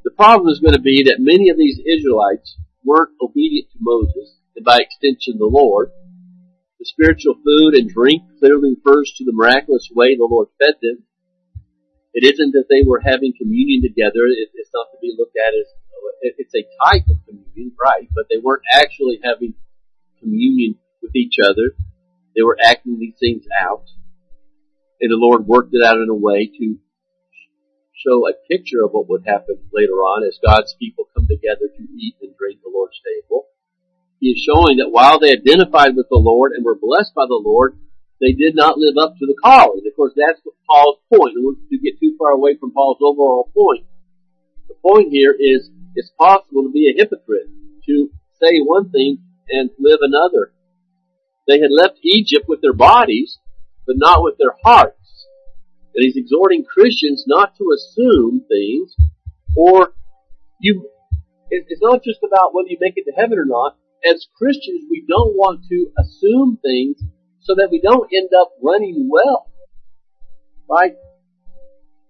the 0.03 0.11
problem 0.11 0.49
is 0.49 0.59
going 0.59 0.73
to 0.73 0.81
be 0.81 1.03
that 1.05 1.17
many 1.19 1.49
of 1.49 1.57
these 1.57 1.79
Israelites 1.85 2.57
weren't 2.83 3.11
obedient 3.21 3.69
to 3.71 3.77
Moses, 3.79 4.37
and 4.55 4.65
by 4.65 4.79
extension 4.79 5.37
the 5.37 5.45
Lord. 5.45 5.91
The 6.85 6.93
spiritual 6.93 7.33
food 7.41 7.73
and 7.73 7.89
drink 7.89 8.21
clearly 8.37 8.77
refers 8.77 9.11
to 9.17 9.25
the 9.25 9.33
miraculous 9.33 9.89
way 9.89 10.13
the 10.13 10.29
Lord 10.29 10.49
fed 10.61 10.75
them. 10.83 11.01
It 12.13 12.21
isn't 12.31 12.51
that 12.51 12.69
they 12.69 12.85
were 12.85 13.01
having 13.01 13.33
communion 13.33 13.81
together. 13.81 14.29
it's 14.29 14.69
not 14.71 14.93
to 14.93 14.97
be 15.01 15.15
looked 15.17 15.33
at 15.33 15.57
as 15.57 15.65
it's 16.37 16.53
a 16.53 16.61
type 16.85 17.09
of 17.09 17.25
communion, 17.25 17.73
right? 17.81 18.07
But 18.13 18.27
they 18.29 18.37
weren't 18.37 18.69
actually 18.71 19.17
having 19.23 19.55
communion 20.19 20.77
with 21.01 21.15
each 21.15 21.37
other. 21.41 21.73
They 22.35 22.43
were 22.43 22.57
acting 22.63 22.99
these 22.99 23.17
things 23.19 23.45
out. 23.49 23.89
And 25.01 25.09
the 25.09 25.17
Lord 25.17 25.47
worked 25.47 25.73
it 25.73 25.83
out 25.83 25.97
in 25.97 26.09
a 26.11 26.13
way 26.13 26.45
to 26.45 26.77
show 27.97 28.29
a 28.29 28.37
picture 28.47 28.85
of 28.85 28.91
what 28.91 29.09
would 29.09 29.25
happen 29.25 29.57
later 29.73 30.05
on 30.05 30.21
as 30.21 30.37
God's 30.37 30.75
people 30.77 31.09
come 31.17 31.25
together 31.25 31.65
to 31.65 31.83
eat 31.97 32.13
and 32.21 32.37
drink 32.37 32.61
the 32.61 32.69
Lord's 32.69 33.01
table. 33.01 33.47
He 34.19 34.31
is 34.31 34.43
showing 34.43 34.77
that 34.77 34.91
while 34.91 35.19
they 35.19 35.31
identified 35.31 35.95
with 35.95 36.07
the 36.09 36.17
Lord 36.17 36.53
and 36.53 36.63
were 36.63 36.79
blessed 36.79 37.13
by 37.13 37.25
the 37.27 37.41
Lord, 37.43 37.77
they 38.21 38.31
did 38.31 38.55
not 38.55 38.77
live 38.77 38.95
up 38.97 39.15
to 39.19 39.25
the 39.25 39.35
calling. 39.43 39.83
Of 39.85 39.95
course, 39.95 40.13
that's 40.15 40.41
Paul's 40.69 40.99
point. 41.13 41.35
And 41.35 41.57
to 41.69 41.77
get 41.77 41.99
too 41.99 42.15
far 42.17 42.31
away 42.31 42.55
from 42.57 42.71
Paul's 42.71 42.99
overall 43.01 43.51
point. 43.53 43.85
The 44.67 44.75
point 44.81 45.11
here 45.11 45.35
is 45.37 45.69
it's 45.95 46.11
possible 46.17 46.63
to 46.63 46.71
be 46.71 46.89
a 46.89 46.97
hypocrite, 46.97 47.47
to 47.87 48.09
say 48.41 48.59
one 48.59 48.89
thing 48.89 49.19
and 49.49 49.69
live 49.79 49.99
another. 50.01 50.53
They 51.47 51.59
had 51.59 51.71
left 51.71 51.99
Egypt 52.03 52.45
with 52.47 52.61
their 52.61 52.73
bodies, 52.73 53.37
but 53.85 53.97
not 53.97 54.23
with 54.23 54.37
their 54.37 54.55
hearts. 54.63 55.27
And 55.93 56.03
he's 56.03 56.17
exhorting 56.17 56.65
Christians 56.65 57.23
not 57.27 57.55
to 57.57 57.71
assume 57.75 58.45
things, 58.47 58.95
or 59.55 59.93
you, 60.59 60.89
it's 61.49 61.81
not 61.81 62.03
just 62.03 62.19
about 62.23 62.53
whether 62.53 62.69
you 62.69 62.77
make 62.79 62.95
it 62.95 63.05
to 63.05 63.15
heaven 63.15 63.37
or 63.37 63.45
not. 63.45 63.77
As 64.05 64.27
Christians, 64.37 64.85
we 64.89 65.05
don't 65.07 65.35
want 65.35 65.65
to 65.69 65.91
assume 65.97 66.59
things 66.61 67.01
so 67.41 67.55
that 67.55 67.69
we 67.71 67.81
don't 67.81 68.09
end 68.13 68.29
up 68.39 68.51
running 68.61 69.09
well. 69.11 69.51
Right? 70.69 70.95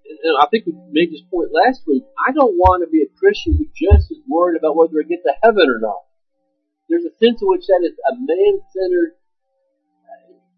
and 0.05 0.37
I 0.41 0.47
think 0.49 0.65
we 0.65 0.73
made 0.89 1.11
this 1.11 1.25
point 1.29 1.49
last 1.53 1.81
week, 1.87 2.03
I 2.17 2.31
don't 2.31 2.57
want 2.57 2.85
to 2.85 2.89
be 2.89 3.01
a 3.01 3.17
Christian 3.17 3.57
who 3.57 3.65
just 3.73 4.11
is 4.11 4.21
worried 4.27 4.57
about 4.57 4.75
whether 4.75 5.01
I 5.01 5.05
get 5.07 5.21
to 5.25 5.33
heaven 5.41 5.69
or 5.69 5.79
not. 5.79 6.05
There's 6.89 7.05
a 7.05 7.13
sense 7.17 7.41
in 7.41 7.47
which 7.49 7.65
that 7.65 7.81
is 7.81 7.97
a 7.97 8.13
man-centered, 8.13 9.17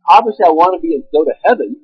obviously 0.08 0.46
I 0.46 0.52
want 0.52 0.76
to 0.76 0.82
be 0.84 1.00
go 1.12 1.24
to 1.24 1.36
heaven, 1.44 1.80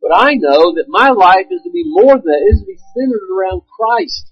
but 0.00 0.14
I 0.14 0.34
know 0.34 0.74
that 0.78 0.86
my 0.86 1.10
life 1.10 1.50
is 1.50 1.62
to 1.62 1.70
be 1.70 1.82
more 1.86 2.14
than 2.14 2.30
that, 2.30 2.46
it 2.46 2.54
is 2.54 2.60
to 2.62 2.66
be 2.66 2.78
centered 2.94 3.26
around 3.26 3.62
Christ. 3.66 4.30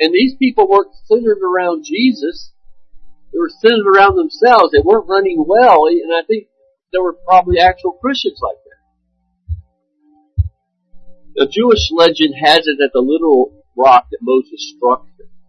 And 0.00 0.12
these 0.12 0.34
people 0.38 0.68
weren't 0.68 0.94
centered 1.06 1.38
around 1.38 1.84
Jesus, 1.86 2.50
they 3.32 3.38
were 3.38 3.48
centered 3.48 3.88
around 3.88 4.16
themselves, 4.16 4.72
they 4.72 4.84
weren't 4.84 5.08
running 5.08 5.44
well, 5.46 5.86
and 5.86 6.12
I 6.12 6.22
think 6.26 6.48
there 6.92 7.02
were 7.02 7.16
probably 7.26 7.58
actual 7.58 7.92
Christians 7.92 8.38
like 8.42 8.60
that. 8.64 8.72
The 11.34 11.48
Jewish 11.48 11.88
legend 11.90 12.34
has 12.36 12.68
it 12.68 12.76
that 12.78 12.90
the 12.92 13.00
literal 13.00 13.64
rock 13.76 14.06
that 14.10 14.18
Moses 14.20 14.74
struck 14.76 15.06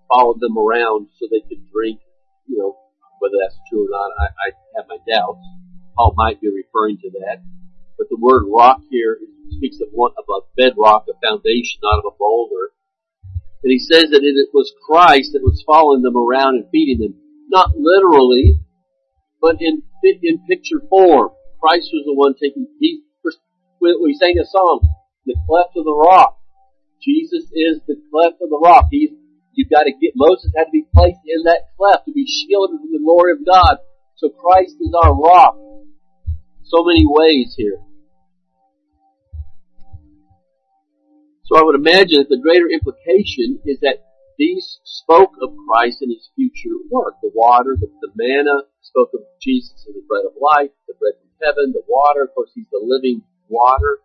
followed 0.08 0.40
them 0.40 0.58
around 0.58 1.08
so 1.20 1.28
they 1.28 1.44
could 1.44 1.70
drink. 1.72 2.00
You 2.48 2.58
know, 2.58 2.78
whether 3.20 3.36
that's 3.42 3.60
true 3.70 3.88
or 3.88 3.92
not, 3.92 4.12
I, 4.20 4.26
I 4.32 4.48
have 4.78 4.88
my 4.88 4.98
doubts. 5.04 5.44
Paul 5.96 6.14
might 6.16 6.40
be 6.40 6.50
referring 6.50 6.98
to 7.04 7.12
that. 7.20 7.44
But 7.98 8.08
the 8.10 8.18
word 8.20 8.46
rock 8.48 8.82
here 8.90 9.18
speaks 9.52 9.78
of 9.82 9.90
one 9.92 10.12
of 10.18 10.26
a 10.30 10.48
bedrock, 10.56 11.06
a 11.10 11.14
foundation, 11.20 11.80
not 11.84 12.00
of 12.00 12.06
a 12.08 12.18
boulder. 12.18 12.72
And 13.64 13.72
he 13.72 13.80
says 13.80 14.10
that 14.12 14.24
it 14.24 14.50
was 14.54 14.74
Christ 14.86 15.32
that 15.34 15.44
was 15.44 15.64
following 15.66 16.02
them 16.02 16.18
around 16.18 16.56
and 16.56 16.70
feeding 16.72 17.00
them. 17.00 17.23
Not 17.54 17.78
literally, 17.78 18.58
but 19.40 19.58
in 19.62 19.84
in 20.02 20.42
picture 20.50 20.82
form. 20.90 21.30
Christ 21.62 21.94
was 21.94 22.04
the 22.04 22.18
one 22.18 22.34
taking. 22.34 22.66
He 22.80 23.04
we 23.80 24.18
sang 24.20 24.36
a 24.42 24.46
song 24.46 24.82
the 25.26 25.36
cleft 25.48 25.76
of 25.78 25.86
the 25.86 25.96
rock. 25.96 26.38
Jesus 27.02 27.44
is 27.54 27.82
the 27.88 27.96
cleft 28.12 28.40
of 28.42 28.50
the 28.50 28.60
rock. 28.64 28.88
He's, 28.92 29.12
you've 29.54 29.70
got 29.70 29.84
to 29.84 29.92
get, 29.92 30.14
Moses 30.16 30.52
had 30.56 30.66
to 30.66 30.72
be 30.72 30.86
placed 30.94 31.20
in 31.26 31.44
that 31.46 31.72
cleft 31.78 32.06
to 32.06 32.14
be 32.14 32.26
shielded 32.28 32.80
from 32.80 32.92
the 32.92 33.00
glory 33.04 33.34
of 33.34 33.46
God. 33.46 33.78
So 34.16 34.30
Christ 34.30 34.76
is 34.80 34.94
our 35.04 35.14
rock. 35.14 35.56
So 36.64 36.84
many 36.84 37.04
ways 37.06 37.54
here. 37.58 37.80
So 41.46 41.60
I 41.60 41.64
would 41.64 41.76
imagine 41.76 42.20
that 42.20 42.30
the 42.30 42.40
greater 42.42 42.68
implication 42.72 43.60
is 43.66 43.80
that 43.82 44.00
these 44.38 44.80
spoke 44.84 45.34
of 45.42 45.54
Christ 45.68 46.02
and 46.02 46.12
his 46.12 46.30
future 46.36 46.76
work. 46.90 47.16
The 47.22 47.32
water, 47.34 47.78
the, 47.80 47.88
the 48.02 48.12
manna 48.16 48.66
spoke 48.82 49.12
of 49.14 49.22
Jesus 49.42 49.86
as 49.88 49.94
the 49.94 50.04
bread 50.08 50.26
of 50.26 50.34
life, 50.40 50.72
the 50.88 50.96
bread 51.00 51.14
from 51.20 51.30
heaven, 51.42 51.74
the 51.74 51.84
water, 51.88 52.24
of 52.24 52.34
course 52.34 52.52
he's 52.54 52.70
the 52.72 52.82
living 52.82 53.22
water. 53.48 54.00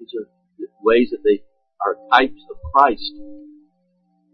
These 0.00 0.14
are 0.18 0.28
ways 0.82 1.10
that 1.10 1.22
they 1.24 1.42
are 1.84 1.96
types 2.12 2.42
of 2.50 2.56
Christ. 2.74 3.12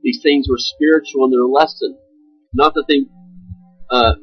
These 0.03 0.21
things 0.23 0.49
were 0.49 0.59
spiritual 0.59 1.25
in 1.25 1.31
their 1.31 1.49
lesson. 1.49 1.97
Not 2.53 2.75
that 2.75 2.85
they 2.89 3.05
uh, 3.91 4.15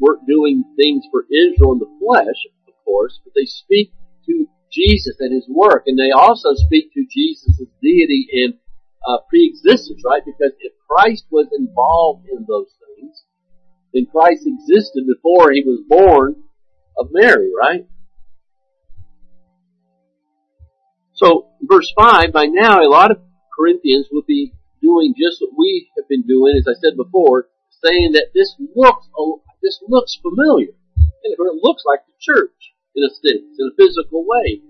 weren't 0.00 0.26
doing 0.26 0.64
things 0.76 1.04
for 1.10 1.24
Israel 1.30 1.72
in 1.72 1.78
the 1.78 1.90
flesh, 1.98 2.38
of 2.66 2.74
course, 2.84 3.18
but 3.24 3.32
they 3.34 3.46
speak 3.46 3.92
to 4.26 4.46
Jesus 4.70 5.16
and 5.18 5.32
His 5.32 5.48
work, 5.48 5.84
and 5.86 5.98
they 5.98 6.10
also 6.10 6.54
speak 6.54 6.92
to 6.94 7.06
Jesus' 7.10 7.62
deity 7.82 8.28
and 8.44 8.54
uh, 9.06 9.18
pre-existence, 9.28 10.02
right? 10.04 10.22
Because 10.24 10.52
if 10.60 10.72
Christ 10.88 11.26
was 11.30 11.48
involved 11.56 12.26
in 12.30 12.44
those 12.48 12.72
things, 12.96 13.24
then 13.92 14.06
Christ 14.10 14.46
existed 14.46 15.04
before 15.06 15.52
He 15.52 15.62
was 15.64 15.80
born 15.88 16.36
of 16.98 17.08
Mary, 17.12 17.50
right? 17.56 17.86
So, 21.14 21.48
verse 21.62 21.92
5, 21.98 22.32
by 22.32 22.46
now 22.46 22.80
a 22.80 22.86
lot 22.86 23.10
of 23.10 23.18
Corinthians 23.56 24.06
will 24.12 24.22
be 24.26 24.52
doing 24.80 25.14
just 25.18 25.40
what 25.40 25.58
we 25.58 25.90
have 25.96 26.08
been 26.08 26.22
doing, 26.22 26.56
as 26.56 26.66
I 26.68 26.78
said 26.78 26.96
before, 26.96 27.48
saying 27.82 28.12
that 28.12 28.30
this 28.34 28.54
looks, 28.74 29.08
this 29.62 29.78
looks 29.88 30.18
familiar. 30.22 30.70
And 30.96 31.34
it 31.34 31.38
looks 31.62 31.82
like 31.84 32.00
the 32.06 32.14
church, 32.20 32.54
in 32.94 33.02
a 33.04 33.10
sense, 33.10 33.58
in 33.58 33.70
a 33.72 33.76
physical 33.76 34.24
way. 34.26 34.62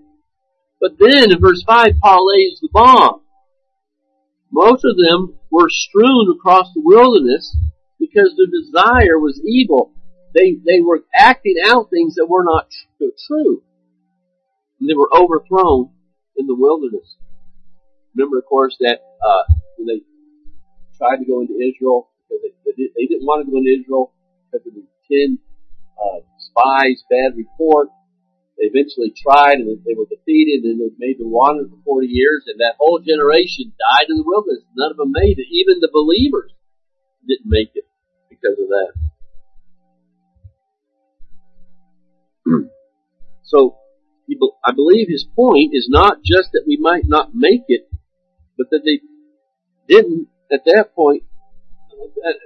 But 0.81 0.97
then 0.97 1.31
in 1.31 1.39
verse 1.39 1.63
5, 1.63 1.93
Paul 2.01 2.27
lays 2.27 2.59
the 2.61 2.69
bomb. 2.71 3.21
Most 4.51 4.83
of 4.85 4.97
them 4.97 5.37
were 5.51 5.69
strewn 5.69 6.27
across 6.35 6.71
the 6.73 6.81
wilderness 6.83 7.55
because 7.99 8.35
their 8.35 8.47
desire 8.47 9.19
was 9.19 9.41
evil. 9.45 9.93
They, 10.33 10.57
they 10.65 10.81
were 10.81 11.03
acting 11.13 11.55
out 11.65 11.89
things 11.89 12.15
that 12.15 12.27
were 12.27 12.43
not 12.43 12.67
true. 13.27 13.63
And 14.79 14.89
they 14.89 14.93
were 14.93 15.09
overthrown 15.13 15.91
in 16.37 16.47
the 16.47 16.55
wilderness. 16.55 17.15
Remember, 18.15 18.39
of 18.39 18.45
course, 18.45 18.75
that 18.79 18.99
uh, 19.23 19.53
when 19.77 19.87
they 19.87 20.01
tried 20.97 21.17
to 21.17 21.25
go 21.25 21.41
into 21.41 21.53
Israel, 21.53 22.09
because 22.27 22.75
they, 22.77 22.89
they 22.95 23.05
didn't 23.05 23.25
want 23.25 23.45
to 23.45 23.51
go 23.51 23.57
into 23.57 23.81
Israel 23.81 24.13
because 24.51 24.65
of 24.65 24.73
the 24.73 24.85
ten 25.09 25.39
uh, 25.97 26.19
spies' 26.37 27.03
bad 27.09 27.37
report. 27.37 27.89
They 28.59 28.67
eventually 28.67 29.15
tried 29.15 29.63
and 29.63 29.79
they 29.87 29.95
were 29.95 30.11
defeated 30.11 30.67
and 30.67 30.83
they 30.83 30.91
made 30.99 31.17
them 31.17 31.31
wander 31.31 31.63
for 31.63 32.03
40 32.03 32.07
years 32.11 32.43
and 32.47 32.59
that 32.59 32.75
whole 32.77 32.99
generation 32.99 33.71
died 33.71 34.11
in 34.11 34.17
the 34.19 34.27
wilderness. 34.27 34.67
None 34.75 34.91
of 34.91 34.97
them 34.97 35.15
made 35.15 35.39
it. 35.39 35.47
Even 35.47 35.79
the 35.79 35.89
believers 35.91 36.51
didn't 37.25 37.47
make 37.47 37.71
it 37.73 37.87
because 38.29 38.59
of 38.59 38.67
that. 38.67 38.91
so 43.43 43.79
I 44.69 44.71
believe 44.71 45.07
his 45.09 45.25
point 45.35 45.71
is 45.73 45.87
not 45.89 46.21
just 46.23 46.51
that 46.53 46.65
we 46.67 46.77
might 46.77 47.07
not 47.07 47.33
make 47.33 47.63
it, 47.69 47.89
but 48.55 48.67
that 48.69 48.81
they 48.85 48.99
didn't 49.91 50.27
at 50.51 50.61
that 50.65 50.93
point. 50.95 51.23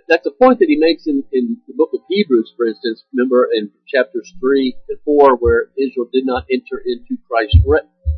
That's 0.07 0.25
a 0.25 0.31
point 0.31 0.59
that 0.59 0.69
he 0.69 0.77
makes 0.77 1.07
in, 1.07 1.23
in 1.31 1.57
the 1.67 1.73
book 1.73 1.91
of 1.93 2.01
Hebrews, 2.09 2.53
for 2.55 2.65
instance. 2.65 3.03
Remember 3.13 3.49
in 3.53 3.71
chapters 3.87 4.33
three 4.39 4.75
and 4.89 4.97
four, 5.05 5.35
where 5.37 5.69
Israel 5.77 6.09
did 6.11 6.25
not 6.25 6.45
enter 6.51 6.81
into 6.85 7.21
Christ's 7.27 7.59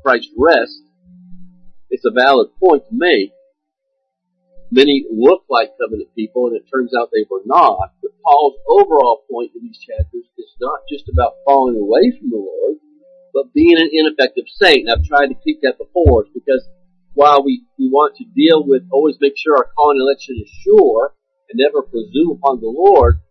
Christ's 0.03 0.31
rest. 0.37 0.83
It's 1.89 2.05
a 2.05 2.11
valid 2.11 2.49
point 2.59 2.83
to 2.89 2.95
make. 2.95 3.31
Many 4.71 5.05
look 5.11 5.45
like 5.49 5.77
covenant 5.79 6.09
people, 6.15 6.47
and 6.47 6.55
it 6.57 6.65
turns 6.73 6.91
out 6.97 7.09
they 7.13 7.25
were 7.29 7.43
not. 7.45 7.93
But 8.01 8.11
Paul's 8.23 8.57
overall 8.67 9.23
point 9.29 9.51
in 9.55 9.61
these 9.61 9.79
chapters 9.79 10.25
is 10.37 10.55
not 10.59 10.79
just 10.89 11.07
about 11.07 11.35
falling 11.45 11.77
away 11.77 12.11
from 12.17 12.29
the 12.29 12.37
Lord, 12.37 12.77
but 13.33 13.53
being 13.53 13.77
an 13.77 13.89
ineffective 13.91 14.45
saint. 14.47 14.87
And 14.87 14.91
I've 14.91 15.05
tried 15.07 15.27
to 15.27 15.41
keep 15.43 15.61
that 15.61 15.77
before 15.77 16.25
us 16.25 16.31
because 16.33 16.67
while 17.13 17.45
we, 17.45 17.63
we 17.79 17.87
want 17.87 18.15
to 18.17 18.25
deal 18.25 18.65
with, 18.67 18.83
always 18.91 19.15
make 19.21 19.37
sure 19.37 19.55
our 19.55 19.69
calling 19.77 19.99
election 20.01 20.35
is 20.41 20.49
sure 20.49 21.13
and 21.49 21.59
never 21.59 21.81
presume 21.81 22.31
upon 22.31 22.59
the 22.59 22.67
Lord, 22.67 23.21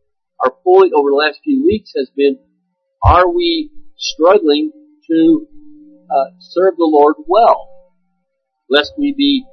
our 0.44 0.50
point 0.50 0.92
over 0.94 1.10
the 1.10 1.16
last 1.16 1.40
few 1.42 1.64
weeks 1.64 1.92
has 1.96 2.10
been, 2.16 2.38
are 3.02 3.28
we 3.28 3.70
struggling 3.96 4.72
to 5.08 5.46
uh, 6.10 6.30
serve 6.40 6.76
the 6.76 6.88
Lord 6.88 7.16
well? 7.26 7.70
Lest 8.68 8.92
we 8.98 9.14
be 9.16 9.44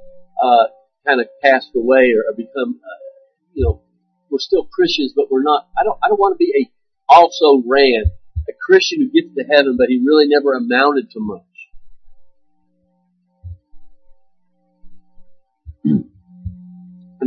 uh, 0.42 0.66
kind 1.06 1.20
of 1.20 1.28
cast 1.42 1.70
away 1.76 2.12
or, 2.16 2.24
become, 2.36 2.80
uh, 2.80 3.00
you 3.52 3.64
know, 3.64 3.82
we're 4.30 4.38
still 4.38 4.64
Christians, 4.64 5.12
but 5.14 5.26
we're 5.30 5.42
not. 5.42 5.68
I 5.78 5.84
don't. 5.84 5.98
I 6.02 6.08
don't 6.08 6.18
want 6.18 6.32
to 6.32 6.40
be 6.40 6.50
a 6.56 6.64
also 7.12 7.62
ran 7.68 8.04
a 8.48 8.52
Christian 8.64 9.00
who 9.00 9.12
gets 9.12 9.34
to 9.36 9.44
heaven, 9.44 9.76
but 9.76 9.88
he 9.88 10.00
really 10.04 10.26
never 10.26 10.56
amounted 10.56 11.10
to 11.12 11.20
much. 11.20 11.51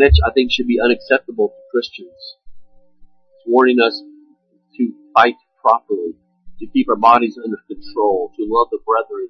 I 0.03 0.31
think 0.33 0.51
should 0.51 0.67
be 0.67 0.79
unacceptable 0.83 1.49
to 1.49 1.61
Christians. 1.71 2.19
It's 3.35 3.45
warning 3.47 3.77
us 3.79 4.01
to 4.77 4.93
fight 5.13 5.35
properly, 5.61 6.15
to 6.59 6.67
keep 6.67 6.89
our 6.89 6.95
bodies 6.95 7.37
under 7.43 7.57
control, 7.67 8.31
to 8.35 8.43
love 8.47 8.67
the 8.71 8.79
brethren, 8.83 9.29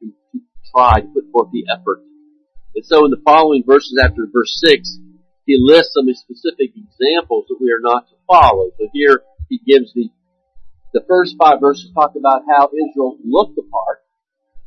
to, 0.00 0.12
to 0.32 0.44
try 0.74 1.00
to 1.00 1.06
put 1.08 1.30
forth 1.32 1.50
the 1.52 1.64
effort. 1.72 2.02
And 2.74 2.84
so 2.84 3.04
in 3.04 3.10
the 3.10 3.22
following 3.24 3.62
verses 3.66 4.00
after 4.02 4.26
verse 4.32 4.60
6, 4.64 4.98
he 5.46 5.56
lists 5.60 5.94
some 5.94 6.08
specific 6.14 6.72
examples 6.74 7.46
that 7.48 7.58
we 7.60 7.70
are 7.70 7.80
not 7.80 8.08
to 8.08 8.16
follow. 8.26 8.70
So 8.78 8.88
here 8.92 9.22
he 9.48 9.60
gives 9.64 9.92
the 9.94 10.10
the 10.94 11.04
first 11.08 11.34
five 11.36 11.58
verses 11.60 11.90
talk 11.92 12.14
about 12.16 12.42
how 12.48 12.70
Israel 12.70 13.18
looked 13.24 13.56
the 13.56 13.62
part, 13.62 13.98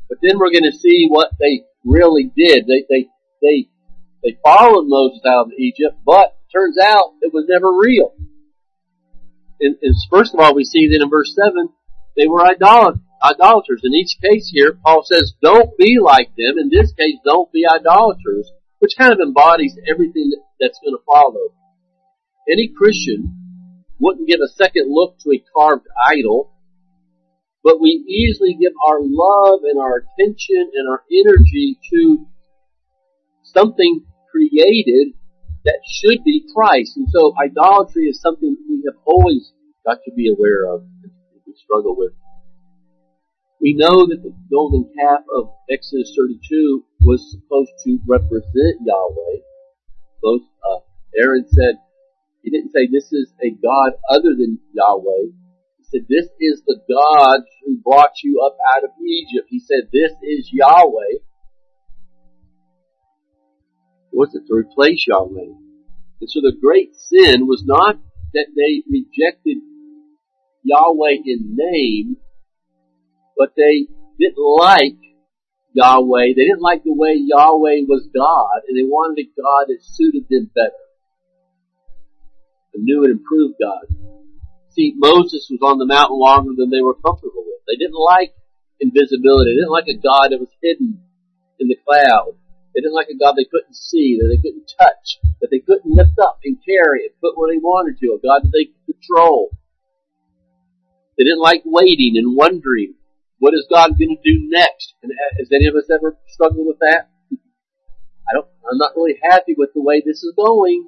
but 0.09 0.17
then 0.21 0.37
we're 0.37 0.51
going 0.51 0.69
to 0.69 0.77
see 0.77 1.07
what 1.07 1.31
they 1.39 1.63
really 1.85 2.29
did. 2.35 2.67
They 2.67 2.83
they 2.89 3.07
they 3.41 3.69
they 4.23 4.37
followed 4.43 4.85
Moses 4.87 5.21
out 5.25 5.47
of 5.47 5.51
Egypt, 5.57 5.97
but 6.05 6.37
turns 6.53 6.77
out 6.77 7.13
it 7.21 7.33
was 7.33 7.45
never 7.47 7.71
real. 7.71 8.13
And, 9.59 9.75
and 9.81 9.95
first 10.11 10.33
of 10.33 10.39
all, 10.39 10.55
we 10.55 10.63
see 10.63 10.87
that 10.89 11.01
in 11.01 11.09
verse 11.09 11.33
seven 11.35 11.69
they 12.15 12.27
were 12.27 12.43
idolat- 12.43 13.01
idolaters. 13.23 13.81
In 13.83 13.93
each 13.93 14.17
case 14.21 14.49
here, 14.53 14.73
Paul 14.83 15.03
says, 15.03 15.33
"Don't 15.41 15.77
be 15.77 15.97
like 15.99 16.29
them." 16.37 16.57
In 16.57 16.69
this 16.69 16.93
case, 16.93 17.17
don't 17.23 17.51
be 17.51 17.65
idolaters, 17.65 18.51
which 18.79 18.97
kind 18.97 19.13
of 19.13 19.19
embodies 19.19 19.77
everything 19.89 20.31
that's 20.59 20.79
going 20.83 20.95
to 20.95 21.03
follow. 21.05 21.53
Any 22.49 22.69
Christian 22.75 23.33
wouldn't 23.99 24.27
give 24.27 24.39
a 24.41 24.53
second 24.53 24.87
look 24.89 25.17
to 25.19 25.31
a 25.31 25.43
carved 25.53 25.87
idol, 26.09 26.53
but 27.63 27.81
we 27.81 27.89
easily 28.07 28.53
give 28.53 28.73
our 28.85 28.99
love 29.01 29.61
and 29.63 29.79
our 29.79 30.05
attention 30.05 30.71
and 30.73 30.87
our 30.89 31.03
energy 31.11 31.79
to 31.91 32.27
something 33.57 34.05
created 34.29 35.17
that 35.65 35.79
should 35.99 36.23
be 36.23 36.45
Christ. 36.53 36.97
And 36.97 37.07
so 37.09 37.33
idolatry 37.41 38.03
is 38.03 38.21
something 38.21 38.55
we 38.69 38.83
have 38.85 38.99
always 39.05 39.51
got 39.85 39.97
to 40.05 40.11
be 40.15 40.29
aware 40.29 40.71
of 40.73 40.81
and 41.03 41.11
we 41.45 41.53
struggle 41.55 41.95
with. 41.97 42.13
We 43.59 43.73
know 43.73 44.05
that 44.05 44.21
the 44.21 44.35
golden 44.51 44.85
calf 44.93 45.25
of 45.33 45.49
Exodus 45.71 46.13
32 46.15 46.85
was 47.01 47.25
supposed 47.31 47.73
to 47.85 47.97
represent 48.07 48.85
Yahweh. 48.85 49.41
Both 50.21 50.43
uh, 50.61 50.79
Aaron 51.17 51.45
said, 51.49 51.81
he 52.43 52.51
didn't 52.51 52.71
say 52.71 52.87
this 52.87 53.11
is 53.11 53.33
a 53.41 53.49
God 53.49 53.97
other 54.09 54.37
than 54.37 54.59
Yahweh. 54.73 55.33
He 55.79 55.83
said 55.89 56.05
this 56.07 56.29
is 56.39 56.61
the 56.67 56.79
God 56.87 57.41
who 57.65 57.81
brought 57.83 58.21
you 58.23 58.39
up 58.45 58.57
out 58.75 58.83
of 58.83 58.91
Egypt. 59.01 59.47
He 59.49 59.59
said 59.59 59.89
this 59.91 60.13
is 60.21 60.49
Yahweh. 60.53 61.26
Was 64.17 64.33
it 64.33 64.47
to 64.47 64.53
replace 64.55 65.05
Yahweh? 65.05 65.53
And 66.21 66.27
so 66.27 66.41
the 66.41 66.57
great 66.59 66.95
sin 66.97 67.45
was 67.45 67.61
not 67.63 67.99
that 68.33 68.47
they 68.57 68.81
rejected 68.89 69.57
Yahweh 70.63 71.21
in 71.23 71.53
name, 71.55 72.17
but 73.37 73.53
they 73.55 73.85
didn't 74.17 74.41
like 74.41 74.97
Yahweh. 75.73 76.33
They 76.33 76.49
didn't 76.49 76.65
like 76.65 76.83
the 76.83 76.97
way 76.97 77.13
Yahweh 77.13 77.85
was 77.85 78.09
God, 78.09 78.65
and 78.67 78.73
they 78.73 78.89
wanted 78.89 79.21
a 79.21 79.29
God 79.39 79.69
that 79.69 79.85
suited 79.85 80.25
them 80.31 80.49
better 80.55 80.73
a 82.73 82.81
new 82.81 83.03
and 83.03 83.11
improved 83.11 83.55
God. 83.61 83.85
See, 84.69 84.93
Moses 84.97 85.47
was 85.49 85.61
on 85.61 85.77
the 85.77 85.85
mountain 85.85 86.17
longer 86.17 86.53
than 86.57 86.71
they 86.71 86.81
were 86.81 86.95
comfortable 86.95 87.45
with. 87.45 87.61
They 87.67 87.77
didn't 87.77 88.01
like 88.01 88.33
invisibility. 88.79 89.53
They 89.53 89.61
didn't 89.61 89.77
like 89.77 89.89
a 89.89 90.01
God 90.01 90.33
that 90.33 90.39
was 90.39 90.49
hidden 90.61 91.01
in 91.59 91.67
the 91.67 91.77
cloud. 91.85 92.33
They 92.77 92.81
didn't 92.81 92.93
like 92.93 93.09
a 93.09 93.17
God 93.17 93.33
they 93.33 93.49
couldn't 93.49 93.73
see, 93.73 94.19
that 94.21 94.29
they 94.29 94.37
couldn't 94.37 94.69
touch, 94.77 95.17
that 95.41 95.49
they 95.49 95.57
couldn't 95.57 95.89
lift 95.89 96.13
up 96.21 96.37
and 96.45 96.61
carry 96.61 97.09
and 97.09 97.19
put 97.19 97.33
where 97.33 97.49
they 97.49 97.57
wanted 97.57 97.97
to, 97.97 98.13
a 98.13 98.21
God 98.21 98.45
that 98.45 98.53
they 98.53 98.69
could 98.69 99.01
control. 99.01 99.49
They 101.17 101.23
didn't 101.23 101.41
like 101.41 101.63
waiting 101.65 102.21
and 102.21 102.37
wondering, 102.37 102.93
what 103.39 103.55
is 103.55 103.65
God 103.67 103.97
going 103.97 104.13
to 104.13 104.21
do 104.21 104.45
next? 104.53 104.93
And 105.01 105.11
uh, 105.11 105.41
has 105.41 105.49
any 105.51 105.65
of 105.65 105.73
us 105.73 105.89
ever 105.89 106.19
struggled 106.27 106.67
with 106.67 106.77
that? 106.81 107.09
I 108.29 108.33
don't, 108.37 108.45
I'm 108.69 108.77
not 108.77 108.93
really 108.95 109.17
happy 109.23 109.55
with 109.57 109.73
the 109.73 109.81
way 109.81 110.03
this 110.05 110.21
is 110.21 110.35
going. 110.37 110.87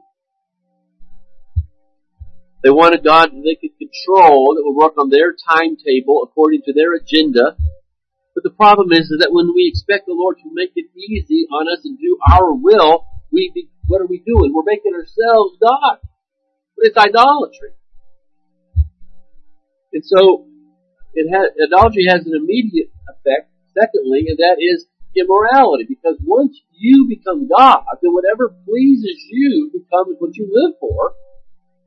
They 2.62 2.70
wanted 2.70 3.04
God 3.04 3.32
that 3.32 3.42
they 3.42 3.56
could 3.56 3.74
control, 3.82 4.54
that 4.54 4.62
would 4.64 4.78
work 4.78 4.94
on 5.00 5.10
their 5.10 5.34
timetable 5.34 6.22
according 6.22 6.62
to 6.68 6.74
their 6.74 6.94
agenda. 6.94 7.58
But 8.40 8.56
the 8.56 8.56
problem 8.56 8.96
is, 8.96 9.12
is 9.12 9.20
that 9.20 9.36
when 9.36 9.52
we 9.52 9.68
expect 9.68 10.08
the 10.08 10.16
Lord 10.16 10.40
to 10.40 10.48
make 10.56 10.72
it 10.80 10.88
easy 10.96 11.44
on 11.52 11.68
us 11.68 11.84
and 11.84 12.00
do 12.00 12.16
our 12.24 12.56
will, 12.56 13.04
we 13.36 13.52
be, 13.52 13.68
what 13.92 14.00
are 14.00 14.08
we 14.08 14.24
doing? 14.24 14.56
We're 14.56 14.64
making 14.64 14.96
ourselves 14.96 15.60
God. 15.60 16.00
But 16.80 16.88
it's 16.88 16.96
idolatry. 16.96 17.76
And 19.92 20.08
so, 20.08 20.48
it 21.12 21.28
has, 21.28 21.52
idolatry 21.52 22.08
has 22.08 22.24
an 22.24 22.32
immediate 22.32 22.96
effect, 23.12 23.52
secondly, 23.76 24.32
and 24.32 24.40
that 24.40 24.56
is 24.64 24.88
immorality. 25.20 25.84
Because 25.84 26.16
once 26.24 26.56
you 26.72 27.12
become 27.12 27.52
God, 27.52 27.84
then 28.00 28.16
whatever 28.16 28.56
pleases 28.64 29.20
you 29.28 29.68
becomes 29.76 30.16
what 30.24 30.32
you 30.40 30.48
live 30.48 30.80
for, 30.80 31.12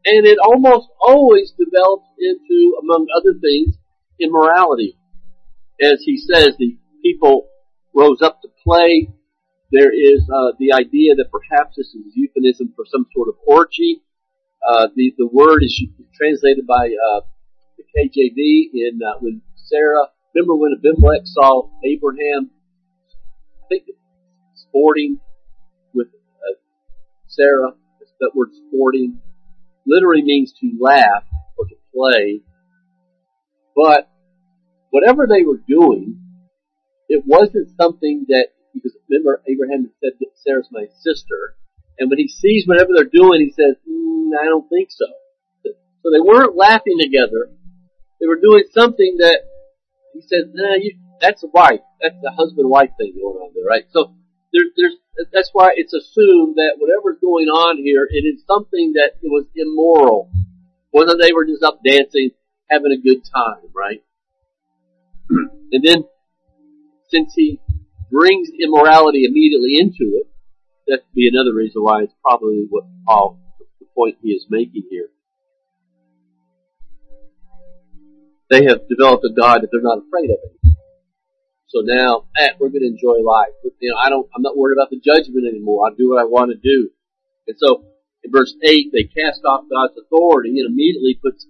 and 0.04 0.28
it 0.28 0.36
almost 0.36 0.92
always 1.00 1.48
develops 1.56 2.12
into, 2.20 2.76
among 2.76 3.08
other 3.16 3.32
things, 3.40 3.80
immorality. 4.20 5.00
As 5.82 6.02
he 6.04 6.16
says, 6.16 6.54
the 6.58 6.78
people 7.02 7.48
rose 7.94 8.22
up 8.22 8.40
to 8.42 8.48
play. 8.62 9.08
There 9.72 9.90
is 9.92 10.28
uh, 10.32 10.52
the 10.58 10.72
idea 10.72 11.14
that 11.16 11.26
perhaps 11.32 11.76
this 11.76 11.88
is 11.88 12.12
euphemism 12.14 12.72
for 12.76 12.84
some 12.86 13.06
sort 13.14 13.28
of 13.28 13.34
orgy. 13.46 14.02
Uh, 14.66 14.88
the 14.94 15.12
the 15.18 15.26
word 15.26 15.62
is 15.62 15.82
translated 16.14 16.66
by 16.68 16.86
uh, 16.86 17.20
the 17.76 17.82
KJV 17.82 18.70
in 18.74 19.00
uh, 19.02 19.18
when 19.20 19.42
Sarah. 19.56 20.06
Remember 20.34 20.54
when 20.54 20.72
Abimelech 20.78 21.22
saw 21.24 21.68
Abraham? 21.84 22.50
I 23.64 23.66
think 23.68 23.84
sporting 24.54 25.18
with 25.92 26.08
uh, 26.08 26.54
Sarah. 27.26 27.72
That 28.20 28.36
word 28.36 28.50
sporting 28.68 29.18
literally 29.84 30.22
means 30.22 30.52
to 30.60 30.70
laugh 30.80 31.24
or 31.58 31.66
to 31.66 31.74
play. 31.92 32.42
But 33.74 34.11
whatever 34.92 35.26
they 35.26 35.42
were 35.42 35.60
doing, 35.66 36.20
it 37.08 37.24
wasn't 37.26 37.74
something 37.80 38.26
that, 38.28 38.48
because 38.72 38.92
remember 39.08 39.42
Abraham 39.48 39.90
said 40.00 40.12
that 40.20 40.36
Sarah's 40.36 40.68
my 40.70 40.86
sister, 41.00 41.56
and 41.98 42.08
when 42.08 42.18
he 42.18 42.28
sees 42.28 42.68
whatever 42.68 42.90
they're 42.94 43.10
doing, 43.12 43.40
he 43.40 43.52
says, 43.52 43.76
mm, 43.88 44.30
I 44.38 44.44
don't 44.44 44.68
think 44.68 44.90
so. 44.90 45.06
So 45.64 46.10
they 46.12 46.20
weren't 46.20 46.56
laughing 46.56 46.98
together. 47.00 47.50
They 48.20 48.26
were 48.26 48.40
doing 48.40 48.64
something 48.72 49.16
that 49.18 49.40
he 50.14 50.20
said, 50.20 50.52
nah, 50.52 50.74
you, 50.74 50.98
that's 51.20 51.42
a 51.42 51.48
wife. 51.48 51.80
That's 52.00 52.20
the 52.20 52.32
husband-wife 52.32 52.90
thing 52.98 53.14
going 53.14 53.38
on 53.38 53.52
there, 53.54 53.64
right? 53.64 53.84
So 53.90 54.14
there, 54.52 54.64
there's 54.76 54.96
that's 55.32 55.50
why 55.52 55.72
it's 55.76 55.92
assumed 55.92 56.56
that 56.56 56.76
whatever's 56.78 57.20
going 57.20 57.46
on 57.48 57.76
here, 57.76 58.08
it 58.10 58.24
is 58.24 58.42
something 58.46 58.94
that 58.94 59.12
it 59.22 59.28
was 59.28 59.46
immoral. 59.54 60.30
Whether 60.90 61.16
they 61.20 61.32
were 61.32 61.46
just 61.46 61.62
up 61.62 61.80
dancing, 61.84 62.30
having 62.68 62.92
a 62.92 63.00
good 63.00 63.22
time, 63.24 63.70
right? 63.74 64.02
And 65.72 65.84
then, 65.84 66.04
since 67.08 67.32
he 67.34 67.60
brings 68.10 68.48
immorality 68.60 69.24
immediately 69.24 69.76
into 69.78 70.16
it, 70.16 70.28
that 70.86 70.98
could 70.98 71.14
be 71.14 71.28
another 71.28 71.54
reason 71.54 71.82
why 71.82 72.02
it's 72.02 72.14
probably 72.22 72.66
what 72.68 72.84
Paul, 73.06 73.38
the 73.80 73.86
point 73.94 74.16
he 74.22 74.30
is 74.30 74.46
making 74.50 74.84
here. 74.90 75.08
They 78.50 78.64
have 78.64 78.88
developed 78.88 79.24
a 79.24 79.32
God 79.32 79.62
that 79.62 79.68
they're 79.72 79.80
not 79.80 80.04
afraid 80.04 80.28
of 80.28 80.36
anymore. 80.44 80.76
So 81.68 81.80
now, 81.80 82.28
eh, 82.36 82.52
we're 82.60 82.68
going 82.68 82.84
to 82.84 82.92
enjoy 82.92 83.24
life. 83.24 83.48
You 83.80 83.90
know, 83.90 83.96
I 83.96 84.10
don't, 84.10 84.28
I'm 84.36 84.42
not 84.42 84.58
worried 84.58 84.76
about 84.76 84.90
the 84.90 85.00
judgment 85.00 85.48
anymore. 85.48 85.88
I 85.88 85.94
do 85.96 86.10
what 86.10 86.20
I 86.20 86.28
want 86.28 86.52
to 86.52 86.60
do. 86.60 86.90
And 87.48 87.56
so, 87.56 87.86
in 88.22 88.30
verse 88.30 88.54
8, 88.62 88.92
they 88.92 89.04
cast 89.04 89.40
off 89.48 89.64
God's 89.72 89.96
authority 89.96 90.60
and 90.60 90.68
immediately 90.68 91.18
puts, 91.22 91.46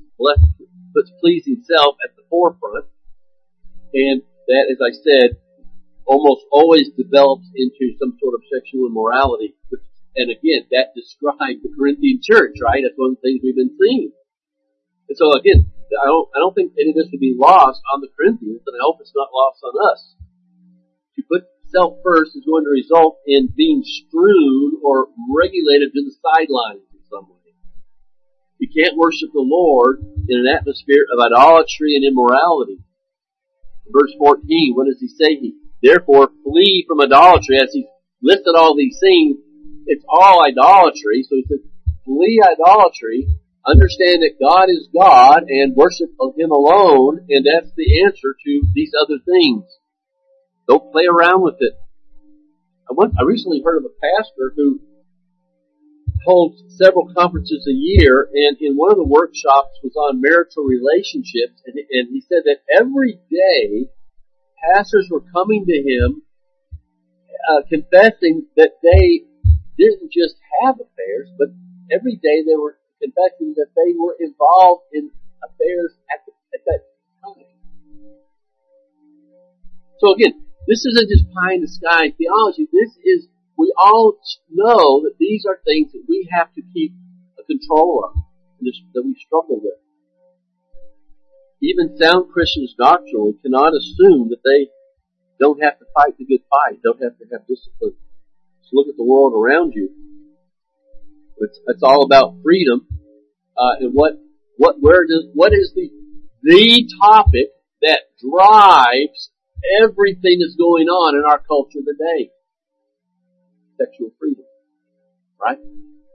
puts 0.94 1.10
pleasing 1.18 1.64
self 1.66 1.96
at 2.06 2.14
the 2.14 2.22
forefront. 2.30 2.86
And 3.92 4.22
that, 4.48 4.64
as 4.72 4.80
I 4.80 4.92
said, 4.92 5.36
almost 6.04 6.44
always 6.50 6.90
develops 6.96 7.46
into 7.54 7.94
some 8.00 8.16
sort 8.18 8.34
of 8.34 8.42
sexual 8.50 8.88
immorality. 8.88 9.54
And 10.16 10.28
again, 10.28 10.68
that 10.72 10.92
describes 10.92 11.62
the 11.62 11.72
Corinthian 11.72 12.20
church, 12.20 12.60
right? 12.60 12.84
That's 12.84 12.98
one 13.00 13.12
of 13.12 13.16
the 13.16 13.24
things 13.24 13.40
we've 13.40 13.56
been 13.56 13.76
seeing. 13.80 14.12
And 15.08 15.16
so 15.16 15.32
again, 15.32 15.72
I 15.92 16.06
don't, 16.08 16.28
I 16.36 16.38
don't 16.40 16.54
think 16.54 16.72
any 16.76 16.92
of 16.92 16.96
this 16.96 17.08
would 17.12 17.20
be 17.20 17.36
lost 17.36 17.80
on 17.92 18.00
the 18.00 18.12
Corinthians, 18.16 18.64
and 18.64 18.76
I 18.76 18.84
hope 18.84 19.00
it's 19.00 19.16
not 19.16 19.32
lost 19.32 19.60
on 19.64 19.74
us. 19.92 20.00
To 21.16 21.22
put 21.28 21.44
self 21.68 22.00
first 22.04 22.36
is 22.36 22.44
going 22.44 22.64
to 22.64 22.72
result 22.72 23.20
in 23.26 23.52
being 23.56 23.84
strewn 23.84 24.80
or 24.84 25.08
regulated 25.32 25.92
to 25.92 26.00
the 26.04 26.16
sidelines 26.20 26.88
in 26.92 27.00
some 27.08 27.28
way. 27.28 27.56
You 28.60 28.68
can't 28.72 28.96
worship 28.96 29.32
the 29.32 29.44
Lord 29.44 30.00
in 30.28 30.36
an 30.38 30.48
atmosphere 30.48 31.04
of 31.12 31.18
idolatry 31.20 31.96
and 31.96 32.04
immorality. 32.04 32.80
Verse 33.90 34.14
14, 34.18 34.74
what 34.74 34.86
does 34.86 35.00
he 35.00 35.08
say? 35.08 35.36
He, 35.36 35.56
therefore 35.82 36.30
flee 36.44 36.84
from 36.86 37.00
idolatry 37.00 37.58
as 37.60 37.72
he 37.72 37.86
listed 38.22 38.54
all 38.56 38.76
these 38.76 38.98
things. 39.00 39.38
It's 39.86 40.04
all 40.08 40.44
idolatry. 40.46 41.26
So 41.28 41.36
he 41.36 41.44
says, 41.48 41.60
flee 42.04 42.40
idolatry, 42.42 43.26
understand 43.66 44.22
that 44.22 44.38
God 44.40 44.66
is 44.70 44.88
God 44.94 45.44
and 45.48 45.76
worship 45.76 46.10
of 46.20 46.34
Him 46.36 46.50
alone, 46.50 47.26
and 47.28 47.46
that's 47.46 47.72
the 47.76 48.02
answer 48.06 48.34
to 48.34 48.62
these 48.74 48.92
other 49.00 49.18
things. 49.24 49.64
Don't 50.68 50.92
play 50.92 51.04
around 51.06 51.42
with 51.42 51.56
it. 51.58 51.74
I, 52.88 52.94
went, 52.94 53.14
I 53.18 53.24
recently 53.24 53.62
heard 53.64 53.78
of 53.78 53.84
a 53.84 53.98
pastor 53.98 54.52
who 54.54 54.80
holds 56.24 56.62
several 56.76 57.12
conferences 57.14 57.66
a 57.68 57.74
year, 57.74 58.28
and 58.32 58.56
in 58.60 58.76
one 58.76 58.90
of 58.90 58.96
the 58.96 59.06
workshops 59.06 59.78
was 59.82 59.94
on 59.96 60.20
marital 60.20 60.64
relationships, 60.64 61.62
and, 61.66 61.74
and 61.76 62.08
he 62.10 62.20
said 62.20 62.42
that 62.44 62.62
every 62.70 63.18
day 63.30 63.90
pastors 64.62 65.08
were 65.10 65.24
coming 65.34 65.66
to 65.66 65.78
him 65.82 66.22
uh, 67.48 67.62
confessing 67.68 68.46
that 68.56 68.78
they 68.82 69.26
didn't 69.78 70.12
just 70.12 70.36
have 70.62 70.76
affairs, 70.76 71.28
but 71.38 71.48
every 71.90 72.16
day 72.16 72.42
they 72.46 72.54
were 72.54 72.78
confessing 73.02 73.54
that 73.56 73.66
they 73.74 73.94
were 73.98 74.16
involved 74.20 74.86
in 74.92 75.10
affairs 75.42 75.92
at, 76.12 76.22
the, 76.26 76.32
at 76.54 76.62
that 76.66 76.80
time. 77.24 77.44
So 79.98 80.14
again, 80.14 80.46
this 80.68 80.86
isn't 80.86 81.10
just 81.10 81.26
pie 81.34 81.54
in 81.54 81.62
the 81.62 81.68
sky 81.68 82.14
theology. 82.14 82.68
This 82.70 82.94
is, 83.02 83.26
we 83.72 83.74
all 83.78 84.18
know 84.50 85.02
that 85.02 85.14
these 85.18 85.44
are 85.48 85.58
things 85.64 85.92
that 85.92 86.04
we 86.08 86.28
have 86.30 86.52
to 86.54 86.62
keep 86.74 86.92
a 87.38 87.42
control 87.44 88.04
of, 88.04 88.22
that 88.60 89.02
we 89.04 89.16
struggle 89.26 89.60
with. 89.62 89.78
Even 91.62 91.96
sound 91.96 92.30
Christians 92.32 92.74
doctrinally 92.78 93.34
cannot 93.42 93.72
assume 93.74 94.28
that 94.30 94.42
they 94.44 94.70
don't 95.40 95.62
have 95.62 95.78
to 95.78 95.84
fight 95.94 96.18
the 96.18 96.24
good 96.24 96.42
fight, 96.50 96.82
don't 96.82 97.02
have 97.02 97.16
to 97.18 97.24
have 97.32 97.46
discipline. 97.46 97.94
Just 98.62 98.74
look 98.74 98.88
at 98.88 98.96
the 98.96 99.04
world 99.04 99.32
around 99.34 99.72
you. 99.74 99.90
It's, 101.38 101.60
it's 101.66 101.82
all 101.82 102.04
about 102.04 102.36
freedom, 102.42 102.86
uh, 103.56 103.80
and 103.80 103.92
what, 103.94 104.14
what, 104.56 104.76
where 104.80 105.06
does, 105.06 105.26
what 105.34 105.52
is 105.52 105.72
the, 105.74 105.90
the 106.42 106.88
topic 107.00 107.50
that 107.80 108.00
drives 108.20 109.30
everything 109.82 110.38
that's 110.40 110.56
going 110.56 110.88
on 110.88 111.16
in 111.16 111.24
our 111.24 111.38
culture 111.40 111.80
today. 111.80 112.30
Sexual 113.82 114.10
freedom. 114.18 114.44
Right? 115.42 115.58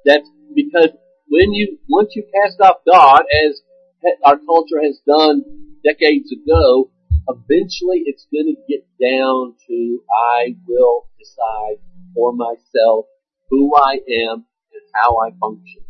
That's 0.05 0.29
because 0.55 0.89
when 1.27 1.51
you, 1.53 1.77
once 1.89 2.13
you 2.15 2.23
cast 2.33 2.61
off 2.61 2.77
God, 2.89 3.23
as 3.45 3.61
our 4.23 4.37
culture 4.37 4.81
has 4.81 4.99
done 5.05 5.43
decades 5.83 6.31
ago, 6.31 6.91
eventually 7.27 8.03
it's 8.05 8.27
gonna 8.31 8.55
get 8.69 8.85
down 9.01 9.55
to 9.67 9.99
I 10.35 10.55
will 10.67 11.07
decide 11.19 11.83
for 12.15 12.33
myself 12.33 13.05
who 13.49 13.75
I 13.75 13.99
am 14.27 14.45
and 14.73 14.83
how 14.93 15.17
I 15.17 15.31
function. 15.39 15.83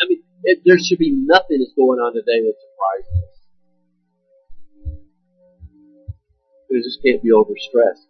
I 0.00 0.06
mean, 0.08 0.22
it, 0.44 0.62
there 0.64 0.78
should 0.78 0.98
be 0.98 1.10
nothing 1.12 1.58
that's 1.58 1.74
going 1.74 1.98
on 1.98 2.14
today 2.14 2.46
that 2.46 2.54
surprises 2.62 3.18
us. 3.26 3.38
We 6.70 6.82
just 6.82 7.02
can't 7.04 7.22
be 7.22 7.30
overstressed. 7.30 8.06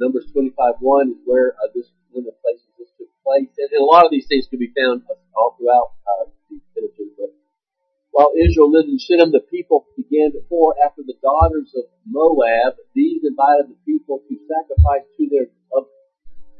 Numbers 0.00 0.26
25:1 0.36 1.10
is 1.10 1.16
where 1.24 1.54
uh, 1.54 1.68
this 1.74 1.86
of 2.16 2.24
the 2.24 2.36
places 2.42 2.70
this 2.78 2.90
took 2.98 3.10
place, 3.26 3.50
and, 3.58 3.70
and, 3.72 3.82
a 3.82 3.86
lot 3.86 4.04
of 4.06 4.10
these 4.10 4.26
things 4.30 4.46
can 4.46 4.58
be 4.58 4.70
found 4.70 5.02
all 5.34 5.56
throughout 5.58 5.98
uh, 6.06 6.30
the 6.50 6.60
Pentateuch. 6.74 7.14
But 7.18 7.32
while 8.14 8.32
Israel 8.38 8.70
lived 8.70 8.88
in 8.88 8.98
Shittim, 8.98 9.34
the 9.34 9.42
people 9.42 9.86
began 9.98 10.30
to 10.32 10.40
pour 10.46 10.74
after 10.78 11.02
the 11.02 11.18
daughters 11.18 11.74
of 11.74 11.90
Moab. 12.06 12.78
These 12.94 13.26
invited 13.26 13.74
the 13.74 13.80
people 13.82 14.22
to 14.26 14.34
sacrifice 14.46 15.06
to 15.18 15.24
their 15.26 15.50
of, 15.74 15.90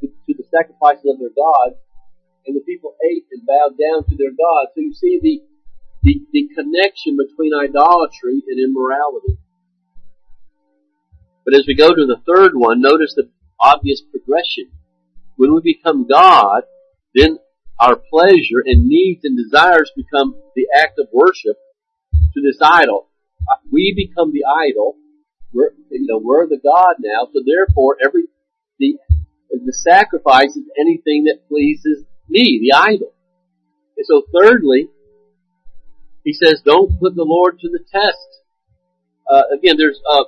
to, 0.02 0.10
to 0.10 0.32
the 0.34 0.46
sacrifices 0.50 1.06
of 1.06 1.22
their 1.22 1.34
gods, 1.34 1.78
and 2.46 2.58
the 2.58 2.64
people 2.66 2.98
ate 3.06 3.30
and 3.30 3.46
bowed 3.46 3.78
down 3.78 4.02
to 4.10 4.14
their 4.18 4.34
gods. 4.34 4.74
So 4.74 4.82
you 4.82 4.94
see 4.94 5.20
the 5.22 5.46
the, 6.04 6.20
the 6.32 6.48
connection 6.54 7.16
between 7.16 7.56
idolatry 7.56 8.44
and 8.46 8.60
immorality. 8.60 9.40
But 11.44 11.54
as 11.54 11.64
we 11.66 11.74
go 11.74 11.88
to 11.88 12.06
the 12.06 12.20
third 12.28 12.52
one, 12.54 12.80
notice 12.80 13.14
the 13.16 13.30
obvious 13.60 14.02
progression. 14.02 14.70
When 15.36 15.54
we 15.54 15.60
become 15.62 16.06
God, 16.08 16.62
then 17.14 17.38
our 17.80 17.96
pleasure 17.96 18.62
and 18.64 18.86
needs 18.86 19.24
and 19.24 19.36
desires 19.36 19.90
become 19.96 20.34
the 20.54 20.66
act 20.76 20.98
of 20.98 21.08
worship 21.12 21.56
to 22.34 22.40
this 22.40 22.58
idol. 22.62 23.08
Uh, 23.50 23.56
we 23.70 23.92
become 23.96 24.32
the 24.32 24.44
idol. 24.44 24.96
We're, 25.52 25.70
you 25.90 26.06
know, 26.06 26.20
we're 26.22 26.46
the 26.46 26.60
God 26.62 26.96
now, 27.00 27.28
so 27.32 27.42
therefore 27.46 27.96
every, 28.04 28.24
the, 28.78 28.96
the 29.50 29.72
sacrifice 29.72 30.56
is 30.56 30.64
anything 30.78 31.24
that 31.24 31.46
pleases 31.48 32.04
me, 32.28 32.60
the 32.62 32.76
idol. 32.76 33.12
And 33.96 34.06
so 34.06 34.22
thirdly, 34.32 34.88
he 36.24 36.32
says, 36.32 36.62
don't 36.64 36.98
put 36.98 37.14
the 37.14 37.24
Lord 37.24 37.60
to 37.60 37.68
the 37.68 37.84
test. 37.92 38.40
Uh, 39.30 39.42
again, 39.56 39.76
there's, 39.78 40.00
uh, 40.10 40.24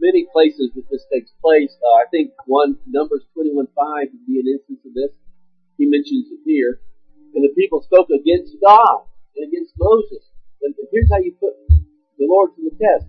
many 0.00 0.26
places 0.32 0.72
that 0.74 0.88
this 0.90 1.04
takes 1.12 1.30
place. 1.44 1.70
Uh, 1.78 2.02
I 2.02 2.06
think 2.10 2.32
one 2.46 2.76
Numbers 2.88 3.24
twenty 3.32 3.52
one 3.52 3.68
five 3.76 4.08
would 4.10 4.26
be 4.26 4.40
an 4.40 4.48
instance 4.48 4.80
of 4.84 4.92
this. 4.96 5.12
He 5.76 5.86
mentions 5.86 6.32
it 6.32 6.40
here. 6.44 6.80
And 7.34 7.44
the 7.44 7.54
people 7.54 7.84
spoke 7.84 8.08
against 8.10 8.56
God 8.58 9.06
and 9.36 9.46
against 9.46 9.72
Moses. 9.78 10.24
And 10.62 10.74
here's 10.90 11.08
how 11.12 11.22
you 11.22 11.32
put 11.38 11.54
the 12.18 12.26
Lord 12.26 12.56
to 12.56 12.62
the 12.64 12.74
test. 12.74 13.06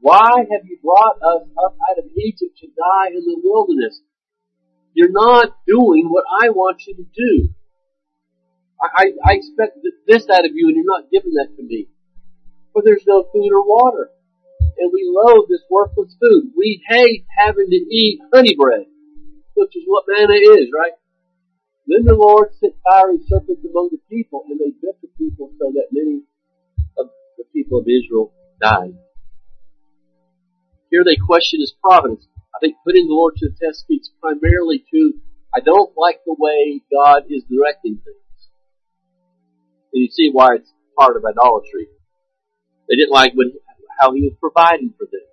Why 0.00 0.44
have 0.52 0.64
you 0.64 0.78
brought 0.84 1.16
us 1.16 1.48
up 1.58 1.74
out 1.74 1.98
of 1.98 2.04
Egypt 2.16 2.54
to 2.60 2.68
die 2.68 3.08
in 3.08 3.24
the 3.24 3.40
wilderness? 3.42 4.00
You're 4.92 5.10
not 5.10 5.56
doing 5.66 6.06
what 6.08 6.24
I 6.28 6.50
want 6.50 6.86
you 6.86 6.94
to 6.94 7.04
do. 7.04 7.48
I, 8.80 9.02
I, 9.02 9.04
I 9.24 9.32
expect 9.34 9.78
this 10.06 10.28
out 10.30 10.44
of 10.44 10.52
you 10.54 10.68
and 10.68 10.76
you're 10.76 10.84
not 10.86 11.10
giving 11.10 11.34
that 11.34 11.56
to 11.56 11.62
me. 11.62 11.88
But 12.72 12.84
there's 12.84 13.04
no 13.06 13.24
food 13.32 13.50
or 13.50 13.66
water 13.66 14.10
and 14.78 14.92
we 14.92 15.06
loathe 15.06 15.48
this 15.48 15.62
worthless 15.70 16.16
food. 16.20 16.52
We 16.56 16.82
hate 16.88 17.24
having 17.36 17.70
to 17.70 17.76
eat 17.76 18.20
honey 18.32 18.54
bread, 18.56 18.86
which 19.54 19.76
is 19.76 19.84
what 19.86 20.04
manna 20.08 20.34
is, 20.34 20.68
right? 20.74 20.92
Then 21.86 22.04
the 22.04 22.14
Lord 22.14 22.48
sent 22.60 22.74
fiery 22.88 23.18
serpents 23.28 23.64
among 23.64 23.90
the 23.92 24.00
people, 24.08 24.44
and 24.48 24.58
they 24.58 24.72
bit 24.80 24.96
the 25.02 25.08
people 25.18 25.52
so 25.58 25.72
that 25.74 25.92
many 25.92 26.22
of 26.98 27.08
the 27.36 27.44
people 27.52 27.80
of 27.80 27.86
Israel 27.86 28.32
died. 28.60 28.96
Here 30.90 31.04
they 31.04 31.16
question 31.16 31.60
his 31.60 31.74
providence. 31.82 32.26
I 32.54 32.58
think 32.60 32.76
putting 32.86 33.06
the 33.06 33.14
Lord 33.14 33.34
to 33.36 33.50
the 33.50 33.56
test 33.58 33.80
speaks 33.80 34.08
primarily 34.20 34.84
to, 34.92 35.14
I 35.54 35.60
don't 35.60 35.92
like 35.96 36.20
the 36.24 36.36
way 36.38 36.82
God 36.90 37.24
is 37.28 37.42
directing 37.50 38.00
things. 38.02 38.38
And 39.92 40.02
you 40.02 40.08
see 40.10 40.30
why 40.32 40.56
it's 40.56 40.72
part 40.98 41.16
of 41.16 41.24
idolatry. 41.24 41.88
They 42.88 42.96
didn't 42.96 43.12
like 43.12 43.32
when 43.34 43.52
how 43.98 44.12
he 44.12 44.22
was 44.22 44.34
providing 44.40 44.92
for 44.96 45.06
them. 45.10 45.26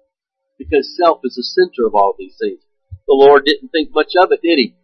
Because 0.57 0.97
self 0.97 1.21
is 1.23 1.35
the 1.35 1.43
center 1.43 1.87
of 1.87 1.95
all 1.95 2.15
these 2.17 2.37
things. 2.39 2.61
The 3.07 3.17
Lord 3.17 3.45
didn't 3.45 3.69
think 3.69 3.89
much 3.93 4.13
of 4.21 4.31
it, 4.31 4.41
did 4.41 4.57
he? 4.57 4.75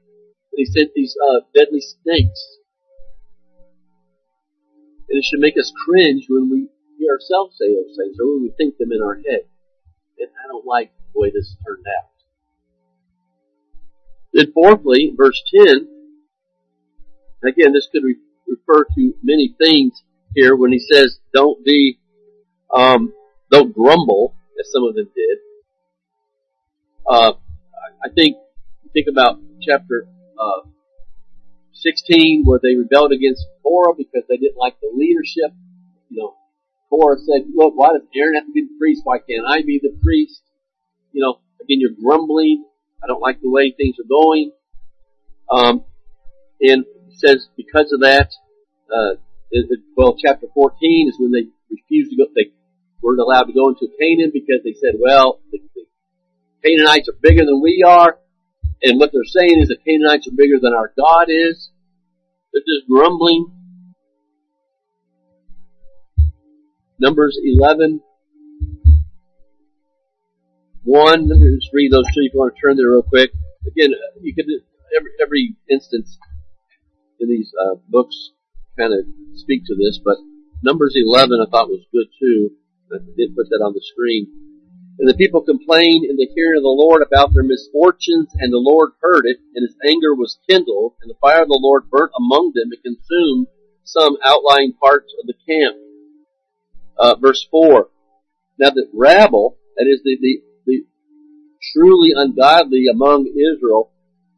But 0.51 0.57
he 0.57 0.65
sent 0.65 0.91
these 0.95 1.15
uh, 1.15 1.41
deadly 1.53 1.81
snakes. 1.81 2.57
And 5.09 5.17
it 5.17 5.23
should 5.23 5.39
make 5.39 5.55
us 5.57 5.71
cringe 5.85 6.25
when 6.27 6.49
we 6.49 6.67
hear 6.97 7.13
ourselves 7.13 7.57
say 7.57 7.73
those 7.73 7.95
things 7.95 8.17
or 8.19 8.33
when 8.33 8.43
we 8.43 8.53
think 8.57 8.77
them 8.77 8.91
in 8.91 9.01
our 9.01 9.15
head. 9.15 9.47
And 10.19 10.29
I 10.43 10.47
don't 10.47 10.65
like 10.65 10.91
the 11.13 11.19
way 11.19 11.31
this 11.31 11.55
turned 11.65 11.85
out. 11.87 12.09
Then 14.33 14.51
fourthly, 14.51 15.13
verse 15.15 15.41
10, 15.65 15.87
again, 17.47 17.73
this 17.73 17.87
could 17.91 18.03
re- 18.03 18.17
refer 18.47 18.83
to 18.83 19.13
many 19.23 19.55
things 19.57 20.03
here 20.35 20.55
when 20.55 20.71
he 20.71 20.79
says, 20.79 21.19
don't 21.33 21.63
be 21.63 21.99
um, 22.73 23.13
don't 23.51 23.73
grumble, 23.73 24.35
as 24.59 24.71
some 24.71 24.83
of 24.83 24.95
them 24.95 25.09
did. 25.15 25.37
Uh, 27.09 27.33
I 28.03 28.09
think, 28.13 28.37
think 28.93 29.07
about 29.09 29.39
chapter, 29.61 30.07
uh, 30.39 30.67
16 31.73 32.43
where 32.45 32.59
they 32.61 32.75
rebelled 32.75 33.11
against 33.11 33.45
Korah 33.63 33.93
because 33.97 34.23
they 34.27 34.37
didn't 34.37 34.57
like 34.57 34.79
the 34.81 34.91
leadership. 34.93 35.53
You 36.09 36.17
know, 36.17 36.35
Korah 36.89 37.17
said, 37.19 37.47
look, 37.53 37.73
why 37.75 37.89
does 37.93 38.07
Aaron 38.15 38.35
have 38.35 38.45
to 38.45 38.51
be 38.51 38.61
the 38.61 38.77
priest? 38.79 39.01
Why 39.03 39.17
can't 39.19 39.45
I 39.47 39.61
be 39.61 39.79
the 39.81 39.95
priest? 40.01 40.41
You 41.11 41.21
know, 41.21 41.39
again, 41.61 41.79
you're 41.79 41.91
grumbling. 42.01 42.65
I 43.03 43.07
don't 43.07 43.21
like 43.21 43.41
the 43.41 43.49
way 43.49 43.73
things 43.75 43.95
are 43.99 44.09
going. 44.09 44.51
Um, 45.49 45.83
and 46.61 46.83
it 46.83 47.13
says 47.13 47.47
because 47.55 47.91
of 47.93 48.01
that, 48.01 48.31
uh, 48.93 49.15
well, 49.95 50.15
chapter 50.17 50.47
14 50.53 51.09
is 51.09 51.15
when 51.19 51.31
they 51.31 51.47
refused 51.69 52.11
to 52.11 52.17
go, 52.17 52.25
they 52.35 52.51
weren't 53.01 53.19
allowed 53.19 53.43
to 53.43 53.53
go 53.53 53.69
into 53.69 53.87
Canaan 53.99 54.31
because 54.33 54.61
they 54.63 54.73
said, 54.73 54.99
well, 54.99 55.39
the, 55.51 55.59
the 55.75 55.85
Canaanites 56.63 57.09
are 57.09 57.17
bigger 57.21 57.45
than 57.45 57.61
we 57.61 57.83
are. 57.85 58.17
And 58.81 58.99
what 58.99 59.11
they're 59.11 59.23
saying 59.23 59.61
is 59.61 59.69
the 59.69 59.77
Canaanites 59.85 60.27
are 60.27 60.35
bigger 60.35 60.59
than 60.61 60.73
our 60.73 60.93
God 60.97 61.27
is. 61.29 61.71
They're 62.53 62.61
just 62.61 62.87
grumbling. 62.89 63.51
Numbers 66.99 67.39
11. 67.43 68.01
1. 70.83 71.29
Let 71.29 71.39
me 71.39 71.55
just 71.55 71.69
read 71.73 71.91
those 71.91 72.05
two 72.05 72.23
if 72.23 72.33
you 72.33 72.39
want 72.39 72.55
to 72.55 72.61
turn 72.61 72.77
there 72.77 72.89
real 72.89 73.03
quick. 73.03 73.31
Again, 73.67 73.91
you 74.21 74.33
could, 74.33 74.45
every, 74.95 75.11
every 75.21 75.55
instance 75.69 76.17
in 77.19 77.29
these 77.29 77.51
uh, 77.59 77.75
books 77.89 78.31
kind 78.77 78.93
of 78.93 79.05
speak 79.35 79.63
to 79.65 79.75
this, 79.75 79.99
but 80.03 80.17
Numbers 80.63 80.95
11 80.95 81.39
I 81.45 81.49
thought 81.49 81.69
was 81.69 81.85
good 81.91 82.07
too. 82.19 82.51
I 82.93 82.99
didn't 83.17 83.35
put 83.35 83.49
that 83.49 83.63
on 83.63 83.73
the 83.73 83.83
screen. 83.83 84.31
And 84.99 85.07
the 85.07 85.17
people 85.17 85.41
complained 85.41 86.05
in 86.05 86.17
the 86.17 86.29
hearing 86.33 86.57
of 86.57 86.63
the 86.63 86.73
Lord 86.73 87.03
about 87.03 87.33
their 87.33 87.43
misfortunes, 87.43 88.33
and 88.39 88.51
the 88.51 88.57
Lord 88.57 88.93
heard 89.01 89.25
it, 89.25 89.37
and 89.53 89.61
his 89.61 89.77
anger 89.85 90.15
was 90.15 90.39
kindled, 90.49 90.95
and 91.01 91.09
the 91.09 91.21
fire 91.21 91.43
of 91.43 91.49
the 91.49 91.59
Lord 91.61 91.89
burnt 91.89 92.11
among 92.17 92.53
them 92.55 92.71
and 92.73 92.81
consumed 92.81 93.47
some 93.83 94.17
outlying 94.25 94.73
parts 94.73 95.13
of 95.21 95.27
the 95.27 95.37
camp. 95.45 95.77
Uh, 96.97 97.15
verse 97.21 97.45
4. 97.51 97.89
Now 98.57 98.71
the 98.71 98.89
rabble, 98.93 99.57
that 99.77 99.85
is 99.85 100.01
the, 100.03 100.17
the, 100.19 100.41
the 100.65 100.85
truly 101.73 102.11
ungodly 102.15 102.85
among 102.91 103.27
Israel, 103.27 103.91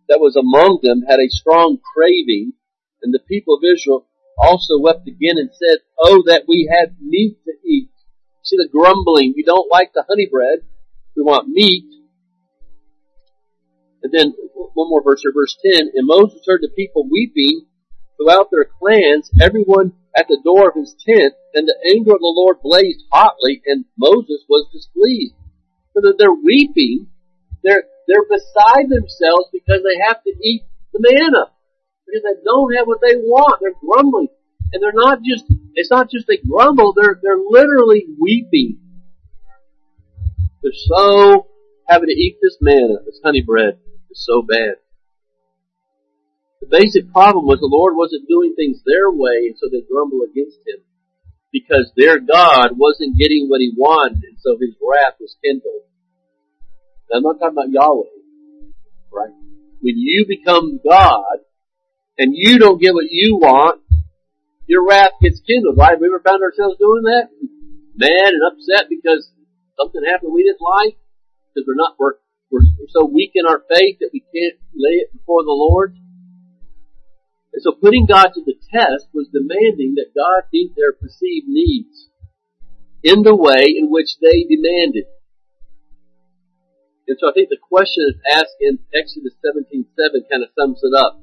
that 0.10 0.20
was 0.20 0.36
among 0.36 0.80
them 0.82 1.04
had 1.08 1.20
a 1.20 1.30
strong 1.30 1.78
craving, 1.96 2.54
and 3.02 3.14
the 3.14 3.24
people 3.30 3.56
of 3.56 3.64
Israel 3.64 4.08
also 4.38 4.80
wept 4.80 5.08
again 5.08 5.38
and 5.38 5.50
said, 5.54 5.80
Oh, 5.98 6.24
that 6.26 6.44
we 6.48 6.70
had 6.70 6.98
meat 7.00 7.38
to 7.46 7.54
eat. 7.66 7.89
See 8.50 8.58
the 8.58 8.68
grumbling. 8.72 9.34
We 9.38 9.44
don't 9.44 9.70
like 9.70 9.94
the 9.94 10.04
honey 10.10 10.26
bread. 10.26 10.66
We 11.16 11.22
want 11.22 11.48
meat. 11.48 11.86
And 14.02 14.12
then 14.12 14.34
one 14.74 14.90
more 14.90 15.04
verse 15.04 15.22
here, 15.22 15.34
verse 15.36 15.56
10. 15.62 15.92
And 15.94 16.08
Moses 16.08 16.42
heard 16.48 16.62
the 16.64 16.74
people 16.76 17.08
weeping 17.08 17.68
throughout 18.18 18.50
their 18.50 18.66
clans, 18.66 19.30
everyone 19.40 19.94
at 20.18 20.26
the 20.28 20.42
door 20.44 20.70
of 20.70 20.82
his 20.82 20.96
tent, 20.98 21.36
and 21.54 21.68
the 21.68 21.78
anger 21.94 22.18
of 22.18 22.26
the 22.26 22.34
Lord 22.34 22.58
blazed 22.64 23.06
hotly, 23.12 23.62
and 23.68 23.86
Moses 24.00 24.42
was 24.50 24.66
displeased. 24.74 25.36
So 25.94 26.02
that 26.02 26.18
they're 26.18 26.34
weeping, 26.34 27.06
they're, 27.62 27.84
they're 28.08 28.26
beside 28.26 28.90
themselves 28.90 29.54
because 29.54 29.86
they 29.86 30.02
have 30.10 30.24
to 30.24 30.34
eat 30.42 30.64
the 30.92 31.06
manna 31.06 31.54
because 32.10 32.26
they 32.26 32.42
don't 32.42 32.74
have 32.74 32.88
what 32.88 32.98
they 33.06 33.14
want. 33.14 33.62
They're 33.62 33.78
grumbling. 33.78 34.34
And 34.72 34.84
they're 34.84 34.94
not 34.94 35.20
just, 35.24 35.46
it's 35.74 35.90
not 35.90 36.10
just 36.12 36.28
they 36.28 36.38
grumble, 36.38 36.94
they're, 36.94 37.20
they're 37.22 37.38
literally 37.38 38.06
weeping. 38.20 38.78
They're 40.62 40.72
so 40.74 41.48
having 41.88 42.08
to 42.08 42.14
eat 42.14 42.38
this 42.42 42.58
manna, 42.62 43.02
this 43.06 43.20
honey 43.24 43.42
bread, 43.42 43.80
is 44.12 44.24
so 44.26 44.42
bad. 44.42 44.76
The 46.62 46.68
basic 46.70 47.12
problem 47.12 47.46
was 47.46 47.60
the 47.60 47.72
Lord 47.72 47.96
wasn't 47.96 48.28
doing 48.28 48.54
things 48.56 48.82
their 48.86 49.10
way, 49.10 49.48
and 49.48 49.56
so 49.58 49.70
they 49.72 49.82
grumble 49.90 50.22
against 50.30 50.60
Him. 50.68 50.84
Because 51.52 51.92
their 51.96 52.20
God 52.20 52.78
wasn't 52.78 53.18
getting 53.18 53.48
what 53.48 53.62
He 53.62 53.74
wanted, 53.76 54.22
and 54.24 54.38
so 54.38 54.58
His 54.60 54.76
wrath 54.78 55.16
was 55.20 55.36
kindled. 55.44 55.88
Now, 57.10 57.18
I'm 57.18 57.24
not 57.24 57.40
talking 57.40 57.58
about 57.58 57.72
Yahweh, 57.72 58.12
right? 59.12 59.34
When 59.82 59.98
you 59.98 60.26
become 60.28 60.80
God, 60.88 61.40
and 62.20 62.34
you 62.36 62.60
don't 62.60 62.82
get 62.82 62.94
what 62.94 63.08
you 63.10 63.38
want, 63.38 63.82
your 64.70 64.86
wrath 64.86 65.18
gets 65.18 65.42
kindled, 65.42 65.82
right? 65.82 65.98
Have 65.98 66.00
we 66.00 66.14
ever 66.14 66.22
found 66.22 66.46
ourselves 66.46 66.78
doing 66.78 67.02
that? 67.10 67.34
Mad 67.98 68.32
and 68.38 68.46
upset 68.46 68.86
because 68.86 69.26
something 69.74 70.06
happened 70.06 70.30
we 70.32 70.46
didn't 70.46 70.62
like? 70.62 70.94
Because 71.50 71.66
we're 71.66 71.82
not, 71.82 71.98
we're, 71.98 72.22
we're 72.54 72.70
so 72.94 73.10
weak 73.10 73.34
in 73.34 73.50
our 73.50 73.66
faith 73.66 73.98
that 73.98 74.14
we 74.14 74.22
can't 74.22 74.62
lay 74.78 75.02
it 75.02 75.10
before 75.12 75.42
the 75.42 75.58
Lord? 75.58 75.98
And 77.50 77.66
so 77.66 77.74
putting 77.74 78.06
God 78.06 78.30
to 78.38 78.46
the 78.46 78.62
test 78.70 79.10
was 79.10 79.34
demanding 79.34 79.98
that 79.98 80.14
God 80.14 80.46
meet 80.54 80.78
their 80.78 80.94
perceived 80.94 81.50
needs 81.50 82.14
in 83.02 83.26
the 83.26 83.36
way 83.36 83.74
in 83.74 83.90
which 83.90 84.22
they 84.22 84.46
demanded. 84.46 85.10
And 87.10 87.18
so 87.18 87.26
I 87.26 87.34
think 87.34 87.50
the 87.50 87.58
question 87.58 88.06
is 88.06 88.22
asked 88.30 88.62
in 88.62 88.78
Exodus 88.94 89.34
17:7 89.42 90.30
kind 90.30 90.46
of 90.46 90.54
sums 90.54 90.78
it 90.86 90.94
up 90.94 91.18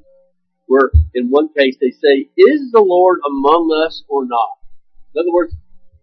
where 0.67 0.91
in 1.15 1.31
one 1.31 1.49
case 1.57 1.77
they 1.81 1.91
say, 1.91 2.31
is 2.37 2.71
the 2.73 2.85
Lord 2.85 3.21
among 3.27 3.71
us 3.87 4.05
or 4.09 4.27
not? 4.27 4.59
In 5.15 5.21
other 5.21 5.33
words, 5.33 5.55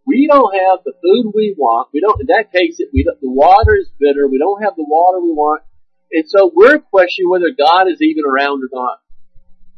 we 0.06 0.28
don't 0.28 0.54
have 0.54 0.80
the 0.84 0.94
food 1.00 1.32
we 1.34 1.56
want. 1.58 1.90
We 1.94 2.02
don't, 2.02 2.20
in 2.20 2.28
that 2.28 2.52
case, 2.52 2.82
we 2.92 3.04
the 3.04 3.30
water 3.30 3.76
is 3.76 3.90
bitter. 4.00 4.28
We 4.28 4.38
don't 4.38 4.64
have 4.64 4.76
the 4.76 4.86
water 4.88 5.20
we 5.20 5.32
want. 5.32 5.64
And 6.12 6.26
so 6.28 6.52
we're 6.54 6.80
questioning 6.80 7.30
whether 7.30 7.52
God 7.56 7.88
is 7.88 8.02
even 8.02 8.24
around 8.26 8.64
or 8.64 8.70
not. 8.72 9.00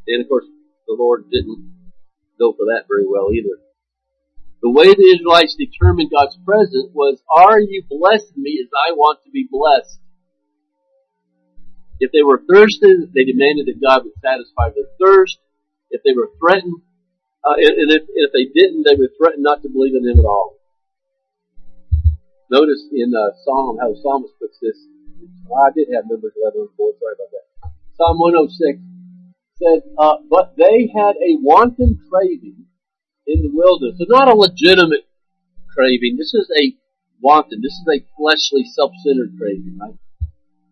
And 0.08 0.22
of 0.22 0.30
course, 0.30 0.46
the 0.88 0.98
Lord 0.98 1.30
didn't 1.32 1.74
go 2.40 2.54
for 2.54 2.66
that 2.74 2.86
very 2.90 3.06
well 3.08 3.32
either. 3.34 3.62
The 4.62 4.72
way 4.72 4.94
the 4.94 5.14
Israelites 5.14 5.56
determined 5.56 6.10
God's 6.10 6.38
presence 6.44 6.90
was, 6.94 7.22
are 7.30 7.60
you 7.60 7.84
blessing 7.88 8.42
me 8.42 8.60
as 8.64 8.70
I 8.74 8.94
want 8.94 9.20
to 9.26 9.32
be 9.32 9.48
blessed? 9.50 10.00
If 12.00 12.12
they 12.12 12.24
were 12.24 12.43
thirsty, 12.43 13.08
they 13.14 13.24
demanded 13.24 13.68
that 13.68 13.80
God 13.82 14.04
would 14.04 14.20
satisfy 14.22 14.70
their 14.76 14.91
thirst. 15.00 15.39
If 15.89 16.02
they 16.04 16.12
were 16.12 16.32
threatened, 16.39 16.82
uh, 17.46 17.56
and, 17.56 17.91
if, 17.91 18.04
if 18.10 18.32
they 18.34 18.52
didn't, 18.52 18.84
they 18.84 18.96
would 18.96 19.16
threaten 19.18 19.43
not 19.43 19.62
to 19.64 19.70
believe 19.70 19.96
in 19.96 20.04
Him 20.04 20.20
at 20.20 20.26
all. 20.26 20.58
Notice 22.52 22.84
in 22.91 23.14
uh, 23.16 23.32
Psalm 23.43 23.78
how 23.80 23.89
the 23.89 24.00
psalmist 24.02 24.34
puts 24.39 24.58
this. 24.62 24.78
Oh, 25.50 25.56
I 25.56 25.70
did 25.72 25.88
have 25.93 26.06
Numbers 26.10 26.34
11 26.41 26.62
and 26.62 26.70
4, 26.76 26.93
sorry 27.00 27.16
about 27.16 27.32
that. 27.32 27.46
Psalm 27.98 28.20
106 28.20 28.82
says, 29.62 29.82
uh, 29.98 30.18
but 30.30 30.54
they 30.58 30.91
had 30.93 31.16
a 31.22 31.39
wanton 31.39 31.98
craving 32.10 32.66
in 33.26 33.41
the 33.41 33.52
wilderness. 33.54 33.98
So 33.98 34.06
not 34.10 34.28
a 34.28 34.36
legitimate 34.36 35.08
craving. 35.74 36.18
This 36.18 36.34
is 36.34 36.50
a 36.60 36.76
wanton. 37.22 37.62
This 37.62 37.74
is 37.74 37.88
a 37.88 38.06
fleshly, 38.18 38.66
self-centered 38.66 39.38
craving, 39.38 39.78
right? 39.80 39.96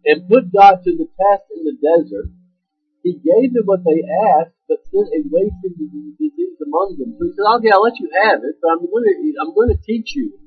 And 0.05 0.27
put 0.27 0.51
God 0.51 0.83
to 0.83 0.91
the 0.91 1.07
test 1.07 1.45
in 1.55 1.63
the 1.63 1.77
desert. 1.79 2.29
He 3.03 3.19
gave 3.19 3.53
them 3.53 3.65
what 3.65 3.83
they 3.83 3.99
asked, 4.31 4.55
but 4.67 4.79
sent 4.87 5.11
a 5.11 5.21
wasting 5.27 5.75
disease 5.75 6.59
among 6.63 6.95
them. 6.97 7.15
So 7.19 7.25
he 7.27 7.31
said, 7.35 7.47
"Okay, 7.59 7.71
I'll 7.71 7.83
let 7.83 7.99
you 7.99 8.09
have 8.23 8.39
it, 8.43 8.55
but 8.61 8.71
I'm 8.71 8.83
going 8.83 9.03
to 9.03 9.15
I'm 9.41 9.53
going 9.53 9.75
to 9.75 9.79
teach 9.83 10.15
you 10.15 10.39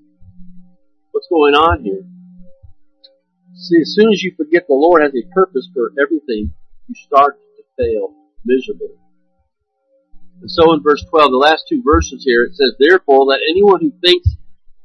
what's 1.13 1.29
going 1.29 1.55
on 1.55 1.85
here." 1.85 2.05
See, 3.57 3.81
as 3.81 3.93
soon 3.95 4.13
as 4.13 4.23
you 4.23 4.33
forget 4.37 4.69
the 4.69 4.77
Lord 4.77 5.03
has 5.03 5.13
a 5.17 5.25
purpose 5.33 5.69
for 5.73 5.93
everything, 6.01 6.53
you 6.89 6.95
start 6.95 7.41
to 7.57 7.63
fail 7.77 8.13
miserably. 8.45 8.97
And 10.41 10.51
so 10.51 10.75
in 10.75 10.83
verse 10.83 11.05
12, 11.09 11.31
the 11.31 11.37
last 11.37 11.65
two 11.69 11.83
verses 11.83 12.23
here, 12.25 12.45
it 12.45 12.55
says, 12.55 12.77
Therefore, 12.79 13.25
let 13.25 13.41
anyone 13.49 13.81
who 13.81 13.93
thinks 14.05 14.29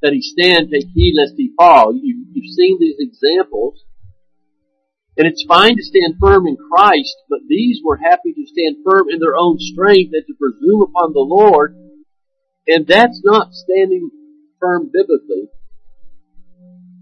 that 0.02 0.14
he 0.14 0.22
stand 0.22 0.72
take 0.72 0.88
heed 0.94 1.16
lest 1.18 1.36
he 1.36 1.52
fall. 1.58 1.94
You, 1.94 2.26
you've 2.32 2.56
seen 2.56 2.80
these 2.80 2.96
examples 2.98 3.84
and 5.18 5.28
it's 5.28 5.44
fine 5.48 5.76
to 5.76 5.84
stand 5.84 6.16
firm 6.20 6.48
in 6.48 6.56
Christ, 6.56 7.16
but 7.30 7.40
these 7.48 7.82
were 7.84 7.98
happy 7.98 8.34
to 8.34 8.46
stand 8.48 8.78
firm 8.86 9.10
in 9.10 9.20
their 9.20 9.36
own 9.36 9.60
strength 9.60 10.14
and 10.14 10.24
to 10.26 10.34
presume 10.40 10.82
upon 10.82 11.14
the 11.14 11.20
Lord. 11.20 11.76
And 12.68 12.88
that's 12.88 13.22
not 13.24 13.54
standing 13.54 14.10
firm 14.60 14.90
biblically. 14.94 15.50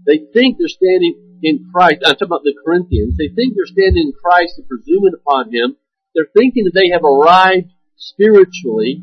They 0.06 0.18
think 0.32 0.58
they're 0.58 0.68
standing 0.68 1.38
in 1.42 1.70
Christ. 1.72 2.02
I'm 2.04 2.14
talking 2.14 2.26
about 2.26 2.42
the 2.42 2.56
Corinthians. 2.64 3.16
They 3.16 3.28
think 3.28 3.54
they're 3.54 3.66
standing 3.66 4.10
in 4.10 4.12
Christ 4.12 4.58
and 4.58 4.66
presuming 4.66 5.14
upon 5.14 5.54
Him. 5.54 5.76
They're 6.14 6.32
thinking 6.36 6.64
that 6.64 6.74
they 6.74 6.90
have 6.90 7.04
arrived 7.04 7.70
spiritually, 7.96 9.02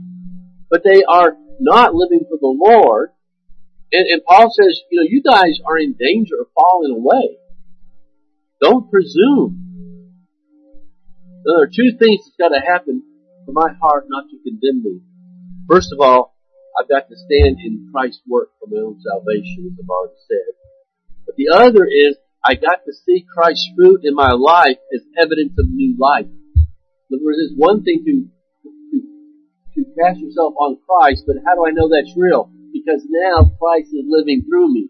but 0.69 0.83
they 0.83 1.03
are 1.07 1.37
not 1.59 1.95
living 1.95 2.25
for 2.27 2.37
the 2.41 2.51
Lord. 2.51 3.11
And, 3.93 4.05
and 4.05 4.21
Paul 4.27 4.51
says, 4.51 4.81
you 4.91 4.99
know, 4.99 5.07
you 5.07 5.23
guys 5.23 5.61
are 5.65 5.77
in 5.77 5.95
danger 5.97 6.35
of 6.41 6.47
falling 6.53 6.91
away. 6.91 7.37
Don't 8.59 8.89
presume. 8.89 9.67
There 11.45 11.61
are 11.61 11.67
two 11.67 11.95
things 11.97 12.25
that's 12.25 12.37
got 12.39 12.49
to 12.49 12.59
happen 12.59 13.03
for 13.45 13.53
my 13.53 13.69
heart 13.79 14.05
not 14.09 14.25
to 14.29 14.37
condemn 14.43 14.83
me. 14.83 14.99
First 15.69 15.93
of 15.93 16.01
all, 16.01 16.35
I've 16.77 16.89
got 16.89 17.07
to 17.09 17.15
stand 17.15 17.57
in 17.61 17.89
Christ's 17.93 18.21
work 18.27 18.49
for 18.59 18.67
my 18.69 18.81
own 18.81 18.99
salvation, 19.01 19.69
as 19.71 19.77
have 19.77 19.89
already 19.89 20.21
said. 20.27 20.53
But 21.25 21.35
the 21.37 21.49
other 21.53 21.85
is, 21.85 22.17
I 22.43 22.55
got 22.55 22.81
to 22.85 22.93
see 23.05 23.25
Christ's 23.25 23.69
fruit 23.75 24.01
in 24.03 24.15
my 24.15 24.31
life 24.31 24.77
as 24.93 25.01
evidence 25.17 25.53
of 25.57 25.69
new 25.69 25.95
life. 25.97 26.25
In 26.25 27.13
other 27.13 27.23
words, 27.23 27.39
it's 27.41 27.55
one 27.55 27.83
thing 27.83 28.03
to, 28.05 28.13
to, 28.65 28.97
to 29.75 29.81
cast 30.01 30.19
yourself 30.19 30.53
on 30.57 30.77
Christ, 30.85 31.23
but 31.25 31.37
how 31.45 31.55
do 31.55 31.65
I 31.65 31.71
know 31.71 31.89
that's 31.89 32.17
real? 32.17 32.49
Because 32.73 33.05
now 33.09 33.51
Christ 33.61 33.93
is 33.93 34.05
living 34.07 34.45
through 34.49 34.73
me. 34.73 34.89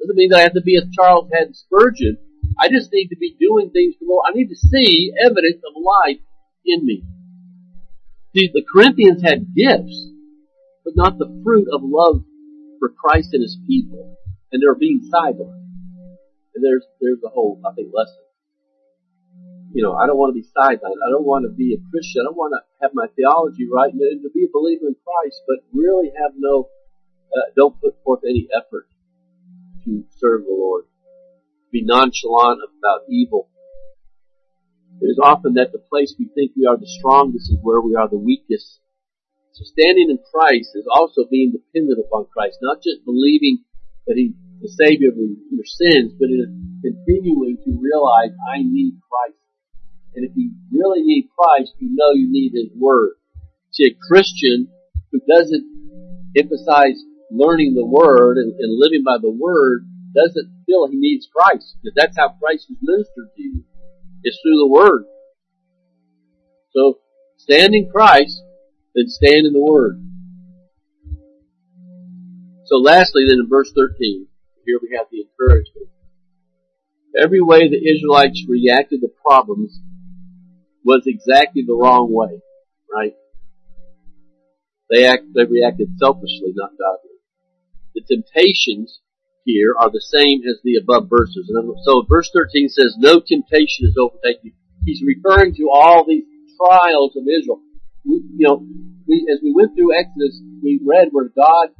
Doesn't 0.00 0.16
mean 0.16 0.30
that 0.30 0.38
I 0.38 0.42
have 0.50 0.54
to 0.54 0.62
be 0.62 0.76
as 0.76 0.90
Charles 0.94 1.30
Haddon 1.32 1.54
Spurgeon, 1.54 2.18
I 2.58 2.68
just 2.68 2.92
need 2.92 3.08
to 3.08 3.16
be 3.16 3.36
doing 3.40 3.70
things 3.70 3.94
for 3.94 4.04
the 4.04 4.10
Lord. 4.10 4.26
I 4.28 4.32
need 4.36 4.48
to 4.48 4.56
see 4.56 5.12
evidence 5.24 5.62
of 5.66 5.82
life 5.82 6.20
in 6.64 6.86
me. 6.86 7.04
See, 8.34 8.50
the 8.52 8.64
Corinthians 8.72 9.22
had 9.22 9.54
gifts, 9.54 10.08
but 10.84 10.94
not 10.96 11.18
the 11.18 11.40
fruit 11.44 11.68
of 11.72 11.82
love 11.84 12.24
for 12.78 12.90
Christ 12.90 13.30
and 13.32 13.42
His 13.42 13.58
people. 13.66 14.16
And 14.52 14.62
they're 14.62 14.74
being 14.74 15.10
sidelined. 15.12 15.60
And 16.54 16.64
there's, 16.64 16.84
there's 17.00 17.20
the 17.22 17.30
whole, 17.30 17.60
I 17.66 17.74
think, 17.74 17.88
lesson. 17.94 18.22
you 19.72 19.82
know, 19.82 19.94
I 19.94 20.06
don't 20.06 20.18
want 20.18 20.34
to 20.34 20.40
be 20.40 20.46
sidelined. 20.46 21.00
I 21.00 21.10
don't 21.10 21.24
want 21.24 21.44
to 21.44 21.52
be 21.52 21.74
a 21.74 21.80
Christian. 21.90 22.22
I 22.22 22.24
don't 22.28 22.36
want 22.36 22.54
to 22.56 22.62
have 22.82 22.92
my 22.94 23.06
theology 23.16 23.68
right 23.72 23.92
and 23.92 24.22
to 24.22 24.30
be 24.30 24.44
a 24.44 24.52
believer 24.52 24.88
in 24.88 24.96
Christ, 25.00 25.42
but 25.48 25.64
really 25.72 26.12
have 26.22 26.32
no, 26.36 26.68
uh, 27.32 27.50
don't 27.56 27.80
put 27.80 27.96
forth 28.04 28.20
any 28.28 28.48
effort 28.56 28.88
to 29.84 30.04
serve 30.18 30.44
the 30.44 30.52
Lord. 30.52 30.84
Be 31.72 31.80
nonchalant 31.82 32.60
about 32.60 33.08
evil. 33.08 33.48
It 35.00 35.08
is 35.08 35.18
often 35.18 35.54
that 35.54 35.72
the 35.72 35.80
place 35.80 36.14
we 36.18 36.28
think 36.36 36.52
we 36.52 36.68
are 36.68 36.76
the 36.76 36.86
strongest 37.00 37.48
is 37.48 37.58
where 37.62 37.80
we 37.80 37.96
are 37.96 38.12
the 38.12 38.20
weakest. 38.20 38.78
So 39.52 39.64
standing 39.64 40.12
in 40.12 40.20
Christ 40.20 40.76
is 40.76 40.84
also 40.84 41.24
being 41.32 41.56
dependent 41.56 41.98
upon 41.98 42.28
Christ, 42.28 42.58
not 42.60 42.84
just 42.84 43.08
believing 43.08 43.64
that 44.06 44.20
He's 44.20 44.36
the 44.60 44.68
Savior 44.68 45.10
of 45.10 45.16
your 45.16 45.64
sins, 45.64 46.12
but 46.20 46.28
is 46.28 46.52
continuing 46.84 47.56
to 47.64 47.70
realize 47.80 48.36
I 48.52 48.60
need 48.60 49.00
Christ. 49.08 49.40
And 50.14 50.28
if 50.28 50.36
you 50.36 50.52
really 50.70 51.02
need 51.02 51.32
Christ, 51.32 51.72
you 51.80 51.88
know 51.96 52.12
you 52.12 52.28
need 52.28 52.52
His 52.52 52.68
Word. 52.76 53.16
See, 53.72 53.88
a 53.88 53.96
Christian 53.96 54.68
who 55.10 55.20
doesn't 55.24 55.64
emphasize 56.36 57.00
learning 57.32 57.74
the 57.74 57.84
Word 57.84 58.36
and, 58.36 58.52
and 58.60 58.78
living 58.78 59.02
by 59.04 59.16
the 59.16 59.32
Word 59.32 59.88
doesn't 60.14 60.64
feel 60.66 60.88
he 60.88 60.96
needs 60.96 61.28
Christ. 61.34 61.76
Because 61.82 61.94
that's 61.96 62.16
how 62.16 62.36
Christ 62.40 62.66
is 62.70 62.76
ministered 62.82 63.30
to 63.36 63.42
you. 63.42 63.64
It's 64.22 64.38
through 64.42 64.58
the 64.58 64.68
Word. 64.68 65.04
So, 66.70 66.98
stand 67.36 67.74
in 67.74 67.90
Christ, 67.90 68.42
then 68.94 69.08
stand 69.08 69.46
in 69.46 69.52
the 69.52 69.62
Word. 69.62 70.02
So 72.72 72.78
lastly 72.78 73.26
then 73.28 73.40
in 73.40 73.48
verse 73.50 73.70
13, 73.76 74.26
here 74.64 74.78
we 74.80 74.96
have 74.96 75.06
the 75.10 75.26
encouragement. 75.28 75.88
Every 77.20 77.42
way 77.42 77.68
the 77.68 77.76
Israelites 77.76 78.46
reacted 78.48 79.02
to 79.02 79.08
problems 79.22 79.78
was 80.82 81.02
exactly 81.06 81.64
the 81.66 81.74
wrong 81.74 82.08
way, 82.10 82.40
right? 82.90 83.14
They 84.90 85.06
act, 85.06 85.24
they 85.34 85.44
reacted 85.44 85.98
selfishly, 85.98 86.54
not 86.54 86.70
godly. 86.70 87.18
The 87.94 88.02
temptations 88.08 89.00
here 89.44 89.74
are 89.78 89.90
the 89.90 90.00
same 90.00 90.42
as 90.46 90.60
the 90.62 90.76
above 90.76 91.10
verses. 91.10 91.50
And 91.50 91.74
So 91.84 92.04
verse 92.08 92.30
13 92.32 92.68
says, 92.68 92.94
no 92.98 93.20
temptation 93.20 93.90
is 93.90 93.96
overtaken 93.98 94.52
you. 94.52 94.52
He's 94.84 95.02
referring 95.02 95.54
to 95.56 95.70
all 95.72 96.04
these 96.06 96.24
trials 96.58 97.16
of 97.16 97.24
Israel. 97.26 97.62
We, 98.04 98.22
you 98.38 98.46
know, 98.46 98.66
we, 99.06 99.26
as 99.30 99.40
we 99.42 99.52
went 99.54 99.74
through 99.74 99.98
Exodus, 99.98 100.40
we 100.62 100.80
read 100.82 101.08
where 101.10 101.30
God 101.34 101.74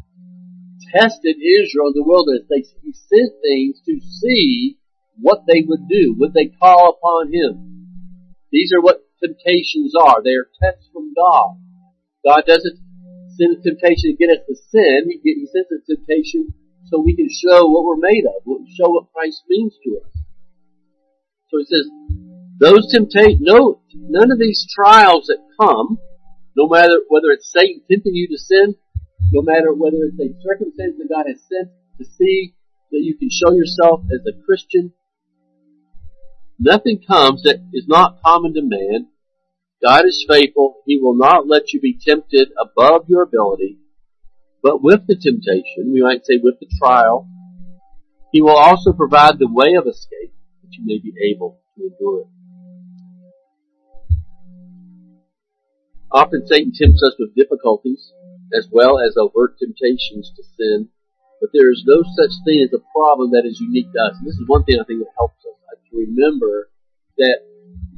tested 0.95 1.37
Israel 1.39 1.91
in 1.91 1.99
the 1.99 2.07
wilderness. 2.07 2.47
They, 2.51 2.67
he 2.83 2.93
sent 2.93 3.33
things 3.43 3.81
to 3.87 3.99
see 4.03 4.79
what 5.19 5.43
they 5.47 5.63
would 5.67 5.89
do. 5.89 6.15
Would 6.19 6.35
they 6.35 6.51
call 6.59 6.99
upon 6.99 7.33
Him? 7.33 7.97
These 8.51 8.73
are 8.73 8.83
what 8.83 9.03
temptations 9.23 9.95
are. 9.99 10.23
They 10.23 10.35
are 10.35 10.51
tests 10.63 10.89
from 10.93 11.15
God. 11.15 11.59
God 12.25 12.43
doesn't 12.47 12.79
send 13.39 13.59
a 13.59 13.63
temptation 13.63 14.13
to 14.13 14.19
get 14.19 14.31
us 14.31 14.43
to 14.47 14.55
sin. 14.71 15.11
He, 15.11 15.19
he 15.23 15.47
sends 15.47 15.71
a 15.71 15.81
temptation 15.87 16.55
so 16.91 17.01
we 17.01 17.17
can 17.17 17.29
show 17.29 17.69
what 17.69 17.85
we're 17.85 17.97
made 17.97 18.25
of, 18.27 18.43
show 18.77 18.91
what 18.91 19.13
Christ 19.13 19.43
means 19.49 19.75
to 19.85 20.01
us. 20.05 20.13
So 21.49 21.59
he 21.59 21.65
says, 21.65 21.87
those 22.59 22.93
temptations, 22.93 23.41
no, 23.41 23.81
none 23.95 24.31
of 24.31 24.39
these 24.39 24.67
trials 24.75 25.27
that 25.27 25.39
come, 25.61 25.99
no 26.57 26.69
matter 26.69 27.01
whether 27.09 27.29
it's 27.31 27.51
Satan 27.53 27.83
tempting 27.91 28.15
you 28.15 28.29
to 28.29 28.39
sin, 28.39 28.75
no 29.33 29.43
matter 29.43 29.73
whether 29.73 29.97
it's 30.05 30.21
a 30.21 30.33
circumstance 30.43 30.97
that 30.99 31.09
God 31.09 31.27
has 31.27 31.41
sent 31.41 31.71
to 31.99 32.05
see 32.05 32.55
that 32.91 33.01
you 33.01 33.17
can 33.17 33.31
show 33.31 33.53
yourself 33.53 34.03
as 34.13 34.21
a 34.27 34.45
Christian, 34.45 34.93
nothing 36.59 37.03
comes 37.07 37.43
that 37.43 37.57
is 37.73 37.87
not 37.89 38.23
common 38.23 38.55
to 38.55 38.63
man. 38.63 39.09
God 39.83 40.05
is 40.05 40.25
faithful. 40.29 40.83
He 40.87 41.01
will 41.03 41.17
not 41.17 41.49
let 41.49 41.73
you 41.73 41.81
be 41.81 41.99
tempted 41.99 42.51
above 42.61 43.07
your 43.09 43.23
ability. 43.23 43.79
But 44.63 44.83
with 44.83 45.07
the 45.07 45.17
temptation, 45.17 45.93
we 45.93 46.03
might 46.03 46.25
say 46.25 46.39
with 46.41 46.61
the 46.61 46.71
trial, 46.79 47.29
He 48.33 48.41
will 48.41 48.57
also 48.57 48.93
provide 48.93 49.39
the 49.39 49.51
way 49.51 49.75
of 49.75 49.87
escape 49.87 50.33
that 50.63 50.73
you 50.73 50.85
may 50.87 50.99
be 50.99 51.13
able 51.35 51.61
to 51.77 51.83
endure 51.83 52.21
it. 52.21 52.27
Often 56.13 56.47
Satan 56.47 56.73
tempts 56.75 57.03
us 57.03 57.17
with 57.19 57.35
difficulties 57.35 58.13
as 58.55 58.69
well 58.71 59.01
as 59.01 59.17
overt 59.17 59.57
temptations 59.59 60.31
to 60.37 60.43
sin, 60.57 60.89
but 61.41 61.51
there 61.53 61.73
is 61.73 61.83
no 61.87 62.05
such 62.15 62.33
thing 62.45 62.63
as 62.63 62.73
a 62.73 62.85
problem 62.95 63.33
that 63.33 63.49
is 63.49 63.59
unique 63.59 63.91
to 63.93 63.99
us. 63.99 64.17
And 64.19 64.27
this 64.27 64.37
is 64.37 64.47
one 64.47 64.63
thing 64.65 64.79
I 64.79 64.85
think 64.85 65.01
that 65.01 65.17
helps 65.17 65.41
us 65.41 65.57
to 65.91 65.97
remember 65.97 66.71
that 67.19 67.41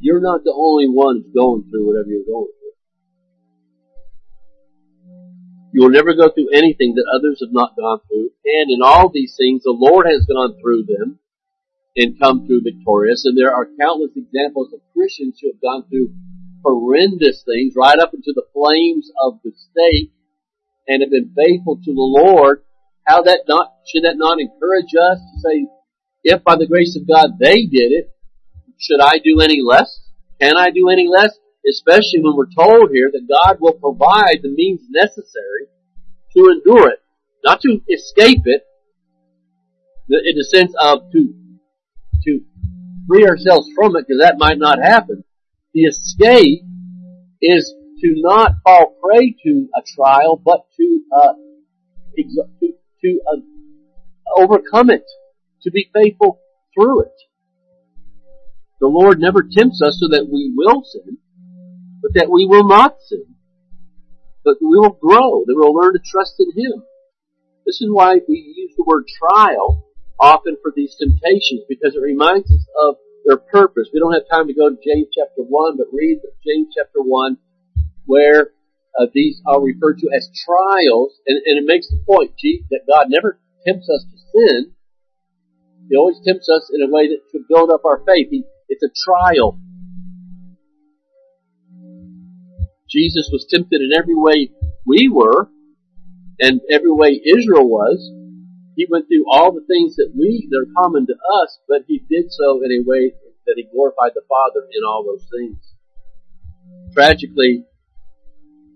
you're 0.00 0.20
not 0.20 0.44
the 0.44 0.54
only 0.54 0.86
one 0.88 1.24
going 1.34 1.68
through 1.70 1.86
whatever 1.86 2.08
you're 2.08 2.26
going 2.26 2.48
through. 2.58 2.63
You 5.74 5.82
will 5.82 5.90
never 5.90 6.14
go 6.14 6.30
through 6.30 6.54
anything 6.54 6.94
that 6.94 7.10
others 7.10 7.42
have 7.42 7.52
not 7.52 7.74
gone 7.74 7.98
through. 8.06 8.30
And 8.46 8.70
in 8.70 8.78
all 8.80 9.10
these 9.10 9.34
things, 9.36 9.64
the 9.64 9.74
Lord 9.74 10.06
has 10.06 10.24
gone 10.24 10.54
through 10.62 10.86
them 10.86 11.18
and 11.96 12.16
come 12.16 12.46
through 12.46 12.62
victorious. 12.62 13.24
And 13.26 13.36
there 13.36 13.52
are 13.52 13.66
countless 13.80 14.14
examples 14.14 14.72
of 14.72 14.78
Christians 14.94 15.40
who 15.42 15.50
have 15.50 15.60
gone 15.60 15.90
through 15.90 16.14
horrendous 16.62 17.42
things 17.42 17.74
right 17.76 17.98
up 17.98 18.14
into 18.14 18.30
the 18.30 18.46
flames 18.54 19.10
of 19.18 19.40
the 19.42 19.50
stake 19.50 20.14
and 20.86 21.02
have 21.02 21.10
been 21.10 21.34
faithful 21.34 21.82
to 21.82 21.90
the 21.92 22.06
Lord. 22.22 22.62
How 23.02 23.22
that 23.22 23.42
not, 23.48 23.74
should 23.84 24.04
that 24.04 24.14
not 24.14 24.38
encourage 24.38 24.94
us 24.94 25.18
to 25.18 25.40
say, 25.42 25.66
if 26.22 26.44
by 26.44 26.54
the 26.54 26.68
grace 26.68 26.96
of 26.96 27.08
God 27.08 27.34
they 27.40 27.66
did 27.66 27.90
it, 27.90 28.14
should 28.78 29.00
I 29.02 29.18
do 29.18 29.40
any 29.40 29.58
less? 29.60 29.90
Can 30.40 30.56
I 30.56 30.70
do 30.70 30.88
any 30.88 31.08
less? 31.10 31.34
Especially 31.68 32.20
when 32.20 32.36
we're 32.36 32.52
told 32.52 32.90
here 32.92 33.10
that 33.12 33.28
God 33.28 33.58
will 33.60 33.74
provide 33.74 34.40
the 34.42 34.50
means 34.50 34.82
necessary 34.90 35.68
to 36.36 36.50
endure 36.50 36.90
it, 36.90 36.98
not 37.44 37.60
to 37.62 37.80
escape 37.88 38.42
it, 38.44 38.62
in 40.08 40.36
the 40.36 40.44
sense 40.44 40.74
of 40.78 41.10
to 41.12 41.34
to 42.24 42.40
free 43.08 43.26
ourselves 43.26 43.68
from 43.74 43.96
it, 43.96 44.06
because 44.06 44.20
that 44.20 44.38
might 44.38 44.58
not 44.58 44.78
happen. 44.82 45.24
The 45.72 45.82
escape 45.82 46.62
is 47.40 47.74
to 48.00 48.14
not 48.16 48.52
fall 48.64 48.96
prey 49.02 49.34
to 49.44 49.68
a 49.76 49.82
trial, 49.94 50.40
but 50.42 50.66
to 50.76 51.02
uh, 51.16 51.32
to, 52.16 52.72
to 53.02 53.20
uh, 53.32 53.40
overcome 54.36 54.90
it, 54.90 55.04
to 55.62 55.70
be 55.70 55.90
faithful 55.94 56.40
through 56.74 57.02
it. 57.02 57.12
The 58.80 58.88
Lord 58.88 59.18
never 59.18 59.42
tempts 59.42 59.80
us 59.82 59.98
so 60.00 60.08
that 60.08 60.28
we 60.30 60.52
will 60.54 60.82
sin, 60.84 61.18
but 62.04 62.12
that 62.20 62.28
we 62.28 62.44
will 62.44 62.68
not 62.68 63.00
sin. 63.08 63.24
But 64.44 64.60
we 64.60 64.76
will 64.76 64.92
grow, 64.92 65.40
that 65.48 65.56
we 65.56 65.64
will 65.64 65.72
learn 65.72 65.96
to 65.96 66.04
trust 66.04 66.36
in 66.36 66.52
Him. 66.52 66.84
This 67.64 67.80
is 67.80 67.88
why 67.88 68.20
we 68.28 68.36
use 68.36 68.76
the 68.76 68.84
word 68.84 69.08
trial 69.08 69.88
often 70.20 70.60
for 70.60 70.70
these 70.76 70.94
temptations, 71.00 71.64
because 71.66 71.96
it 71.96 72.04
reminds 72.04 72.52
us 72.52 72.68
of 72.76 72.96
their 73.24 73.38
purpose. 73.40 73.88
We 73.88 74.00
don't 74.04 74.12
have 74.12 74.28
time 74.28 74.48
to 74.48 74.54
go 74.54 74.68
to 74.68 74.76
James 74.84 75.08
chapter 75.16 75.40
1, 75.40 75.78
but 75.80 75.88
read 75.96 76.20
James 76.44 76.76
chapter 76.76 77.00
1, 77.00 77.38
where 78.04 78.52
uh, 79.00 79.08
these 79.14 79.40
are 79.48 79.64
referred 79.64 79.96
to 80.04 80.12
as 80.14 80.28
trials, 80.44 81.16
and, 81.26 81.40
and 81.40 81.56
it 81.56 81.64
makes 81.64 81.88
the 81.88 82.04
point, 82.04 82.36
gee, 82.36 82.68
that 82.68 82.84
God 82.84 83.08
never 83.08 83.40
tempts 83.64 83.88
us 83.88 84.04
to 84.04 84.16
sin. 84.28 84.76
He 85.88 85.96
always 85.96 86.20
tempts 86.20 86.52
us 86.52 86.68
in 86.68 86.84
a 86.84 86.92
way 86.92 87.08
that 87.08 87.24
to 87.32 87.40
build 87.48 87.72
up 87.72 87.88
our 87.88 88.04
faith. 88.04 88.28
He, 88.28 88.44
it's 88.68 88.84
a 88.84 88.92
trial. 88.92 89.58
Jesus 92.94 93.28
was 93.32 93.46
tempted 93.50 93.80
in 93.82 93.90
every 93.98 94.14
way 94.14 94.50
we 94.86 95.10
were, 95.12 95.50
and 96.38 96.60
every 96.70 96.92
way 96.92 97.20
Israel 97.26 97.68
was. 97.68 97.98
He 98.76 98.86
went 98.88 99.06
through 99.08 99.26
all 99.28 99.50
the 99.50 99.66
things 99.66 99.96
that 99.96 100.12
we, 100.16 100.46
that 100.50 100.58
are 100.58 100.82
common 100.82 101.06
to 101.06 101.14
us, 101.42 101.58
but 101.68 101.82
he 101.88 101.98
did 102.08 102.30
so 102.30 102.62
in 102.62 102.70
a 102.70 102.86
way 102.86 103.12
that 103.46 103.54
he 103.56 103.66
glorified 103.72 104.12
the 104.14 104.22
Father 104.28 104.66
in 104.70 104.84
all 104.86 105.02
those 105.02 105.26
things. 105.30 105.58
Tragically, 106.94 107.64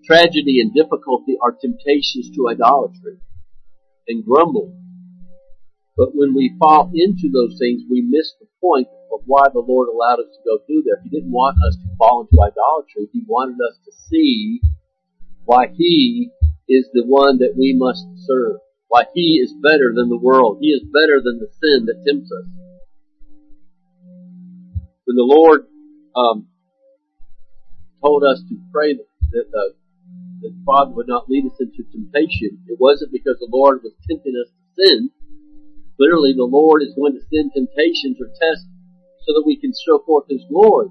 tragedy 0.04 0.60
and 0.60 0.74
difficulty 0.74 1.36
are 1.40 1.52
temptations 1.52 2.30
to 2.34 2.48
idolatry 2.48 3.18
and 4.08 4.24
grumble. 4.24 4.74
But 5.96 6.10
when 6.14 6.34
we 6.34 6.56
fall 6.58 6.90
into 6.94 7.30
those 7.30 7.58
things, 7.58 7.82
we 7.90 8.02
miss 8.02 8.32
the 8.40 8.46
point 8.60 8.88
of 9.12 9.20
why 9.26 9.48
the 9.52 9.64
Lord 9.64 9.88
allowed 9.88 10.20
us 10.20 10.30
to 10.32 10.42
go 10.44 10.58
through 10.64 10.82
there. 10.84 11.00
He 11.02 11.10
didn't 11.10 11.32
want 11.32 11.56
us 11.66 11.76
to 11.76 11.88
fall 11.96 12.26
into 12.26 12.36
idolatry. 12.40 13.08
He 13.12 13.24
wanted 13.26 13.58
us 13.60 13.76
to 13.84 13.92
see 14.08 14.60
why 15.44 15.68
He 15.72 16.30
is 16.68 16.88
the 16.92 17.04
one 17.04 17.38
that 17.38 17.54
we 17.56 17.74
must 17.76 18.04
serve. 18.26 18.60
Why 18.88 19.04
He 19.14 19.40
is 19.42 19.52
better 19.62 19.92
than 19.94 20.08
the 20.08 20.20
world. 20.20 20.58
He 20.60 20.68
is 20.68 20.84
better 20.84 21.20
than 21.24 21.40
the 21.40 21.50
sin 21.60 21.86
that 21.86 22.04
tempts 22.06 22.30
us. 22.32 22.48
When 25.04 25.16
the 25.16 25.24
Lord 25.24 25.64
um, 26.14 26.48
told 28.04 28.24
us 28.24 28.42
to 28.48 28.54
pray 28.72 28.92
that, 28.92 29.08
that, 29.32 29.48
uh, 29.56 29.72
that 30.42 30.52
Father 30.64 30.92
would 30.92 31.08
not 31.08 31.28
lead 31.28 31.46
us 31.46 31.56
into 31.60 31.82
temptation, 31.88 32.60
it 32.68 32.76
wasn't 32.78 33.12
because 33.12 33.40
the 33.40 33.48
Lord 33.50 33.80
was 33.82 33.92
tempting 34.04 34.36
us 34.36 34.52
to 34.52 34.64
sin. 34.76 35.10
Clearly, 35.96 36.32
the 36.36 36.46
Lord 36.46 36.82
is 36.82 36.94
going 36.94 37.16
to 37.16 37.24
send 37.26 37.50
temptations 37.56 38.20
or 38.20 38.28
tests 38.36 38.68
so 39.28 39.36
that 39.36 39.44
we 39.44 39.60
can 39.60 39.76
show 39.76 40.00
forth 40.08 40.24
His 40.32 40.40
glory. 40.48 40.88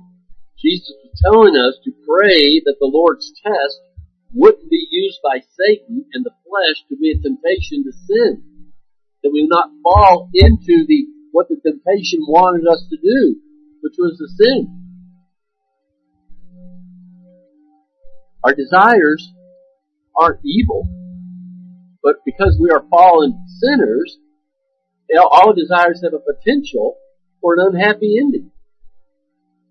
Jesus 0.61 0.93
was 1.01 1.17
telling 1.17 1.57
us 1.57 1.81
to 1.81 1.91
pray 2.05 2.61
that 2.61 2.77
the 2.77 2.85
Lord's 2.85 3.33
test 3.41 3.81
wouldn't 4.29 4.69
be 4.69 4.85
used 4.91 5.17
by 5.25 5.41
Satan 5.41 6.05
and 6.13 6.23
the 6.23 6.37
flesh 6.45 6.85
to 6.89 6.95
be 7.01 7.09
a 7.09 7.17
temptation 7.17 7.81
to 7.81 7.91
sin. 8.05 8.45
That 9.23 9.33
we 9.33 9.41
would 9.41 9.49
not 9.49 9.73
fall 9.81 10.29
into 10.33 10.85
the 10.85 11.09
what 11.31 11.49
the 11.49 11.57
temptation 11.57 12.21
wanted 12.29 12.69
us 12.69 12.85
to 12.89 12.97
do, 12.97 13.41
which 13.81 13.97
was 13.97 14.21
to 14.21 14.27
sin. 14.37 14.69
Our 18.43 18.53
desires 18.53 19.33
aren't 20.15 20.41
evil, 20.45 20.87
but 22.03 22.17
because 22.23 22.57
we 22.61 22.69
are 22.69 22.85
fallen 22.89 23.33
sinners, 23.47 24.17
all 25.19 25.53
desires 25.53 26.01
have 26.03 26.13
a 26.13 26.21
potential 26.21 26.97
for 27.41 27.53
an 27.53 27.73
unhappy 27.73 28.17
ending. 28.19 28.51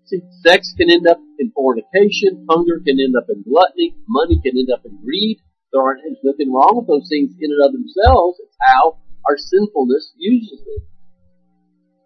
See, 0.05 0.21
sex 0.41 0.73
can 0.77 0.89
end 0.89 1.07
up 1.07 1.19
in 1.39 1.51
fornication, 1.51 2.47
hunger 2.49 2.79
can 2.79 2.99
end 2.99 3.15
up 3.17 3.27
in 3.29 3.43
gluttony, 3.43 3.95
money 4.07 4.39
can 4.41 4.57
end 4.57 4.69
up 4.71 4.85
in 4.85 4.97
greed. 5.03 5.39
There 5.73 5.81
aren't, 5.81 6.01
there's 6.03 6.23
nothing 6.23 6.53
wrong 6.53 6.79
with 6.79 6.87
those 6.87 7.09
things 7.11 7.35
in 7.39 7.51
and 7.51 7.65
of 7.65 7.73
themselves. 7.73 8.39
It's 8.39 8.55
how 8.61 8.99
our 9.27 9.37
sinfulness 9.37 10.13
uses 10.15 10.63
them. 10.63 10.87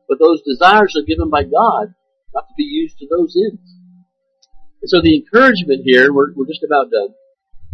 But 0.10 0.18
those 0.18 0.42
desires 0.42 0.98
are 0.98 1.06
given 1.06 1.30
by 1.30 1.44
God, 1.44 1.94
not 2.34 2.50
to 2.50 2.56
be 2.58 2.64
used 2.64 2.98
to 3.00 3.08
those 3.08 3.38
ends. 3.38 3.70
And 4.82 4.90
so 4.90 5.00
the 5.02 5.16
encouragement 5.16 5.86
here, 5.86 6.12
we're, 6.12 6.34
we're 6.34 6.50
just 6.50 6.66
about 6.66 6.90
done, 6.90 7.14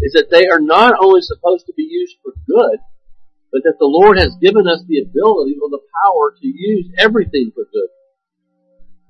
is 0.02 0.12
that 0.14 0.30
they 0.30 0.52
are 0.52 0.60
not 0.60 0.94
only 1.00 1.22
supposed 1.22 1.66
to 1.68 1.74
be 1.74 1.88
used 1.88 2.18
for 2.22 2.34
good, 2.46 2.80
but 3.52 3.64
that 3.64 3.78
the 3.80 3.88
Lord 3.88 4.18
has 4.18 4.36
given 4.42 4.68
us 4.68 4.84
the 4.88 5.02
ability 5.02 5.56
or 5.62 5.70
the 5.70 5.84
power 6.04 6.36
to 6.36 6.48
use 6.48 6.92
everything 6.98 7.52
for 7.56 7.64
good. 7.64 7.90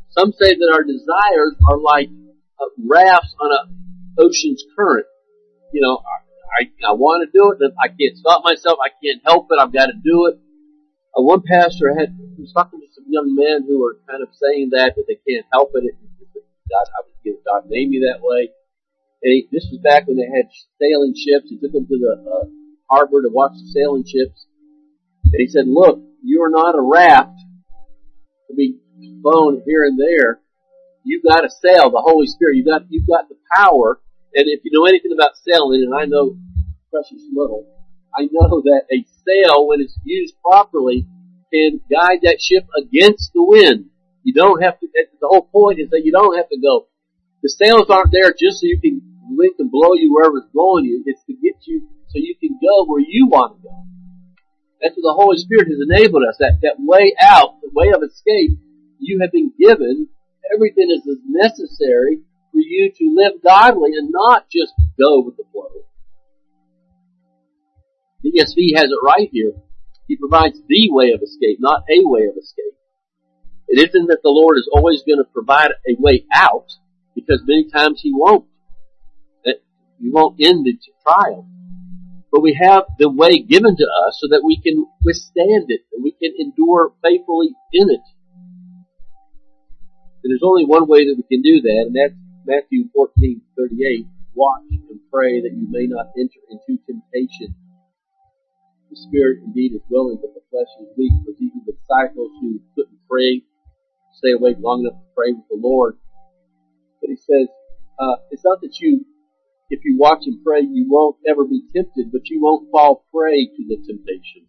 Some 0.09 0.31
say 0.33 0.55
that 0.55 0.71
our 0.73 0.83
desires 0.83 1.55
are 1.69 1.77
like 1.77 2.09
uh, 2.57 2.69
rafts 2.85 3.35
on 3.39 3.49
an 3.53 4.15
ocean's 4.17 4.63
current. 4.75 5.05
You 5.73 5.81
know, 5.81 6.01
I, 6.57 6.69
I 6.89 6.93
want 6.93 7.21
to 7.21 7.29
do 7.29 7.53
it, 7.53 7.61
I 7.77 7.89
can't 7.89 8.17
stop 8.17 8.41
myself. 8.43 8.79
I 8.81 8.89
can't 9.03 9.21
help 9.25 9.47
it. 9.51 9.59
I've 9.61 9.73
got 9.73 9.88
to 9.88 9.97
do 10.01 10.31
it. 10.33 10.39
Uh, 11.17 11.21
one 11.21 11.41
pastor 11.45 11.93
had 11.93 12.13
he 12.38 12.41
was 12.41 12.53
talking 12.53 12.79
to 12.79 12.89
some 12.93 13.05
young 13.09 13.33
men 13.33 13.65
who 13.65 13.81
were 13.81 13.97
kind 14.09 14.21
of 14.21 14.29
saying 14.38 14.69
that 14.73 14.93
that 14.95 15.05
they 15.09 15.17
can't 15.25 15.45
help 15.51 15.71
it. 15.73 15.85
it 15.85 15.95
God, 16.69 16.85
I 16.93 17.01
was 17.05 17.15
given 17.23 17.41
God 17.45 17.69
made 17.69 17.89
me 17.89 18.03
that 18.05 18.21
way. 18.21 18.51
And 19.23 19.31
he, 19.33 19.49
this 19.51 19.65
was 19.71 19.81
back 19.81 20.05
when 20.05 20.17
they 20.17 20.29
had 20.29 20.49
sailing 20.77 21.15
ships. 21.17 21.49
He 21.49 21.57
took 21.57 21.73
them 21.73 21.88
to 21.89 21.97
the 21.97 22.13
uh, 22.21 22.45
harbor 22.89 23.21
to 23.21 23.29
watch 23.29 23.53
the 23.53 23.71
sailing 23.73 24.03
ships. 24.03 24.45
And 25.23 25.39
he 25.39 25.47
said, 25.47 25.67
"Look, 25.67 25.99
you 26.23 26.41
are 26.43 26.49
not 26.49 26.75
a 26.75 26.81
raft 26.81 27.38
to 28.49 28.55
be 28.55 28.79
blown 29.21 29.61
here 29.65 29.83
and 29.83 29.99
there. 29.99 30.39
You've 31.03 31.23
got 31.23 31.41
to 31.41 31.49
sail 31.49 31.91
the 31.91 32.03
Holy 32.03 32.27
Spirit. 32.27 32.57
You've 32.57 32.67
got, 32.67 32.83
you've 32.89 33.07
got 33.07 33.29
the 33.29 33.38
power. 33.55 33.99
And 34.33 34.45
if 34.47 34.61
you 34.63 34.71
know 34.73 34.85
anything 34.85 35.11
about 35.15 35.38
sailing, 35.39 35.83
and 35.83 35.95
I 35.95 36.05
know 36.05 36.38
precious 36.91 37.23
little, 37.33 37.65
I 38.15 38.27
know 38.31 38.61
that 38.67 38.83
a 38.91 39.05
sail, 39.23 39.67
when 39.67 39.81
it's 39.81 39.97
used 40.03 40.35
properly, 40.41 41.07
can 41.53 41.79
guide 41.89 42.19
that 42.23 42.39
ship 42.41 42.67
against 42.75 43.31
the 43.33 43.43
wind. 43.43 43.89
You 44.23 44.33
don't 44.33 44.61
have 44.61 44.79
to, 44.79 44.88
the 44.91 45.27
whole 45.27 45.47
point 45.47 45.79
is 45.79 45.89
that 45.91 46.03
you 46.03 46.11
don't 46.11 46.35
have 46.35 46.49
to 46.49 46.59
go. 46.59 46.88
The 47.41 47.49
sails 47.49 47.88
aren't 47.89 48.11
there 48.11 48.31
just 48.31 48.59
so 48.59 48.67
you 48.67 48.79
can 48.81 48.99
wind 49.29 49.55
can 49.55 49.69
blow 49.69 49.93
you 49.93 50.11
wherever 50.13 50.39
it's 50.39 50.51
blowing 50.51 50.83
you. 50.83 51.03
It's 51.05 51.23
to 51.25 51.33
get 51.33 51.55
you 51.65 51.88
so 52.18 52.26
you 52.26 52.36
can 52.41 52.57
go 52.57 52.86
where 52.86 53.01
you 53.05 53.28
want 53.30 53.57
to 53.57 53.61
go. 53.61 53.78
That's 54.82 54.97
what 54.97 55.05
the 55.05 55.18
Holy 55.22 55.38
Spirit 55.38 55.70
has 55.70 55.78
enabled 55.86 56.26
us. 56.26 56.38
That, 56.39 56.57
that 56.65 56.78
way 56.80 57.13
out, 57.22 57.61
the 57.61 57.70
way 57.74 57.93
of 57.93 58.01
escape, 58.01 58.57
you 58.99 59.22
have 59.22 59.32
been 59.32 59.53
given 59.53 60.09
everything 60.53 60.89
is 60.89 61.05
necessary 61.28 62.22
for 62.51 62.57
you 62.57 62.89
to 62.89 63.13
live 63.13 63.43
godly 63.43 63.91
and 63.93 64.09
not 64.09 64.49
just 64.49 64.74
go 64.97 65.22
with 65.22 65.38
the 65.38 65.43
flow. 65.51 65.70
The 68.24 68.34
ESV 68.34 68.78
has 68.82 68.89
it 68.89 69.03
right 69.03 69.30
here. 69.32 69.53
He 70.07 70.18
provides 70.18 70.57
the 70.68 70.89
way 70.89 71.11
of 71.11 71.22
escape, 71.22 71.57
not 71.59 71.84
a 71.86 72.01
way 72.01 72.26
of 72.26 72.38
escape. 72.41 72.74
It 73.68 73.89
isn't 73.89 74.07
that 74.07 74.24
the 74.24 74.34
Lord 74.34 74.57
is 74.57 74.70
always 74.74 75.03
going 75.05 75.20
to 75.20 75.30
provide 75.34 75.72
a 75.86 75.95
way 75.99 76.26
out, 76.34 76.72
because 77.13 77.43
many 77.45 77.70
times 77.70 77.99
He 78.01 78.11
won't. 78.13 78.45
He 79.99 80.09
won't 80.11 80.39
end 80.39 80.65
the 80.65 80.78
trial. 81.03 81.47
But 82.38 82.45
we 82.45 82.61
have 82.61 82.85
the 83.01 83.09
way 83.09 83.41
given 83.41 83.73
to 83.73 83.88
us 84.05 84.21
so 84.21 84.29
that 84.29 84.45
we 84.45 84.61
can 84.61 84.85
withstand 85.01 85.73
it, 85.73 85.81
and 85.89 86.05
we 86.05 86.13
can 86.13 86.38
endure 86.38 86.93
faithfully 87.01 87.57
in 87.73 87.89
it. 87.89 88.05
And 90.21 90.29
there's 90.29 90.45
only 90.45 90.61
one 90.61 90.85
way 90.85 91.09
that 91.09 91.17
we 91.17 91.25
can 91.25 91.41
do 91.41 91.65
that, 91.65 91.89
and 91.89 91.97
that's 91.97 92.13
Matthew 92.45 92.93
14, 92.93 93.41
38. 93.57 94.05
Watch 94.38 94.69
and 94.69 95.01
pray 95.09 95.41
that 95.41 95.49
you 95.49 95.65
may 95.65 95.89
not 95.89 96.13
enter 96.13 96.38
into 96.53 96.77
temptation. 96.85 97.57
The 98.93 98.97
spirit 99.09 99.41
indeed 99.41 99.73
is 99.73 99.81
willing, 99.89 100.21
but 100.21 100.38
the 100.38 100.45
flesh 100.53 100.69
is 100.77 100.93
weak. 100.93 101.17
Was 101.25 101.41
even 101.41 101.65
the 101.65 101.73
disciples 101.73 102.38
who 102.38 102.61
couldn't 102.77 103.01
pray, 103.09 103.41
stay 104.13 104.38
awake 104.38 104.57
long 104.61 104.85
enough 104.85 105.01
to 105.01 105.09
pray 105.17 105.33
with 105.33 105.49
the 105.49 105.57
Lord. 105.57 105.97
But 107.01 107.09
he 107.09 107.17
says, 107.17 107.49
uh, 107.97 108.21
it's 108.29 108.45
not 108.45 108.61
that 108.61 108.77
you, 108.77 109.09
if 109.70 109.82
you 109.84 109.97
watch 109.99 110.24
and 110.26 110.43
pray, 110.43 110.61
you 110.61 110.86
won't 110.88 111.18
ever 111.28 111.45
be 111.45 111.61
tempted, 111.76 112.11
but 112.11 112.22
you 112.26 112.41
won't 112.41 112.72
fall 112.72 113.05
prey 113.13 113.47
to 113.47 113.63
the 113.68 113.78
temptation. 113.86 114.47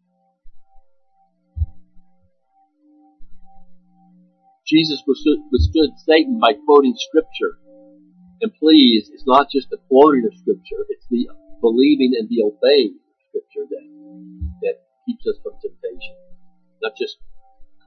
Jesus 4.66 5.02
withstood 5.06 5.90
Satan 6.04 6.38
by 6.38 6.52
quoting 6.66 6.94
scripture. 6.96 7.58
And 8.40 8.52
please, 8.60 9.10
it's 9.12 9.26
not 9.26 9.48
just 9.50 9.70
the 9.70 9.78
quoting 9.88 10.28
of 10.30 10.38
scripture, 10.38 10.84
it's 10.90 11.06
the 11.10 11.26
believing 11.60 12.12
and 12.14 12.28
the 12.28 12.44
obeying 12.44 13.00
of 13.02 13.16
scripture 13.28 13.66
that, 13.70 13.86
that 14.62 14.74
keeps 15.06 15.26
us 15.26 15.40
from 15.42 15.54
temptation. 15.58 16.14
Not 16.82 16.92
just 16.96 17.16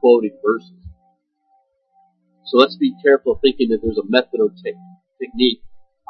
quoting 0.02 0.36
verses. 0.44 0.82
So 2.44 2.58
let's 2.58 2.76
be 2.76 2.94
careful 3.02 3.40
thinking 3.40 3.70
that 3.70 3.80
there's 3.82 4.02
a 4.02 4.10
method 4.10 4.42
or 4.42 4.50
te- 4.50 4.76
technique. 5.22 5.62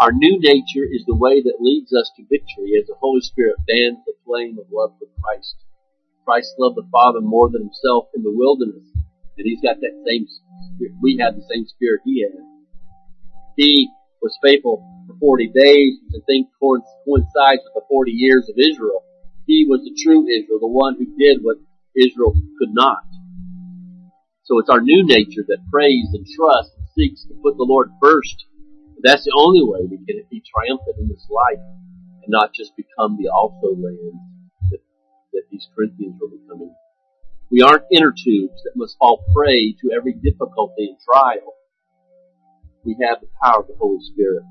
Our 0.02 0.12
new 0.12 0.42
nature 0.42 0.82
is 0.90 1.06
the 1.06 1.14
way 1.14 1.44
that 1.46 1.62
leads 1.62 1.94
us 1.94 2.10
to 2.18 2.26
victory 2.26 2.74
as 2.74 2.90
the 2.90 2.98
Holy 2.98 3.22
Spirit 3.22 3.54
fans 3.70 4.02
the 4.02 4.18
flame 4.26 4.58
of 4.58 4.66
love 4.74 4.98
for 4.98 5.06
Christ. 5.22 5.54
Christ 6.26 6.58
loved 6.58 6.78
the 6.78 6.90
Father 6.90 7.22
more 7.22 7.52
than 7.54 7.70
himself 7.70 8.10
in 8.18 8.24
the 8.24 8.34
wilderness, 8.34 8.82
and 9.38 9.46
he's 9.46 9.62
got 9.62 9.78
that 9.78 10.02
same 10.10 10.26
spirit. 10.26 10.98
we 11.06 11.22
had 11.22 11.38
the 11.38 11.46
same 11.54 11.68
spirit 11.68 12.02
he 12.04 12.26
had. 12.26 12.34
He 13.58 13.94
was 14.24 14.34
faithful 14.42 14.82
for 15.06 15.38
40 15.38 15.54
days, 15.54 16.02
and 16.18 16.26
think 16.26 16.50
coincides 16.58 17.62
with 17.62 17.78
the 17.78 17.86
40 17.88 18.10
years 18.10 18.50
of 18.50 18.58
Israel. 18.58 19.06
He 19.46 19.68
was 19.70 19.86
the 19.86 19.94
true 20.02 20.26
Israel, 20.26 20.58
the 20.58 20.66
one 20.66 20.98
who 20.98 21.14
did 21.14 21.46
what 21.46 21.62
Israel 21.94 22.34
could 22.58 22.74
not. 22.74 23.06
So 24.50 24.58
it's 24.58 24.70
our 24.74 24.82
new 24.82 25.06
nature 25.06 25.46
that 25.46 25.70
prays 25.70 26.10
and 26.14 26.26
trusts 26.26 26.74
and 26.74 26.90
seeks 26.98 27.22
to 27.30 27.38
put 27.44 27.54
the 27.58 27.70
Lord 27.70 27.92
first. 28.02 28.50
That's 29.04 29.24
the 29.24 29.34
only 29.36 29.64
way 29.64 29.88
we 29.90 29.98
can 30.06 30.24
be 30.30 30.44
triumphant 30.46 30.98
in 31.00 31.08
this 31.08 31.26
life 31.30 31.64
and 32.24 32.30
not 32.30 32.54
just 32.54 32.76
become 32.76 33.18
the 33.18 33.30
also 33.30 33.74
land 33.74 34.20
that, 34.70 34.80
that 35.34 35.44
these 35.52 35.68
Corinthians 35.76 36.20
were 36.22 36.30
becoming. 36.30 36.76
We 37.52 37.62
aren't 37.62 37.86
inner 37.92 38.14
tubes 38.14 38.62
that 38.64 38.74
must 38.76 38.98
fall 38.98 39.26
prey 39.36 39.74
to 39.82 39.92
every 39.96 40.14
difficulty 40.14 40.90
and 40.90 40.98
trial. 41.04 41.56
We 42.84 42.96
have 43.02 43.22
the 43.22 43.28
power 43.44 43.62
of 43.62 43.68
the 43.68 43.76
Holy 43.78 44.00
Spirit. 44.14 44.44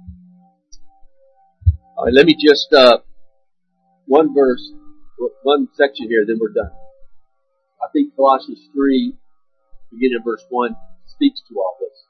All 1.97 2.05
right, 2.07 2.15
let 2.15 2.27
me 2.27 2.35
just 2.35 2.73
uh, 2.73 2.99
one 4.07 4.35
verse, 4.35 4.73
one 5.43 5.69
section 5.75 6.09
here, 6.09 6.25
then 6.27 6.39
we're 6.41 6.53
done. 6.53 6.73
I 7.83 7.87
think 7.93 8.15
Colossians 8.17 8.61
three, 8.75 9.15
beginning 9.93 10.19
in 10.19 10.25
verse 10.25 10.45
one, 10.51 10.77
speaks 11.07 11.41
to 11.49 11.55
all 11.57 11.77
this. 11.81 12.10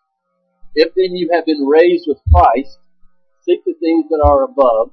If 0.74 0.94
then 0.94 1.16
you 1.16 1.30
have 1.32 1.46
been 1.46 1.66
raised 1.66 2.04
with 2.06 2.18
Christ, 2.32 2.78
seek 3.42 3.64
the 3.64 3.74
things 3.80 4.06
that 4.10 4.22
are 4.24 4.44
above. 4.44 4.90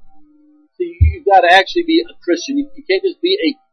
See, 0.78 0.98
you've 1.02 1.26
got 1.26 1.42
to 1.42 1.54
actually 1.54 1.84
be 1.84 2.02
a 2.02 2.14
Christian. 2.24 2.58
You 2.58 2.84
can't 2.90 3.04
just 3.04 3.22
be 3.22 3.38
a 3.38 3.68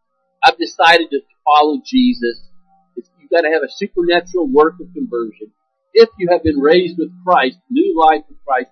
I've 0.45 0.59
decided 0.59 1.09
to 1.11 1.21
follow 1.45 1.81
Jesus. 1.85 2.49
You've 2.97 3.31
got 3.31 3.49
to 3.49 3.49
have 3.49 3.63
a 3.65 3.73
supernatural 3.73 4.47
work 4.47 4.75
of 4.79 4.93
conversion. 4.93 5.49
If 5.95 6.11
you 6.19 6.29
have 6.31 6.43
been 6.43 6.61
raised 6.61 6.99
with 6.99 7.09
Christ, 7.25 7.57
new 7.71 7.97
life 7.97 8.25
with 8.29 8.37
Christ, 8.45 8.71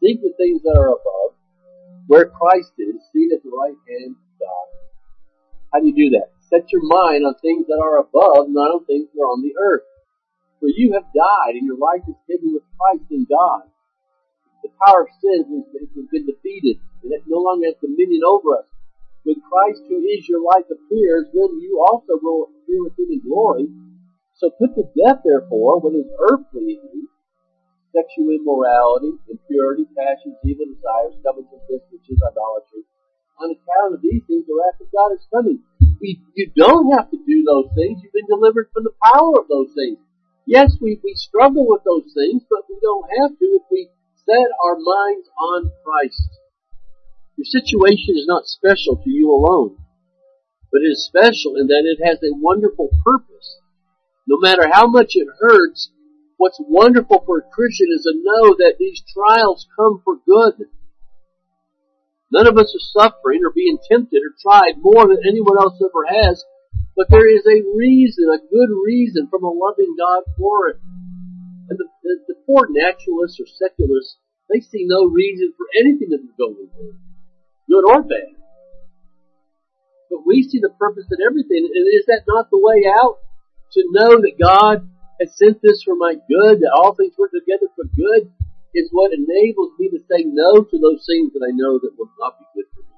seek 0.00 0.22
the 0.22 0.32
things 0.38 0.62
that 0.62 0.78
are 0.78 0.88
above, 0.88 1.36
where 2.06 2.26
Christ 2.26 2.72
is, 2.78 2.96
seated 3.12 3.36
at 3.36 3.42
the 3.42 3.50
right 3.50 3.76
hand 3.88 4.16
of 4.16 4.38
God. 4.40 4.68
How 5.72 5.80
do 5.80 5.88
you 5.88 5.94
do 5.94 6.16
that? 6.16 6.32
Set 6.48 6.72
your 6.72 6.82
mind 6.82 7.26
on 7.26 7.34
things 7.42 7.66
that 7.66 7.78
are 7.82 7.98
above, 7.98 8.48
not 8.48 8.72
on 8.72 8.86
things 8.86 9.08
that 9.12 9.20
are 9.20 9.28
on 9.28 9.42
the 9.42 9.52
earth. 9.60 9.84
For 10.60 10.68
you 10.68 10.92
have 10.92 11.08
died, 11.16 11.56
and 11.56 11.64
your 11.64 11.80
life 11.80 12.04
is 12.06 12.20
hidden 12.28 12.52
with 12.52 12.62
Christ 12.76 13.08
in 13.10 13.24
God. 13.24 13.64
The 14.62 14.68
power 14.84 15.08
of 15.08 15.12
sin 15.24 15.40
has 15.48 16.06
been 16.12 16.26
defeated, 16.28 16.76
and 17.02 17.12
it 17.12 17.24
no 17.26 17.40
longer 17.40 17.66
has 17.72 17.80
dominion 17.80 18.20
over 18.28 18.60
us. 18.60 18.68
When 19.24 19.40
Christ, 19.40 19.88
who 19.88 20.04
is 20.04 20.28
your 20.28 20.44
life, 20.44 20.68
appears, 20.68 21.32
then 21.32 21.60
you 21.64 21.80
also 21.80 22.20
will 22.20 22.52
appear 22.52 22.84
with 22.84 22.92
him 22.98 23.08
in 23.08 23.24
glory. 23.24 23.68
So 24.36 24.52
put 24.52 24.76
to 24.76 24.84
death, 24.96 25.24
therefore, 25.24 25.80
what 25.80 25.96
is 25.96 26.08
earthly 26.28 26.76
in 26.76 26.84
you, 26.92 27.08
sexual 27.96 28.32
immorality, 28.32 29.16
impurity, 29.28 29.88
passions, 29.96 30.36
evil 30.44 30.68
desires, 30.68 31.16
covetousness, 31.24 31.88
which 31.88 32.08
is 32.08 32.20
idolatry. 32.20 32.84
On 33.40 33.48
account 33.48 33.96
of 33.96 34.00
these 34.04 34.20
things, 34.28 34.44
the 34.44 34.52
wrath 34.52 34.80
of 34.80 34.92
God 34.92 35.16
is 35.16 35.24
coming. 35.32 35.64
You 36.00 36.52
don't 36.56 36.92
have 36.92 37.10
to 37.10 37.16
do 37.16 37.44
those 37.44 37.72
things. 37.76 38.00
You've 38.04 38.12
been 38.12 38.28
delivered 38.28 38.68
from 38.72 38.84
the 38.84 38.96
power 39.00 39.40
of 39.40 39.48
those 39.48 39.72
things. 39.72 39.96
Yes, 40.46 40.76
we, 40.80 40.98
we 41.04 41.14
struggle 41.14 41.66
with 41.68 41.82
those 41.84 42.12
things, 42.14 42.42
but 42.48 42.64
we 42.68 42.78
don't 42.82 43.06
have 43.20 43.38
to 43.38 43.44
if 43.44 43.62
we 43.70 43.88
set 44.26 44.48
our 44.64 44.76
minds 44.76 45.28
on 45.38 45.70
Christ. 45.84 46.28
Your 47.36 47.44
situation 47.44 48.16
is 48.16 48.26
not 48.26 48.46
special 48.46 48.96
to 48.96 49.10
you 49.10 49.30
alone, 49.30 49.76
but 50.72 50.82
it 50.82 50.92
is 50.92 51.06
special 51.06 51.56
in 51.56 51.68
that 51.68 51.84
it 51.84 52.04
has 52.04 52.18
a 52.22 52.36
wonderful 52.36 52.90
purpose. 53.04 53.60
No 54.26 54.38
matter 54.38 54.68
how 54.70 54.86
much 54.86 55.12
it 55.14 55.28
hurts, 55.40 55.90
what's 56.36 56.60
wonderful 56.60 57.22
for 57.24 57.38
a 57.38 57.50
Christian 57.52 57.88
is 57.94 58.02
to 58.02 58.12
know 58.22 58.54
that 58.58 58.76
these 58.78 59.02
trials 59.12 59.66
come 59.76 60.02
for 60.04 60.16
good. 60.26 60.68
None 62.32 62.46
of 62.46 62.56
us 62.58 62.74
are 62.74 63.08
suffering 63.08 63.40
or 63.44 63.50
being 63.50 63.78
tempted 63.90 64.22
or 64.22 64.34
tried 64.40 64.78
more 64.78 65.06
than 65.08 65.26
anyone 65.26 65.58
else 65.58 65.80
ever 65.82 66.06
has, 66.06 66.44
but 67.00 67.08
there 67.08 67.32
is 67.32 67.40
a 67.48 67.64
reason, 67.72 68.28
a 68.28 68.44
good 68.44 68.68
reason 68.84 69.24
from 69.32 69.40
a 69.40 69.48
loving 69.48 69.96
God 69.96 70.20
for 70.36 70.68
it. 70.68 70.76
And 71.72 71.80
the, 71.80 71.88
the, 72.04 72.14
the 72.28 72.36
poor 72.44 72.68
naturalists 72.68 73.40
or 73.40 73.48
secularists, 73.48 74.20
they 74.52 74.60
see 74.60 74.84
no 74.84 75.08
reason 75.08 75.56
for 75.56 75.64
anything 75.80 76.12
that 76.12 76.20
is 76.20 76.36
going 76.36 76.68
on, 76.68 77.00
good 77.64 77.88
or 77.88 78.04
bad. 78.04 78.36
But 80.12 80.28
we 80.28 80.44
see 80.44 80.60
the 80.60 80.76
purpose 80.76 81.08
in 81.08 81.24
everything, 81.24 81.72
and 81.72 81.88
is 81.88 82.04
that 82.12 82.28
not 82.28 82.52
the 82.52 82.60
way 82.60 82.84
out? 82.84 83.16
To 83.80 83.82
know 83.96 84.20
that 84.20 84.36
God 84.36 84.84
has 85.24 85.32
sent 85.40 85.62
this 85.64 85.80
for 85.80 85.96
my 85.96 86.20
good, 86.28 86.60
that 86.60 86.76
all 86.76 86.92
things 86.92 87.16
work 87.16 87.32
together 87.32 87.72
for 87.80 87.88
good, 87.96 88.28
is 88.76 88.92
what 88.92 89.16
enables 89.16 89.72
me 89.80 89.88
to 89.88 90.04
say 90.04 90.28
no 90.28 90.68
to 90.68 90.76
those 90.76 91.08
things 91.08 91.32
that 91.32 91.48
I 91.48 91.56
know 91.56 91.80
that 91.80 91.96
will 91.96 92.12
not 92.20 92.36
be 92.36 92.44
good 92.52 92.68
for 92.76 92.84
me. 92.84 92.92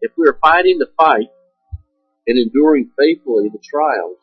If 0.00 0.12
we 0.16 0.24
are 0.24 0.40
fighting 0.40 0.78
the 0.80 0.88
fight 0.96 1.28
and 2.26 2.38
enduring 2.38 2.90
faithfully 2.98 3.48
the 3.48 3.62
trials, 3.62 4.18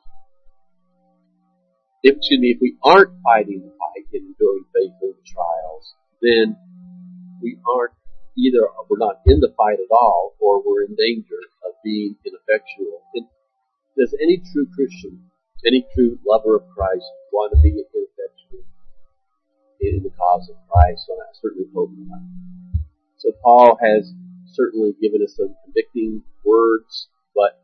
if, 2.03 2.17
excuse 2.17 2.39
me, 2.39 2.51
if 2.51 2.59
we 2.61 2.75
aren't 2.83 3.15
fighting 3.23 3.63
the 3.63 3.71
fight 3.79 4.07
and 4.11 4.35
enduring 4.35 4.65
faithfully 4.75 5.15
the 5.15 5.27
trials, 5.27 5.95
then 6.21 6.57
we 7.41 7.57
aren't 7.63 7.93
either 8.37 8.67
we're 8.89 8.97
not 8.97 9.21
in 9.25 9.39
the 9.39 9.53
fight 9.55 9.79
at 9.79 9.91
all 9.91 10.35
or 10.39 10.61
we're 10.65 10.83
in 10.83 10.95
danger 10.95 11.39
of 11.65 11.73
being 11.83 12.15
ineffectual. 12.25 13.01
And 13.15 13.27
does 13.97 14.13
any 14.21 14.41
true 14.51 14.67
Christian 14.75 15.29
any 15.65 15.85
true 15.95 16.19
lover 16.27 16.57
of 16.57 16.63
Christ 16.75 17.07
want 17.31 17.53
to 17.55 17.61
be 17.61 17.71
ineffectual 17.71 18.67
in 19.79 20.03
the 20.03 20.11
cause 20.11 20.49
of 20.49 20.55
Christ? 20.67 21.07
And 21.07 21.19
I 21.21 21.31
certainly 21.41 21.67
hope 21.73 21.91
not. 21.95 22.19
So 23.17 23.31
Paul 23.41 23.77
has 23.81 24.11
certainly 24.51 24.93
given 25.01 25.23
us 25.23 25.35
some 25.37 25.55
convicting 25.63 26.21
words, 26.43 27.07
but 27.33 27.62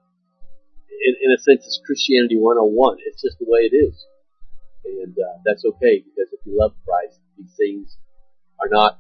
in, 0.90 1.14
in 1.22 1.30
a 1.32 1.40
sense, 1.40 1.66
it's 1.66 1.80
Christianity 1.86 2.38
101. 2.38 2.98
It's 3.06 3.22
just 3.22 3.38
the 3.40 3.48
way 3.48 3.70
it 3.70 3.76
is. 3.76 3.96
And 4.86 5.14
uh, 5.14 5.44
that's 5.46 5.64
okay 5.66 6.02
because 6.02 6.32
if 6.32 6.40
you 6.46 6.58
love 6.58 6.74
Christ, 6.88 7.20
these 7.38 7.54
things 7.60 7.98
are 8.60 8.72
not 8.72 9.00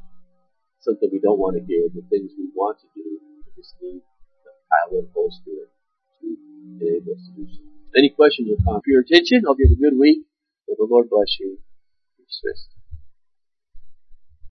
something 0.81 1.09
we 1.11 1.19
don't 1.19 1.39
want 1.39 1.55
to 1.57 1.63
hear, 1.63 1.87
the 1.91 2.03
things 2.07 2.31
we 2.37 2.51
want 2.55 2.79
to 2.83 2.87
do. 2.95 3.19
We 3.45 3.51
just 3.55 3.75
need 3.81 4.03
the 4.43 4.53
power 4.69 4.99
of 4.99 5.07
the 5.07 5.13
Holy 5.15 5.33
Spirit 5.39 5.71
to 6.21 6.27
enable 6.79 7.15
us 7.15 7.23
to 7.27 7.31
do 7.35 7.45
so. 7.47 7.63
Any 7.95 8.11
questions 8.11 8.51
or 8.51 8.59
comments? 8.63 8.85
For 8.85 8.91
your 8.91 9.01
attention, 9.01 9.43
I'll 9.47 9.55
give 9.55 9.71
you 9.71 9.79
a 9.79 9.83
good 9.89 9.97
week. 9.97 10.23
May 10.67 10.75
the 10.77 10.87
Lord 10.87 11.09
bless 11.09 11.39
you. 11.39 11.57
Dismissed. 12.19 12.78